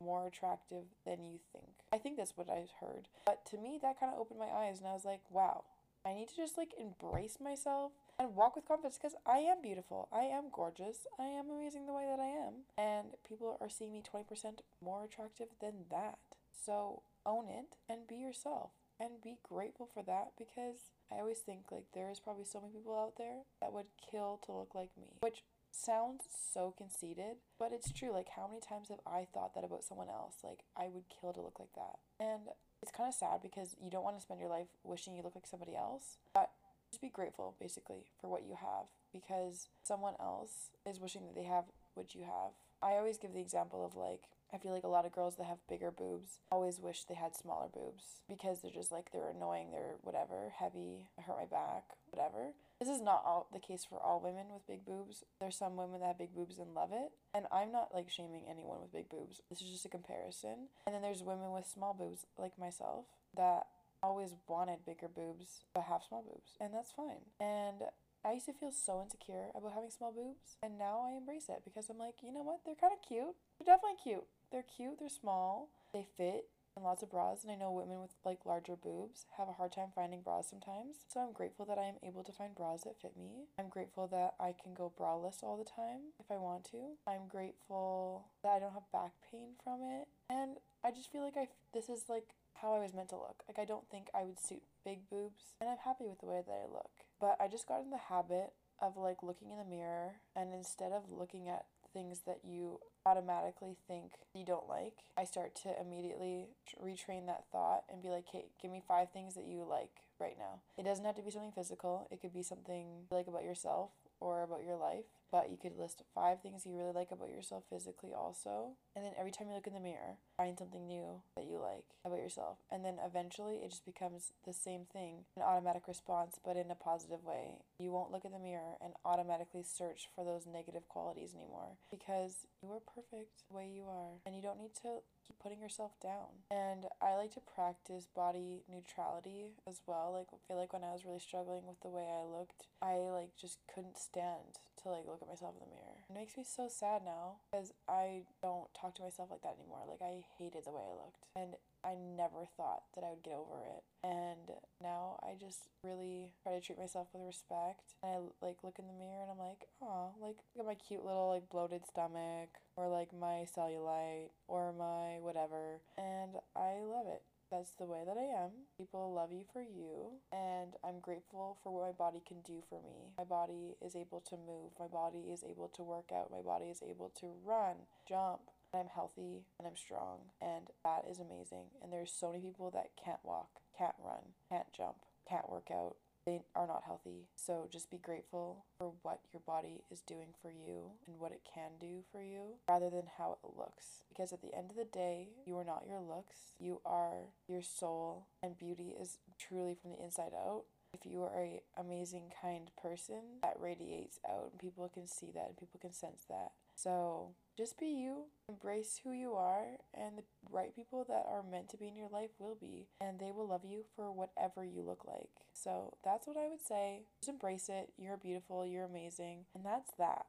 more 0.00 0.26
attractive 0.26 0.84
than 1.04 1.24
you 1.24 1.38
think. 1.52 1.77
I 1.92 1.98
think 1.98 2.16
that's 2.16 2.36
what 2.36 2.50
I've 2.50 2.72
heard. 2.80 3.08
But 3.24 3.46
to 3.50 3.58
me, 3.58 3.78
that 3.80 3.98
kind 3.98 4.12
of 4.12 4.20
opened 4.20 4.40
my 4.40 4.46
eyes 4.46 4.78
and 4.78 4.88
I 4.88 4.92
was 4.92 5.04
like, 5.04 5.22
wow, 5.30 5.64
I 6.04 6.14
need 6.14 6.28
to 6.28 6.36
just 6.36 6.58
like 6.58 6.74
embrace 6.78 7.38
myself 7.40 7.92
and 8.18 8.34
walk 8.34 8.56
with 8.56 8.68
confidence 8.68 8.98
because 8.98 9.16
I 9.26 9.38
am 9.38 9.62
beautiful. 9.62 10.08
I 10.12 10.22
am 10.24 10.44
gorgeous. 10.52 11.06
I 11.18 11.26
am 11.26 11.50
amazing 11.50 11.86
the 11.86 11.92
way 11.92 12.04
that 12.08 12.20
I 12.20 12.28
am. 12.28 12.64
And 12.76 13.08
people 13.26 13.56
are 13.60 13.70
seeing 13.70 13.92
me 13.92 14.02
20% 14.02 14.60
more 14.84 15.04
attractive 15.04 15.48
than 15.60 15.84
that. 15.90 16.18
So 16.64 17.02
own 17.24 17.48
it 17.48 17.76
and 17.88 18.06
be 18.08 18.16
yourself 18.16 18.70
and 19.00 19.22
be 19.22 19.36
grateful 19.42 19.88
for 19.92 20.02
that 20.02 20.32
because 20.36 20.90
I 21.12 21.20
always 21.20 21.38
think 21.38 21.70
like 21.70 21.84
there 21.94 22.10
is 22.10 22.20
probably 22.20 22.44
so 22.44 22.60
many 22.60 22.72
people 22.72 22.98
out 22.98 23.14
there 23.16 23.44
that 23.60 23.72
would 23.72 23.86
kill 24.10 24.40
to 24.46 24.52
look 24.52 24.74
like 24.74 24.90
me, 24.98 25.16
which 25.20 25.42
sounds 25.78 26.24
so 26.52 26.74
conceited, 26.76 27.36
but 27.58 27.72
it's 27.72 27.92
true. 27.92 28.12
Like, 28.12 28.28
how 28.34 28.46
many 28.48 28.60
times 28.60 28.88
have 28.88 29.00
I 29.06 29.26
thought 29.32 29.54
that 29.54 29.64
about 29.64 29.84
someone 29.84 30.08
else? 30.08 30.36
Like, 30.42 30.60
I 30.76 30.88
would 30.88 31.04
kill 31.08 31.32
to 31.32 31.40
look 31.40 31.58
like 31.58 31.72
that. 31.74 31.98
And 32.20 32.42
it's 32.82 32.92
kind 32.92 33.08
of 33.08 33.14
sad 33.14 33.40
because 33.42 33.76
you 33.80 33.90
don't 33.90 34.04
want 34.04 34.16
to 34.16 34.22
spend 34.22 34.40
your 34.40 34.48
life 34.48 34.68
wishing 34.84 35.14
you 35.14 35.22
look 35.22 35.34
like 35.34 35.46
somebody 35.46 35.74
else, 35.74 36.18
but 36.34 36.50
just 36.90 37.02
be 37.02 37.08
grateful 37.08 37.54
basically 37.60 38.06
for 38.20 38.28
what 38.28 38.44
you 38.46 38.54
have 38.54 38.86
because 39.12 39.68
someone 39.82 40.14
else 40.20 40.70
is 40.86 41.00
wishing 41.00 41.22
that 41.26 41.34
they 41.34 41.44
have 41.44 41.64
what 41.94 42.14
you 42.14 42.22
have. 42.22 42.52
I 42.82 42.92
always 42.92 43.18
give 43.18 43.32
the 43.34 43.40
example 43.40 43.84
of 43.84 43.96
like, 43.96 44.22
I 44.52 44.58
feel 44.58 44.72
like 44.72 44.84
a 44.84 44.88
lot 44.88 45.04
of 45.04 45.12
girls 45.12 45.36
that 45.36 45.46
have 45.46 45.58
bigger 45.68 45.90
boobs 45.90 46.40
always 46.50 46.80
wish 46.80 47.04
they 47.04 47.14
had 47.14 47.36
smaller 47.36 47.68
boobs 47.72 48.20
because 48.28 48.60
they're 48.60 48.70
just 48.70 48.92
like 48.92 49.10
they're 49.12 49.30
annoying, 49.34 49.70
they're 49.72 49.96
whatever, 50.02 50.52
heavy, 50.56 51.08
hurt 51.26 51.36
my 51.36 51.44
back, 51.44 51.84
whatever. 52.10 52.52
This 52.78 52.88
is 52.88 53.00
not 53.00 53.22
all 53.26 53.48
the 53.52 53.58
case 53.58 53.84
for 53.84 54.00
all 54.00 54.20
women 54.22 54.46
with 54.52 54.66
big 54.66 54.86
boobs. 54.86 55.24
There's 55.40 55.56
some 55.56 55.76
women 55.76 56.00
that 56.00 56.06
have 56.06 56.18
big 56.18 56.34
boobs 56.34 56.58
and 56.58 56.74
love 56.74 56.90
it, 56.92 57.10
and 57.34 57.46
I'm 57.50 57.72
not 57.72 57.92
like 57.92 58.08
shaming 58.08 58.44
anyone 58.48 58.80
with 58.80 58.92
big 58.92 59.08
boobs. 59.08 59.40
This 59.50 59.60
is 59.60 59.70
just 59.70 59.84
a 59.84 59.88
comparison. 59.88 60.70
And 60.86 60.94
then 60.94 61.02
there's 61.02 61.22
women 61.22 61.52
with 61.52 61.66
small 61.66 61.92
boobs 61.92 62.24
like 62.38 62.56
myself 62.58 63.06
that 63.36 63.66
always 64.00 64.34
wanted 64.46 64.86
bigger 64.86 65.08
boobs 65.08 65.64
but 65.74 65.84
have 65.90 66.02
small 66.06 66.22
boobs, 66.22 66.54
and 66.60 66.72
that's 66.72 66.92
fine. 66.92 67.26
And 67.40 67.82
I 68.24 68.32
used 68.34 68.46
to 68.46 68.52
feel 68.52 68.70
so 68.70 69.02
insecure 69.02 69.50
about 69.54 69.74
having 69.74 69.90
small 69.90 70.12
boobs, 70.12 70.58
and 70.62 70.78
now 70.78 71.02
I 71.02 71.16
embrace 71.16 71.48
it 71.48 71.62
because 71.64 71.90
I'm 71.90 71.98
like, 71.98 72.22
you 72.22 72.32
know 72.32 72.42
what? 72.42 72.60
They're 72.64 72.78
kind 72.78 72.92
of 72.92 73.02
cute. 73.02 73.34
They're 73.58 73.74
definitely 73.74 73.98
cute. 74.02 74.26
They're 74.50 74.64
cute, 74.76 74.98
they're 74.98 75.08
small, 75.08 75.68
they 75.92 76.06
fit 76.16 76.46
lots 76.82 77.02
of 77.02 77.10
bras, 77.10 77.42
and 77.42 77.52
I 77.52 77.56
know 77.56 77.70
women 77.70 78.00
with 78.00 78.14
like 78.24 78.44
larger 78.44 78.76
boobs 78.76 79.26
have 79.36 79.48
a 79.48 79.52
hard 79.52 79.72
time 79.72 79.88
finding 79.94 80.22
bras 80.22 80.48
sometimes. 80.48 80.96
So 81.12 81.20
I'm 81.20 81.32
grateful 81.32 81.64
that 81.66 81.78
I 81.78 81.84
am 81.84 81.96
able 82.02 82.22
to 82.24 82.32
find 82.32 82.54
bras 82.54 82.82
that 82.84 83.00
fit 83.00 83.16
me. 83.16 83.46
I'm 83.58 83.68
grateful 83.68 84.06
that 84.08 84.34
I 84.40 84.54
can 84.60 84.74
go 84.74 84.92
braless 84.98 85.42
all 85.42 85.56
the 85.56 85.64
time 85.64 86.12
if 86.20 86.30
I 86.30 86.36
want 86.36 86.64
to. 86.72 86.96
I'm 87.06 87.28
grateful 87.28 88.26
that 88.42 88.52
I 88.52 88.58
don't 88.58 88.74
have 88.74 88.90
back 88.92 89.12
pain 89.30 89.56
from 89.62 89.80
it. 89.82 90.08
And 90.30 90.56
I 90.84 90.90
just 90.90 91.10
feel 91.10 91.22
like 91.22 91.36
I 91.36 91.48
this 91.72 91.88
is 91.88 92.04
like 92.08 92.34
how 92.54 92.74
I 92.74 92.80
was 92.80 92.94
meant 92.94 93.10
to 93.10 93.16
look. 93.16 93.44
Like 93.48 93.58
I 93.58 93.64
don't 93.64 93.88
think 93.90 94.08
I 94.14 94.24
would 94.24 94.40
suit 94.40 94.62
big 94.84 95.08
boobs, 95.10 95.54
and 95.60 95.68
I'm 95.68 95.78
happy 95.84 96.04
with 96.06 96.20
the 96.20 96.26
way 96.26 96.42
that 96.44 96.52
I 96.52 96.70
look. 96.70 96.90
But 97.20 97.36
I 97.40 97.48
just 97.48 97.66
got 97.66 97.82
in 97.82 97.90
the 97.90 98.08
habit 98.08 98.52
of 98.80 98.96
like 98.96 99.22
looking 99.22 99.50
in 99.50 99.58
the 99.58 99.64
mirror 99.64 100.20
and 100.36 100.54
instead 100.54 100.92
of 100.92 101.10
looking 101.10 101.48
at 101.48 101.66
things 101.92 102.22
that 102.26 102.40
you 102.44 102.78
automatically 103.08 103.76
think 103.86 104.12
you 104.34 104.44
don't 104.44 104.68
like, 104.68 104.92
I 105.16 105.24
start 105.24 105.54
to 105.62 105.80
immediately 105.80 106.48
retrain 106.84 107.26
that 107.26 107.44
thought 107.50 107.84
and 107.90 108.02
be 108.02 108.08
like, 108.08 108.26
hey, 108.30 108.46
give 108.60 108.70
me 108.70 108.82
five 108.86 109.10
things 109.10 109.34
that 109.34 109.46
you 109.46 109.64
like 109.68 110.07
right 110.20 110.36
now. 110.38 110.60
It 110.76 110.84
doesn't 110.84 111.04
have 111.04 111.16
to 111.16 111.22
be 111.22 111.30
something 111.30 111.52
physical, 111.52 112.08
it 112.10 112.20
could 112.20 112.34
be 112.34 112.42
something 112.42 113.06
like 113.10 113.26
about 113.26 113.44
yourself 113.44 113.90
or 114.20 114.42
about 114.42 114.64
your 114.64 114.76
life. 114.76 115.04
But 115.30 115.50
you 115.50 115.58
could 115.60 115.76
list 115.78 116.02
five 116.14 116.40
things 116.40 116.64
you 116.64 116.74
really 116.74 116.94
like 116.94 117.10
about 117.12 117.28
yourself 117.28 117.64
physically, 117.68 118.12
also. 118.16 118.76
And 118.96 119.04
then 119.04 119.12
every 119.18 119.30
time 119.30 119.48
you 119.48 119.54
look 119.54 119.66
in 119.66 119.74
the 119.74 119.80
mirror, 119.80 120.16
find 120.38 120.58
something 120.58 120.86
new 120.86 121.20
that 121.36 121.44
you 121.44 121.58
like 121.60 121.84
about 122.04 122.18
yourself. 122.18 122.56
And 122.72 122.82
then 122.82 122.96
eventually 123.04 123.56
it 123.56 123.68
just 123.68 123.84
becomes 123.84 124.32
the 124.46 124.54
same 124.54 124.86
thing 124.90 125.26
an 125.36 125.42
automatic 125.42 125.86
response, 125.86 126.40
but 126.42 126.56
in 126.56 126.70
a 126.70 126.74
positive 126.74 127.24
way. 127.24 127.60
You 127.78 127.92
won't 127.92 128.10
look 128.10 128.24
in 128.24 128.32
the 128.32 128.38
mirror 128.38 128.80
and 128.82 128.94
automatically 129.04 129.62
search 129.62 130.08
for 130.14 130.24
those 130.24 130.46
negative 130.46 130.88
qualities 130.88 131.34
anymore 131.34 131.76
because 131.90 132.46
you 132.62 132.72
are 132.72 132.80
perfect 132.80 133.44
the 133.50 133.56
way 133.56 133.68
you 133.68 133.84
are. 133.84 134.16
And 134.24 134.34
you 134.34 134.42
don't 134.42 134.58
need 134.58 134.74
to 134.82 135.04
keep 135.28 135.38
putting 135.38 135.60
yourself 135.60 135.92
down. 136.02 136.42
And 136.50 136.86
I 137.00 137.14
like 137.14 137.34
to 137.34 137.40
practice 137.40 138.08
body 138.08 138.64
neutrality 138.72 139.52
as 139.68 139.82
well. 139.86 140.12
Like 140.12 140.28
I 140.32 140.40
feel 140.48 140.56
like 140.56 140.72
when 140.72 140.84
I 140.84 140.92
was 140.92 141.04
really 141.04 141.20
struggling 141.20 141.66
with 141.68 141.80
the 141.80 141.88
way 141.92 142.08
I 142.08 142.24
looked, 142.24 142.66
I 142.80 142.96
like 143.12 143.36
just 143.36 143.58
couldn't 143.72 143.98
stand 143.98 144.60
to 144.82 144.88
like 144.88 145.06
look 145.06 145.20
at 145.22 145.28
myself 145.28 145.54
in 145.60 145.68
the 145.68 145.74
mirror. 145.74 145.87
It 146.08 146.14
makes 146.14 146.38
me 146.38 146.44
so 146.44 146.68
sad 146.72 147.02
now 147.04 147.36
because 147.50 147.72
I 147.86 148.24
don't 148.40 148.72
talk 148.72 148.94
to 148.94 149.02
myself 149.02 149.28
like 149.30 149.42
that 149.42 149.60
anymore. 149.60 149.84
Like 149.86 150.00
I 150.00 150.24
hated 150.38 150.64
the 150.64 150.72
way 150.72 150.80
I 150.80 150.96
looked 150.96 151.28
and 151.36 151.52
I 151.84 152.00
never 152.00 152.48
thought 152.56 152.84
that 152.94 153.04
I 153.04 153.10
would 153.10 153.22
get 153.22 153.34
over 153.36 153.60
it. 153.60 153.84
And 154.02 154.56
now 154.82 155.20
I 155.22 155.36
just 155.38 155.68
really 155.84 156.32
try 156.42 156.52
to 156.52 156.60
treat 156.64 156.78
myself 156.78 157.08
with 157.12 157.26
respect. 157.26 157.92
And 158.02 158.08
I 158.08 158.16
like 158.40 158.64
look 158.64 158.78
in 158.78 158.88
the 158.88 158.96
mirror 158.96 159.20
and 159.20 159.30
I'm 159.30 159.38
like, 159.38 159.68
oh, 159.82 160.16
like 160.16 160.40
look 160.56 160.64
at 160.64 160.72
my 160.72 160.80
cute 160.80 161.04
little 161.04 161.28
like 161.28 161.50
bloated 161.50 161.84
stomach 161.84 162.56
or 162.76 162.88
like 162.88 163.12
my 163.12 163.44
cellulite 163.44 164.32
or 164.48 164.72
my 164.72 165.20
whatever. 165.20 165.84
And 165.98 166.40
I 166.56 166.88
love 166.88 167.04
it 167.12 167.20
that's 167.50 167.72
the 167.78 167.86
way 167.86 168.02
that 168.06 168.16
I 168.16 168.44
am. 168.44 168.50
People 168.76 169.12
love 169.12 169.32
you 169.32 169.44
for 169.52 169.62
you, 169.62 170.20
and 170.32 170.74
I'm 170.84 171.00
grateful 171.00 171.58
for 171.62 171.72
what 171.72 171.86
my 171.86 171.92
body 171.92 172.22
can 172.26 172.40
do 172.46 172.62
for 172.68 172.80
me. 172.82 173.12
My 173.16 173.24
body 173.24 173.76
is 173.84 173.96
able 173.96 174.20
to 174.28 174.36
move, 174.36 174.72
my 174.78 174.86
body 174.88 175.30
is 175.32 175.44
able 175.44 175.68
to 175.76 175.82
work 175.82 176.10
out, 176.14 176.30
my 176.30 176.42
body 176.42 176.66
is 176.66 176.82
able 176.82 177.10
to 177.20 177.26
run, 177.44 177.76
jump. 178.08 178.40
I'm 178.74 178.88
healthy 178.94 179.46
and 179.58 179.66
I'm 179.66 179.76
strong, 179.76 180.28
and 180.42 180.68
that 180.84 181.04
is 181.10 181.18
amazing. 181.18 181.72
And 181.82 181.90
there's 181.90 182.12
so 182.12 182.30
many 182.30 182.42
people 182.42 182.70
that 182.72 182.90
can't 183.02 183.24
walk, 183.24 183.48
can't 183.76 183.96
run, 184.04 184.36
can't 184.50 184.70
jump, 184.76 184.96
can't 185.26 185.48
work 185.50 185.68
out. 185.72 185.96
They 186.28 186.42
are 186.54 186.66
not 186.66 186.82
healthy. 186.84 187.28
So 187.36 187.66
just 187.70 187.90
be 187.90 187.96
grateful 187.96 188.64
for 188.76 188.92
what 189.02 189.20
your 189.32 189.40
body 189.46 189.84
is 189.90 190.00
doing 190.00 190.34
for 190.42 190.50
you 190.50 190.92
and 191.06 191.18
what 191.18 191.32
it 191.32 191.40
can 191.54 191.70
do 191.80 192.02
for 192.12 192.22
you 192.22 192.58
rather 192.68 192.90
than 192.90 193.04
how 193.16 193.38
it 193.42 193.56
looks. 193.56 194.02
Because 194.08 194.32
at 194.32 194.42
the 194.42 194.54
end 194.54 194.70
of 194.70 194.76
the 194.76 194.84
day, 194.84 195.28
you 195.46 195.56
are 195.56 195.64
not 195.64 195.84
your 195.88 196.00
looks, 196.00 196.52
you 196.58 196.80
are 196.84 197.32
your 197.48 197.62
soul, 197.62 198.26
and 198.42 198.58
beauty 198.58 198.94
is 199.00 199.18
truly 199.38 199.74
from 199.74 199.92
the 199.92 200.04
inside 200.04 200.32
out 200.34 200.64
if 200.94 201.04
you 201.04 201.22
are 201.22 201.34
a 201.36 201.60
amazing 201.78 202.32
kind 202.42 202.70
person 202.80 203.20
that 203.42 203.54
radiates 203.60 204.18
out 204.28 204.48
and 204.50 204.60
people 204.60 204.88
can 204.92 205.06
see 205.06 205.30
that 205.34 205.48
and 205.48 205.56
people 205.56 205.78
can 205.78 205.92
sense 205.92 206.24
that 206.30 206.52
so 206.74 207.28
just 207.58 207.76
be 207.76 207.86
you 207.86 208.26
embrace 208.48 209.00
who 209.02 209.10
you 209.10 209.32
are 209.32 209.64
and 209.92 210.16
the 210.16 210.22
right 210.48 210.74
people 210.76 211.04
that 211.08 211.24
are 211.28 211.42
meant 211.42 211.68
to 211.68 211.76
be 211.76 211.88
in 211.88 211.96
your 211.96 212.08
life 212.08 212.30
will 212.38 212.56
be 212.60 212.86
and 213.00 213.18
they 213.18 213.32
will 213.32 213.48
love 213.48 213.64
you 213.64 213.82
for 213.96 214.12
whatever 214.12 214.64
you 214.64 214.80
look 214.80 215.04
like. 215.04 215.28
So 215.52 215.94
that's 216.04 216.28
what 216.28 216.36
i 216.36 216.48
would 216.48 216.64
say. 216.64 217.02
Just 217.20 217.30
embrace 217.30 217.68
it. 217.68 217.90
You're 217.98 218.16
beautiful. 218.16 218.64
You're 218.64 218.84
amazing. 218.84 219.46
And 219.56 219.66
that's 219.66 219.90
that. 219.98 220.26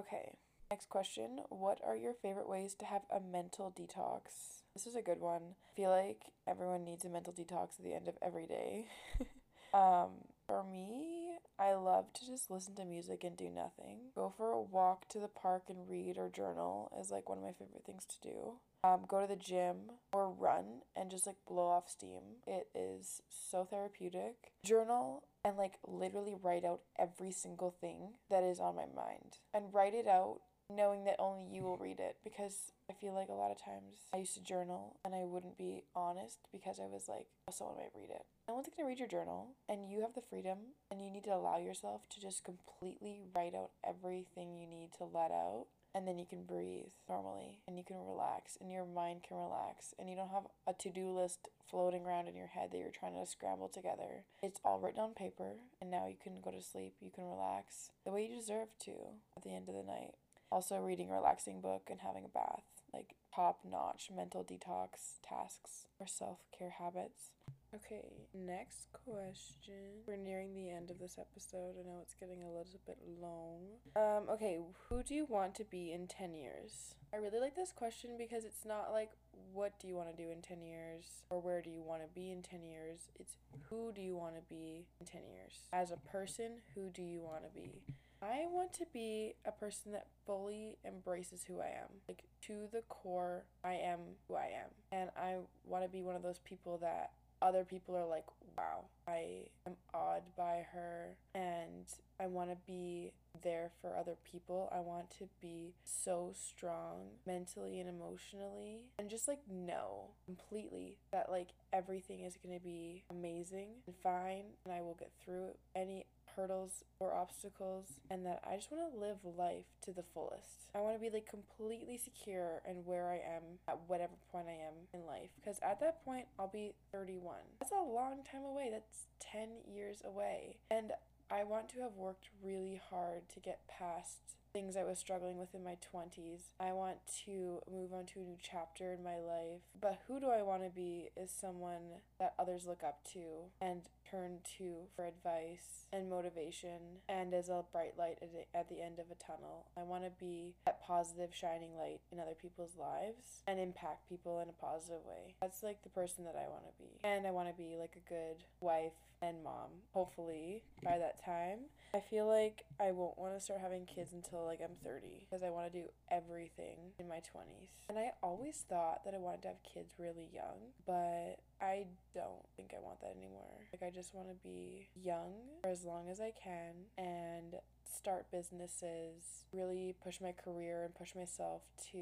Okay. 0.00 0.32
Next 0.68 0.88
question. 0.88 1.42
What 1.48 1.78
are 1.86 1.94
your 1.96 2.14
favorite 2.14 2.48
ways 2.48 2.74
to 2.80 2.86
have 2.86 3.02
a 3.08 3.20
mental 3.20 3.72
detox? 3.78 4.64
This 4.74 4.88
is 4.88 4.96
a 4.96 5.02
good 5.02 5.20
one. 5.20 5.54
I 5.70 5.76
feel 5.76 5.90
like 5.90 6.22
everyone 6.48 6.84
needs 6.84 7.04
a 7.04 7.08
mental 7.08 7.32
detox 7.32 7.78
at 7.78 7.84
the 7.84 7.94
end 7.94 8.08
of 8.08 8.16
every 8.20 8.46
day. 8.48 8.86
Um, 9.74 10.10
for 10.46 10.62
me, 10.62 11.23
I 11.58 11.74
love 11.74 12.12
to 12.14 12.26
just 12.26 12.50
listen 12.50 12.74
to 12.76 12.84
music 12.84 13.22
and 13.22 13.36
do 13.36 13.48
nothing. 13.48 14.10
Go 14.14 14.32
for 14.36 14.50
a 14.50 14.60
walk 14.60 15.08
to 15.10 15.20
the 15.20 15.28
park 15.28 15.64
and 15.68 15.88
read 15.88 16.18
or 16.18 16.28
journal 16.28 16.90
is 17.00 17.10
like 17.10 17.28
one 17.28 17.38
of 17.38 17.44
my 17.44 17.52
favorite 17.52 17.84
things 17.86 18.04
to 18.06 18.28
do. 18.28 18.54
Um, 18.82 19.04
go 19.08 19.20
to 19.20 19.26
the 19.26 19.36
gym 19.36 19.92
or 20.12 20.28
run 20.28 20.82
and 20.96 21.10
just 21.10 21.26
like 21.26 21.36
blow 21.48 21.68
off 21.68 21.88
steam. 21.88 22.42
It 22.46 22.68
is 22.74 23.22
so 23.28 23.64
therapeutic. 23.64 24.52
Journal 24.64 25.22
and 25.44 25.56
like 25.56 25.74
literally 25.86 26.34
write 26.40 26.64
out 26.64 26.80
every 26.98 27.30
single 27.30 27.70
thing 27.70 28.14
that 28.30 28.42
is 28.42 28.58
on 28.58 28.76
my 28.76 28.86
mind 28.94 29.38
and 29.52 29.72
write 29.72 29.94
it 29.94 30.08
out 30.08 30.40
knowing 30.70 31.04
that 31.04 31.16
only 31.18 31.44
you 31.52 31.62
will 31.62 31.76
read 31.76 32.00
it 32.00 32.16
because 32.24 32.72
I 32.90 32.92
feel 32.92 33.14
like 33.14 33.28
a 33.28 33.34
lot 33.34 33.50
of 33.50 33.62
times 33.62 34.06
I 34.12 34.18
used 34.18 34.34
to 34.34 34.42
journal 34.42 34.96
and 35.04 35.14
I 35.14 35.24
wouldn't 35.24 35.58
be 35.58 35.84
honest 35.94 36.38
because 36.52 36.80
I 36.80 36.86
was 36.86 37.08
like, 37.08 37.26
oh, 37.48 37.52
someone 37.52 37.76
might 37.76 37.94
read 37.94 38.10
it. 38.10 38.24
No 38.48 38.54
one's 38.54 38.68
gonna 38.68 38.88
read 38.88 38.98
your 38.98 39.08
journal, 39.08 39.56
and 39.70 39.90
you 39.90 40.02
have 40.02 40.12
the 40.14 40.20
freedom, 40.20 40.58
and 40.90 41.02
you 41.02 41.10
need 41.10 41.24
to 41.24 41.34
allow 41.34 41.56
yourself 41.56 42.02
to 42.10 42.20
just 42.20 42.44
completely 42.44 43.22
write 43.34 43.54
out 43.54 43.70
everything 43.86 44.54
you 44.54 44.66
need 44.66 44.90
to 44.98 45.04
let 45.04 45.30
out. 45.30 45.66
And 45.94 46.08
then 46.08 46.18
you 46.18 46.26
can 46.26 46.42
breathe 46.42 46.90
normally 47.08 47.60
and 47.68 47.78
you 47.78 47.84
can 47.84 48.04
relax 48.04 48.58
and 48.60 48.68
your 48.68 48.84
mind 48.84 49.22
can 49.22 49.36
relax 49.36 49.94
and 49.96 50.10
you 50.10 50.16
don't 50.16 50.32
have 50.32 50.48
a 50.66 50.72
to 50.72 50.90
do 50.90 51.16
list 51.16 51.48
floating 51.70 52.04
around 52.04 52.26
in 52.26 52.34
your 52.34 52.48
head 52.48 52.72
that 52.72 52.78
you're 52.78 52.90
trying 52.90 53.14
to 53.14 53.24
scramble 53.30 53.68
together. 53.68 54.24
It's 54.42 54.58
all 54.64 54.80
written 54.80 54.98
on 54.98 55.14
paper 55.14 55.52
and 55.80 55.92
now 55.92 56.08
you 56.08 56.16
can 56.20 56.40
go 56.40 56.50
to 56.50 56.60
sleep, 56.60 56.94
you 57.00 57.12
can 57.14 57.28
relax 57.28 57.90
the 58.04 58.10
way 58.10 58.26
you 58.26 58.36
deserve 58.36 58.76
to 58.86 58.90
at 59.36 59.44
the 59.44 59.54
end 59.54 59.68
of 59.68 59.76
the 59.76 59.84
night. 59.84 60.16
Also, 60.54 60.78
reading 60.78 61.10
a 61.10 61.14
relaxing 61.14 61.60
book 61.60 61.88
and 61.90 61.98
having 61.98 62.24
a 62.24 62.28
bath, 62.28 62.62
like 62.92 63.16
top 63.34 63.58
notch 63.68 64.08
mental 64.14 64.44
detox 64.44 65.18
tasks 65.20 65.86
or 65.98 66.06
self 66.06 66.38
care 66.56 66.76
habits. 66.78 67.32
Okay, 67.74 68.04
next 68.32 68.86
question. 69.04 70.04
We're 70.06 70.14
nearing 70.14 70.54
the 70.54 70.70
end 70.70 70.92
of 70.92 71.00
this 71.00 71.18
episode. 71.18 71.74
I 71.76 71.82
know 71.82 71.98
it's 72.00 72.14
getting 72.14 72.44
a 72.44 72.52
little 72.52 72.78
bit 72.86 72.98
long. 73.20 73.62
Um, 73.96 74.28
okay, 74.30 74.60
who 74.88 75.02
do 75.02 75.12
you 75.16 75.26
want 75.28 75.56
to 75.56 75.64
be 75.64 75.90
in 75.90 76.06
10 76.06 76.34
years? 76.34 76.94
I 77.12 77.16
really 77.16 77.40
like 77.40 77.56
this 77.56 77.72
question 77.72 78.10
because 78.16 78.44
it's 78.44 78.64
not 78.64 78.92
like 78.92 79.10
what 79.52 79.80
do 79.80 79.88
you 79.88 79.96
want 79.96 80.16
to 80.16 80.22
do 80.22 80.30
in 80.30 80.40
10 80.40 80.62
years 80.62 81.24
or 81.30 81.40
where 81.40 81.62
do 81.62 81.70
you 81.70 81.82
want 81.82 82.02
to 82.02 82.08
be 82.14 82.30
in 82.30 82.42
10 82.42 82.62
years. 82.62 83.08
It's 83.18 83.34
who 83.70 83.90
do 83.92 84.00
you 84.00 84.14
want 84.14 84.36
to 84.36 84.42
be 84.48 84.86
in 85.00 85.06
10 85.06 85.22
years? 85.28 85.66
As 85.72 85.90
a 85.90 85.96
person, 85.96 86.58
who 86.76 86.90
do 86.90 87.02
you 87.02 87.22
want 87.22 87.42
to 87.42 87.50
be? 87.60 87.82
I 88.24 88.46
want 88.50 88.72
to 88.74 88.86
be 88.92 89.34
a 89.44 89.52
person 89.52 89.92
that 89.92 90.06
fully 90.26 90.78
embraces 90.86 91.44
who 91.46 91.60
I 91.60 91.66
am. 91.66 92.00
Like 92.08 92.24
to 92.46 92.68
the 92.72 92.82
core, 92.88 93.44
I 93.62 93.74
am 93.74 93.98
who 94.26 94.34
I 94.34 94.50
am. 94.62 94.70
And 94.92 95.10
I 95.16 95.36
want 95.66 95.84
to 95.84 95.90
be 95.90 96.02
one 96.02 96.16
of 96.16 96.22
those 96.22 96.38
people 96.38 96.78
that 96.78 97.10
other 97.42 97.64
people 97.64 97.94
are 97.94 98.06
like, 98.06 98.24
wow, 98.56 98.86
I 99.06 99.48
am 99.66 99.74
awed 99.92 100.22
by 100.36 100.64
her 100.72 101.10
and 101.34 101.84
I 102.18 102.26
want 102.26 102.50
to 102.50 102.56
be 102.66 103.12
there 103.42 103.70
for 103.82 103.94
other 103.94 104.14
people. 104.30 104.72
I 104.74 104.80
want 104.80 105.10
to 105.18 105.28
be 105.42 105.74
so 105.84 106.32
strong 106.32 107.08
mentally 107.26 107.80
and 107.80 107.88
emotionally 107.88 108.78
and 108.98 109.10
just 109.10 109.28
like 109.28 109.40
know 109.50 110.12
completely 110.24 110.96
that 111.12 111.30
like 111.30 111.48
everything 111.72 112.24
is 112.24 112.38
going 112.42 112.56
to 112.56 112.64
be 112.64 113.02
amazing 113.10 113.68
and 113.86 113.96
fine 114.02 114.44
and 114.64 114.72
I 114.72 114.80
will 114.80 114.96
get 114.98 115.10
through 115.22 115.50
any 115.76 116.06
hurdles 116.36 116.84
or 116.98 117.14
obstacles 117.14 118.00
and 118.10 118.24
that 118.26 118.42
I 118.48 118.56
just 118.56 118.70
want 118.70 118.92
to 118.92 118.98
live 118.98 119.18
life 119.36 119.66
to 119.84 119.92
the 119.92 120.02
fullest. 120.02 120.68
I 120.74 120.80
want 120.80 120.96
to 120.96 121.00
be 121.00 121.10
like 121.10 121.28
completely 121.28 121.98
secure 121.98 122.62
in 122.68 122.76
where 122.84 123.08
I 123.08 123.16
am 123.16 123.42
at 123.68 123.78
whatever 123.86 124.14
point 124.32 124.46
I 124.48 124.66
am 124.66 124.74
in 124.92 125.06
life 125.06 125.30
because 125.36 125.58
at 125.62 125.80
that 125.80 126.04
point 126.04 126.26
I'll 126.38 126.48
be 126.48 126.72
31. 126.92 127.36
That's 127.60 127.72
a 127.72 127.76
long 127.76 128.22
time 128.30 128.44
away. 128.44 128.68
That's 128.72 129.06
10 129.20 129.48
years 129.72 130.02
away. 130.04 130.56
And 130.70 130.92
I 131.30 131.44
want 131.44 131.68
to 131.70 131.80
have 131.80 131.96
worked 131.96 132.28
really 132.42 132.80
hard 132.90 133.28
to 133.32 133.40
get 133.40 133.60
past 133.66 134.36
things 134.54 134.76
I 134.76 134.84
was 134.84 134.98
struggling 134.98 135.36
with 135.36 135.52
in 135.52 135.64
my 135.64 135.76
20s. 135.92 136.42
I 136.60 136.72
want 136.72 136.98
to 137.26 137.60
move 137.70 137.92
on 137.92 138.06
to 138.06 138.20
a 138.20 138.22
new 138.22 138.36
chapter 138.40 138.92
in 138.92 139.02
my 139.02 139.16
life. 139.16 139.62
But 139.80 139.98
who 140.06 140.20
do 140.20 140.28
I 140.28 140.42
want 140.42 140.62
to 140.62 140.70
be 140.70 141.10
is 141.16 141.30
someone 141.32 142.00
that 142.20 142.34
others 142.38 142.64
look 142.66 142.82
up 142.84 143.00
to 143.14 143.50
and 143.60 143.82
turn 144.14 144.38
to 144.58 144.86
for 144.94 145.04
advice 145.04 145.86
and 145.92 146.08
motivation 146.08 147.02
and 147.08 147.34
as 147.34 147.48
a 147.48 147.62
bright 147.72 147.94
light 147.98 148.18
at 148.54 148.68
the 148.68 148.80
end 148.80 148.98
of 148.98 149.06
a 149.10 149.14
tunnel. 149.14 149.66
I 149.76 149.82
want 149.82 150.04
to 150.04 150.10
be 150.18 150.54
that 150.66 150.82
positive 150.82 151.34
shining 151.34 151.76
light 151.76 152.00
in 152.12 152.20
other 152.20 152.36
people's 152.40 152.76
lives 152.78 153.42
and 153.46 153.58
impact 153.58 154.08
people 154.08 154.40
in 154.40 154.48
a 154.48 154.52
positive 154.52 155.04
way. 155.04 155.34
That's 155.40 155.62
like 155.62 155.82
the 155.82 155.88
person 155.88 156.24
that 156.24 156.36
I 156.36 156.48
want 156.48 156.64
to 156.64 156.82
be. 156.82 157.00
And 157.02 157.26
I 157.26 157.32
want 157.32 157.48
to 157.48 157.54
be 157.54 157.76
like 157.78 157.96
a 157.96 158.08
good 158.08 158.44
wife 158.60 158.92
and 159.20 159.42
mom, 159.42 159.70
hopefully 159.92 160.62
by 160.82 160.98
that 160.98 161.24
time. 161.24 161.60
I 161.94 162.00
feel 162.00 162.26
like 162.26 162.64
I 162.80 162.90
won't 162.90 163.18
want 163.18 163.34
to 163.34 163.40
start 163.40 163.60
having 163.60 163.86
kids 163.86 164.12
until 164.12 164.44
like 164.44 164.60
I'm 164.62 164.76
30 164.84 165.26
because 165.28 165.42
I 165.42 165.50
want 165.50 165.72
to 165.72 165.78
do 165.78 165.86
everything 166.10 166.92
in 166.98 167.08
my 167.08 167.18
20s. 167.18 167.70
And 167.88 167.98
I 167.98 168.12
always 168.22 168.64
thought 168.68 169.04
that 169.04 169.14
I 169.14 169.18
wanted 169.18 169.42
to 169.42 169.48
have 169.48 169.62
kids 169.62 169.94
really 169.98 170.28
young, 170.32 170.74
but 170.86 171.38
I 171.60 171.86
don't 172.14 172.44
think 172.56 172.72
I 172.76 172.80
want 172.82 173.00
that 173.00 173.14
anymore. 173.16 173.60
Like, 173.72 173.82
I 173.82 173.94
just 173.94 174.14
want 174.14 174.28
to 174.28 174.34
be 174.42 174.88
young 174.94 175.32
for 175.62 175.68
as 175.68 175.84
long 175.84 176.08
as 176.10 176.20
I 176.20 176.32
can 176.32 176.74
and 176.98 177.54
start 177.96 178.26
businesses, 178.30 179.44
really 179.52 179.94
push 180.02 180.20
my 180.20 180.32
career 180.32 180.84
and 180.84 180.94
push 180.94 181.14
myself 181.14 181.62
to, 181.92 181.98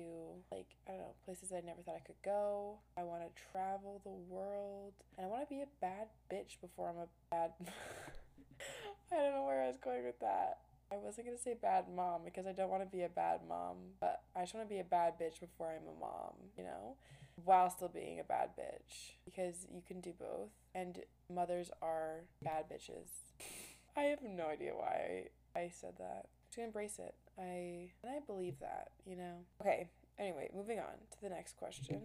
like, 0.51 0.67
I 0.89 0.93
don't 0.93 1.01
know, 1.01 1.15
places 1.25 1.53
I 1.53 1.61
never 1.61 1.83
thought 1.83 1.97
I 1.97 2.07
could 2.07 2.21
go. 2.25 2.79
I 2.97 3.03
want 3.03 3.23
to 3.23 3.43
travel 3.53 4.01
the 4.05 4.35
world 4.35 4.95
and 5.17 5.27
I 5.27 5.29
want 5.29 5.49
to 5.49 5.55
be 5.55 5.63
a 5.63 5.69
bad 5.81 6.09
bitch 6.33 6.61
before 6.61 6.89
I'm 6.89 6.97
a 6.97 7.09
bad. 7.31 7.53
I 9.13 9.17
don't 9.17 9.35
know 9.35 9.45
where 9.45 9.63
I 9.63 9.69
was 9.69 9.77
going 9.77 10.05
with 10.05 10.19
that. 10.21 10.59
I 10.93 10.97
wasn't 10.97 11.27
gonna 11.27 11.39
say 11.39 11.57
bad 11.61 11.87
mom 11.95 12.21
because 12.25 12.47
I 12.47 12.53
don't 12.53 12.69
want 12.69 12.83
to 12.83 12.97
be 12.97 13.03
a 13.03 13.09
bad 13.09 13.41
mom, 13.49 13.77
but 13.99 14.23
I 14.37 14.41
just 14.41 14.55
want 14.55 14.69
to 14.69 14.75
be 14.75 14.81
a 14.81 14.85
bad 14.85 15.15
bitch 15.19 15.41
before 15.41 15.69
I'm 15.69 15.89
a 15.89 15.99
mom, 15.99 16.35
you 16.57 16.65
know, 16.65 16.97
while 17.45 17.70
still 17.70 17.88
being 17.88 18.20
a 18.20 18.24
bad 18.24 18.51
bitch 18.59 19.14
because 19.24 19.66
you 19.72 19.82
can 19.86 20.01
do 20.01 20.12
both, 20.18 20.51
and 20.74 21.01
mothers 21.32 21.70
are 21.80 22.24
bad 22.43 22.64
bitches. 22.70 23.09
I 23.97 24.03
have 24.03 24.22
no 24.22 24.47
idea 24.47 24.72
why 24.74 25.28
I 25.55 25.70
said 25.72 25.95
that. 25.99 26.26
To 26.53 26.62
embrace 26.62 26.99
it. 26.99 27.14
I 27.38 27.90
and 28.03 28.12
I 28.14 28.20
believe 28.26 28.59
that, 28.61 28.90
you 29.07 29.16
know. 29.16 29.38
Okay. 29.61 29.88
Anyway, 30.18 30.51
moving 30.55 30.78
on 30.78 30.95
to 31.11 31.20
the 31.22 31.30
next 31.30 31.57
question. 31.57 32.03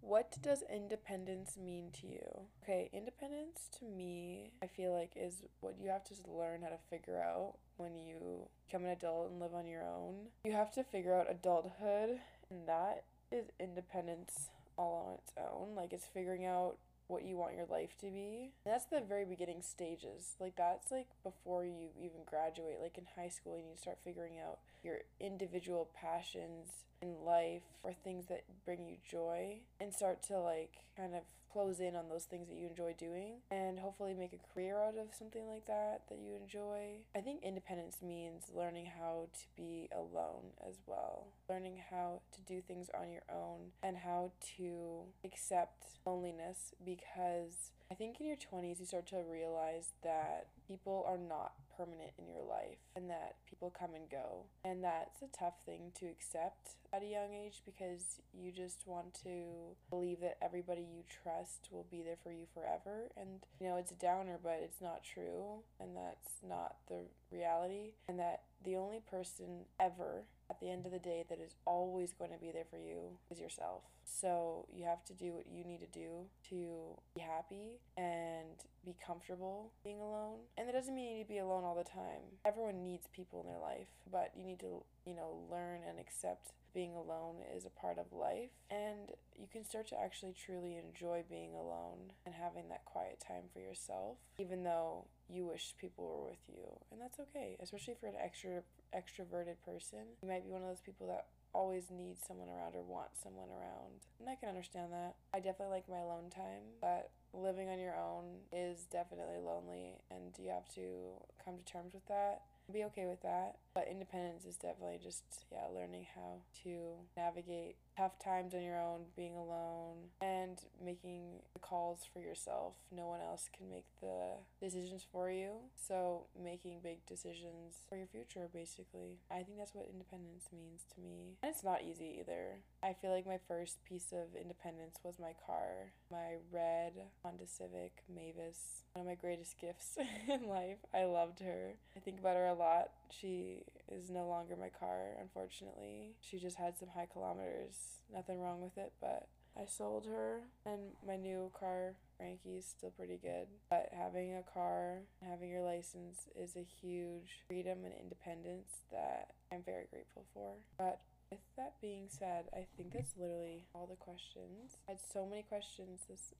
What 0.00 0.36
does 0.40 0.62
independence 0.72 1.58
mean 1.62 1.90
to 2.00 2.06
you? 2.06 2.26
Okay, 2.62 2.88
independence 2.92 3.68
to 3.78 3.84
me, 3.84 4.52
I 4.62 4.66
feel 4.66 4.94
like 4.94 5.12
is 5.14 5.42
what 5.60 5.76
you 5.78 5.90
have 5.90 6.04
to 6.04 6.14
learn 6.26 6.62
how 6.62 6.68
to 6.68 6.78
figure 6.88 7.20
out 7.20 7.56
when 7.76 7.98
you 7.98 8.48
become 8.66 8.84
an 8.84 8.90
adult 8.90 9.30
and 9.30 9.40
live 9.40 9.54
on 9.54 9.66
your 9.66 9.82
own. 9.82 10.28
You 10.44 10.52
have 10.52 10.72
to 10.72 10.84
figure 10.84 11.14
out 11.14 11.30
adulthood, 11.30 12.18
and 12.50 12.66
that 12.66 13.04
is 13.32 13.46
independence 13.58 14.48
all 14.76 15.06
on 15.08 15.14
its 15.18 15.32
own. 15.38 15.74
Like, 15.74 15.92
it's 15.92 16.06
figuring 16.06 16.44
out 16.44 16.76
what 17.08 17.24
you 17.24 17.36
want 17.36 17.54
your 17.56 17.66
life 17.66 17.96
to 18.00 18.06
be. 18.06 18.52
And 18.64 18.72
that's 18.74 18.86
the 18.86 19.00
very 19.00 19.24
beginning 19.24 19.62
stages. 19.62 20.36
Like, 20.40 20.56
that's 20.56 20.90
like 20.90 21.08
before 21.22 21.64
you 21.64 21.88
even 21.98 22.20
graduate. 22.24 22.78
Like, 22.82 22.98
in 22.98 23.06
high 23.16 23.28
school, 23.28 23.56
you 23.56 23.64
need 23.64 23.76
to 23.76 23.82
start 23.82 23.98
figuring 24.04 24.34
out 24.38 24.58
your 24.82 24.98
individual 25.20 25.90
passions 25.94 26.68
in 27.02 27.14
life 27.24 27.62
or 27.82 27.92
things 27.92 28.26
that 28.26 28.44
bring 28.64 28.86
you 28.86 28.96
joy 29.08 29.58
and 29.80 29.92
start 29.92 30.22
to 30.22 30.38
like 30.38 30.72
kind 30.96 31.14
of 31.14 31.22
close 31.52 31.80
in 31.80 31.96
on 31.96 32.08
those 32.08 32.24
things 32.24 32.48
that 32.48 32.56
you 32.56 32.66
enjoy 32.66 32.94
doing 32.98 33.34
and 33.50 33.78
hopefully 33.78 34.14
make 34.14 34.32
a 34.32 34.54
career 34.54 34.78
out 34.78 34.96
of 34.96 35.14
something 35.16 35.46
like 35.48 35.66
that 35.66 36.02
that 36.08 36.18
you 36.18 36.34
enjoy. 36.34 36.96
I 37.14 37.20
think 37.20 37.42
independence 37.42 37.98
means 38.02 38.50
learning 38.54 38.86
how 38.98 39.28
to 39.32 39.44
be 39.56 39.88
alone 39.92 40.52
as 40.68 40.76
well, 40.86 41.26
learning 41.48 41.80
how 41.90 42.20
to 42.32 42.40
do 42.42 42.60
things 42.60 42.88
on 42.98 43.10
your 43.10 43.24
own 43.32 43.72
and 43.82 43.96
how 43.96 44.32
to 44.56 45.02
accept 45.24 45.84
loneliness 46.06 46.74
because 46.84 47.72
I 47.90 47.94
think 47.94 48.20
in 48.20 48.26
your 48.26 48.36
20s 48.36 48.78
you 48.78 48.86
start 48.86 49.06
to 49.08 49.16
realize 49.28 49.92
that 50.04 50.46
people 50.68 51.04
are 51.08 51.18
not 51.18 51.52
permanent 51.80 52.12
in 52.18 52.28
your 52.28 52.44
life 52.44 52.76
and 52.94 53.08
that 53.08 53.36
people 53.48 53.72
come 53.72 53.94
and 53.94 54.10
go. 54.10 54.44
And 54.64 54.84
that's 54.84 55.22
a 55.22 55.28
tough 55.36 55.54
thing 55.64 55.92
to 56.00 56.06
accept 56.06 56.76
at 56.92 57.02
a 57.02 57.06
young 57.06 57.32
age 57.32 57.62
because 57.64 58.20
you 58.34 58.52
just 58.52 58.86
want 58.86 59.14
to 59.24 59.76
believe 59.88 60.20
that 60.20 60.36
everybody 60.42 60.82
you 60.82 61.04
trust 61.22 61.68
will 61.70 61.86
be 61.90 62.02
there 62.02 62.18
for 62.22 62.32
you 62.32 62.46
forever. 62.52 63.08
And, 63.16 63.40
you 63.60 63.68
know, 63.68 63.76
it's 63.76 63.92
a 63.92 63.94
downer, 63.94 64.38
but 64.42 64.60
it's 64.62 64.80
not 64.82 65.02
true. 65.02 65.62
And 65.80 65.96
that's 65.96 66.44
not 66.46 66.76
the 66.88 67.04
reality. 67.32 67.94
And 68.08 68.18
that 68.18 68.42
the 68.64 68.76
only 68.76 69.00
person 69.10 69.64
ever 69.78 70.24
at 70.50 70.60
the 70.60 70.68
end 70.68 70.84
of 70.84 70.92
the 70.92 70.98
day 70.98 71.24
that 71.28 71.40
is 71.40 71.54
always 71.64 72.12
going 72.12 72.32
to 72.32 72.38
be 72.38 72.50
there 72.52 72.64
for 72.68 72.78
you 72.78 73.16
is 73.30 73.40
yourself. 73.40 73.82
So 74.04 74.66
you 74.74 74.84
have 74.84 75.04
to 75.04 75.14
do 75.14 75.32
what 75.32 75.46
you 75.50 75.64
need 75.64 75.80
to 75.80 75.86
do 75.86 76.26
to 76.50 76.98
be 77.14 77.20
happy 77.20 77.78
and 77.96 78.48
be 78.84 78.96
comfortable 79.04 79.70
being 79.84 80.00
alone. 80.00 80.38
And 80.58 80.66
that 80.66 80.72
doesn't 80.72 80.94
mean 80.94 81.10
you 81.10 81.16
need 81.18 81.22
to 81.24 81.28
be 81.28 81.38
alone 81.38 81.64
all 81.64 81.76
the 81.76 81.88
time. 81.88 82.20
Everyone 82.44 82.82
needs 82.82 83.06
people 83.14 83.40
in 83.40 83.46
their 83.46 83.60
life, 83.60 83.86
but 84.10 84.32
you 84.36 84.44
need 84.44 84.58
to, 84.60 84.82
you 85.06 85.14
know, 85.14 85.38
learn 85.50 85.80
and 85.88 85.98
accept 86.00 86.52
being 86.74 86.94
alone 86.94 87.36
is 87.56 87.64
a 87.64 87.80
part 87.80 87.98
of 87.98 88.06
life 88.12 88.50
and 88.70 89.10
you 89.36 89.48
can 89.50 89.64
start 89.64 89.88
to 89.88 90.00
actually 90.00 90.32
truly 90.32 90.76
enjoy 90.76 91.22
being 91.28 91.52
alone 91.52 92.12
and 92.24 92.34
having 92.34 92.68
that 92.68 92.84
quiet 92.84 93.18
time 93.26 93.42
for 93.52 93.58
yourself 93.58 94.18
even 94.38 94.62
though 94.62 95.04
you 95.32 95.46
wish 95.46 95.74
people 95.80 96.04
were 96.04 96.30
with 96.30 96.44
you. 96.48 96.66
And 96.90 97.00
that's 97.00 97.18
okay 97.20 97.56
especially 97.62 97.94
for 98.00 98.06
an 98.06 98.14
extra 98.22 98.62
extroverted 98.94 99.56
person. 99.64 100.18
You 100.22 100.28
might 100.28 100.44
be 100.44 100.50
one 100.50 100.62
of 100.62 100.68
those 100.68 100.80
people 100.80 101.06
that 101.08 101.26
always 101.52 101.90
need 101.90 102.16
someone 102.26 102.48
around 102.48 102.74
or 102.74 102.82
want 102.82 103.10
someone 103.20 103.48
around. 103.50 104.06
And 104.20 104.28
i 104.28 104.34
can 104.34 104.48
understand 104.48 104.92
that. 104.92 105.14
I 105.34 105.38
definitely 105.38 105.74
like 105.74 105.88
my 105.88 105.98
alone 105.98 106.30
time 106.30 106.78
but 106.80 107.10
living 107.32 107.68
on 107.68 107.78
your 107.78 107.94
own 107.94 108.42
is 108.52 108.86
definitely 108.90 109.38
lonely 109.38 109.98
and 110.10 110.34
you 110.38 110.50
have 110.50 110.68
to 110.74 111.14
come 111.44 111.54
to 111.58 111.64
terms 111.64 111.94
with 111.94 112.06
that 112.08 112.42
be 112.72 112.84
okay 112.84 113.06
with 113.06 113.20
that. 113.22 113.56
But 113.74 113.88
independence 113.90 114.44
is 114.44 114.56
definitely 114.56 114.98
just, 115.02 115.24
yeah, 115.52 115.66
learning 115.74 116.06
how 116.14 116.38
to 116.62 116.94
navigate 117.16 117.76
tough 118.00 118.18
times 118.18 118.54
on 118.54 118.62
your 118.62 118.80
own, 118.80 119.00
being 119.14 119.36
alone, 119.36 120.08
and 120.22 120.62
making 120.82 121.40
the 121.52 121.58
calls 121.58 122.08
for 122.10 122.20
yourself. 122.20 122.72
No 122.90 123.08
one 123.08 123.20
else 123.20 123.50
can 123.54 123.68
make 123.68 123.84
the 124.00 124.40
decisions 124.58 125.04
for 125.12 125.30
you. 125.30 125.50
So, 125.76 126.24
making 126.42 126.80
big 126.82 127.04
decisions 127.04 127.84
for 127.88 127.98
your 127.98 128.06
future, 128.06 128.48
basically. 128.50 129.18
I 129.30 129.42
think 129.42 129.58
that's 129.58 129.74
what 129.74 129.90
independence 129.92 130.48
means 130.50 130.86
to 130.94 131.00
me. 131.02 131.36
And 131.42 131.52
it's 131.52 131.62
not 131.62 131.82
easy 131.82 132.16
either. 132.20 132.60
I 132.82 132.94
feel 132.94 133.10
like 133.10 133.26
my 133.26 133.38
first 133.46 133.84
piece 133.84 134.12
of 134.12 134.34
independence 134.40 134.96
was 135.04 135.18
my 135.20 135.34
car, 135.46 135.92
my 136.10 136.40
red 136.50 136.92
Honda 137.22 137.46
Civic 137.46 138.02
Mavis, 138.08 138.84
one 138.94 139.02
of 139.02 139.08
my 139.08 139.14
greatest 139.14 139.60
gifts 139.60 139.98
in 140.28 140.48
life. 140.48 140.78
I 140.94 141.04
loved 141.04 141.40
her. 141.40 141.74
I 141.94 142.00
think 142.00 142.18
about 142.18 142.36
her 142.36 142.46
a 142.46 142.54
lot. 142.54 142.92
She 143.10 143.64
is 143.90 144.10
no 144.10 144.26
longer 144.26 144.56
my 144.56 144.68
car, 144.68 145.16
unfortunately. 145.20 146.14
She 146.20 146.38
just 146.38 146.56
had 146.56 146.78
some 146.78 146.88
high 146.88 147.08
kilometers. 147.12 148.02
Nothing 148.12 148.40
wrong 148.40 148.60
with 148.60 148.76
it, 148.78 148.92
but 149.00 149.28
I 149.60 149.66
sold 149.66 150.06
her, 150.06 150.40
and 150.64 150.80
my 151.06 151.16
new 151.16 151.50
car, 151.58 151.94
Frankie's, 152.16 152.66
still 152.66 152.90
pretty 152.90 153.18
good. 153.20 153.46
But 153.68 153.90
having 153.92 154.34
a 154.34 154.42
car, 154.42 155.00
having 155.28 155.50
your 155.50 155.62
license 155.62 156.28
is 156.36 156.56
a 156.56 156.62
huge 156.80 157.42
freedom 157.48 157.84
and 157.84 157.92
independence 158.00 158.82
that 158.92 159.28
I'm 159.52 159.62
very 159.64 159.86
grateful 159.90 160.24
for. 160.32 160.54
But 160.78 161.00
with 161.30 161.40
that 161.56 161.74
being 161.80 162.10
said, 162.10 162.50
I 162.52 162.66
think 162.76 162.92
that's 162.92 163.14
literally 163.16 163.62
all 163.74 163.86
the 163.86 163.96
questions. 163.96 164.82
I 164.88 164.92
had 164.92 165.00
so 165.00 165.26
many 165.26 165.42
questions 165.42 166.02
this 166.10 166.34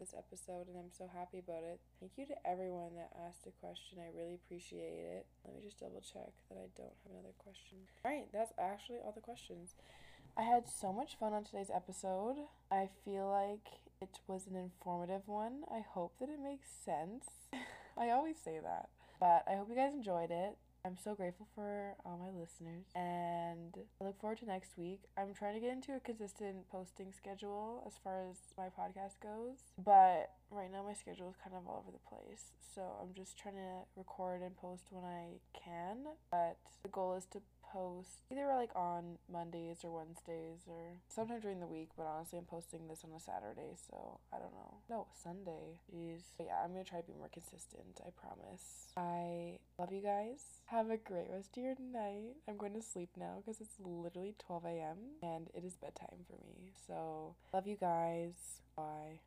this 0.00 0.14
episode 0.16 0.72
and 0.72 0.78
I'm 0.78 0.88
so 0.88 1.04
happy 1.12 1.38
about 1.38 1.60
it. 1.60 1.80
Thank 2.00 2.12
you 2.16 2.24
to 2.26 2.48
everyone 2.48 2.96
that 2.96 3.12
asked 3.28 3.44
a 3.46 3.52
question. 3.60 3.98
I 4.00 4.08
really 4.16 4.40
appreciate 4.40 4.96
it. 4.96 5.26
Let 5.44 5.54
me 5.54 5.60
just 5.60 5.80
double 5.80 6.00
check 6.00 6.32
that 6.48 6.56
I 6.56 6.72
don't 6.72 6.96
have 7.04 7.12
another 7.12 7.36
question. 7.36 7.84
All 8.00 8.10
right, 8.10 8.24
that's 8.32 8.56
actually 8.56 9.04
all 9.04 9.12
the 9.12 9.20
questions. 9.20 9.74
I 10.32 10.42
had 10.42 10.64
so 10.68 10.94
much 10.94 11.18
fun 11.20 11.34
on 11.34 11.44
today's 11.44 11.68
episode. 11.68 12.48
I 12.70 12.88
feel 13.04 13.28
like 13.28 13.84
it 14.00 14.20
was 14.26 14.46
an 14.46 14.56
informative 14.56 15.28
one. 15.28 15.68
I 15.68 15.84
hope 15.84 16.14
that 16.20 16.30
it 16.30 16.40
makes 16.40 16.68
sense. 16.72 17.28
I 17.98 18.10
always 18.10 18.36
say 18.42 18.56
that. 18.62 18.88
But 19.20 19.44
I 19.44 19.56
hope 19.56 19.68
you 19.68 19.76
guys 19.76 19.92
enjoyed 19.92 20.30
it. 20.30 20.56
I'm 20.86 20.96
so 20.96 21.16
grateful 21.16 21.48
for 21.52 21.96
all 22.04 22.16
my 22.16 22.30
listeners 22.30 22.84
and 22.94 23.74
I 24.00 24.04
look 24.04 24.20
forward 24.20 24.38
to 24.38 24.46
next 24.46 24.78
week. 24.78 25.00
I'm 25.18 25.34
trying 25.34 25.54
to 25.54 25.60
get 25.60 25.72
into 25.72 25.96
a 25.96 25.98
consistent 25.98 26.68
posting 26.70 27.12
schedule 27.12 27.82
as 27.88 27.94
far 28.04 28.30
as 28.30 28.36
my 28.56 28.66
podcast 28.66 29.18
goes, 29.20 29.58
but 29.84 30.30
right 30.48 30.70
now 30.70 30.84
my 30.86 30.94
schedule 30.94 31.28
is 31.28 31.34
kind 31.42 31.56
of 31.56 31.66
all 31.66 31.82
over 31.82 31.90
the 31.90 31.98
place. 32.08 32.52
So 32.72 32.82
I'm 33.02 33.12
just 33.16 33.36
trying 33.36 33.56
to 33.56 33.82
record 33.96 34.42
and 34.42 34.56
post 34.56 34.84
when 34.90 35.02
I 35.02 35.42
can, 35.58 36.06
but 36.30 36.56
the 36.84 36.88
goal 36.88 37.16
is 37.16 37.26
to 37.32 37.40
post 37.76 38.24
either 38.32 38.48
like 38.56 38.70
on 38.74 39.18
Mondays 39.30 39.84
or 39.84 39.92
Wednesdays 39.92 40.64
or 40.66 40.96
sometime 41.08 41.40
during 41.40 41.60
the 41.60 41.66
week, 41.66 41.90
but 41.96 42.06
honestly, 42.06 42.38
I'm 42.38 42.44
posting 42.48 42.88
this 42.88 43.04
on 43.04 43.12
a 43.12 43.20
Saturday, 43.20 43.76
so 43.76 44.18
I 44.32 44.38
don't 44.38 44.54
know. 44.54 44.80
No, 44.88 45.06
Sunday. 45.12 45.80
Jeez. 45.92 46.22
But 46.38 46.46
yeah, 46.48 46.64
I'm 46.64 46.72
gonna 46.72 46.84
try 46.84 47.00
to 47.00 47.06
be 47.06 47.12
more 47.18 47.28
consistent, 47.32 48.00
I 48.00 48.10
promise. 48.16 48.88
I 48.96 49.58
love 49.78 49.92
you 49.92 50.00
guys. 50.00 50.40
Have 50.66 50.90
a 50.90 50.96
great 50.96 51.28
rest 51.30 51.56
of 51.56 51.62
your 51.62 51.76
night. 51.92 52.36
I'm 52.48 52.56
going 52.56 52.72
to 52.72 52.82
sleep 52.82 53.10
now 53.16 53.42
because 53.44 53.60
it's 53.60 53.76
literally 53.78 54.34
12 54.46 54.64
a.m. 54.64 54.96
and 55.22 55.48
it 55.54 55.64
is 55.64 55.76
bedtime 55.76 56.24
for 56.26 56.38
me. 56.44 56.72
So, 56.86 57.36
love 57.52 57.66
you 57.66 57.76
guys. 57.76 58.32
Bye. 58.76 59.20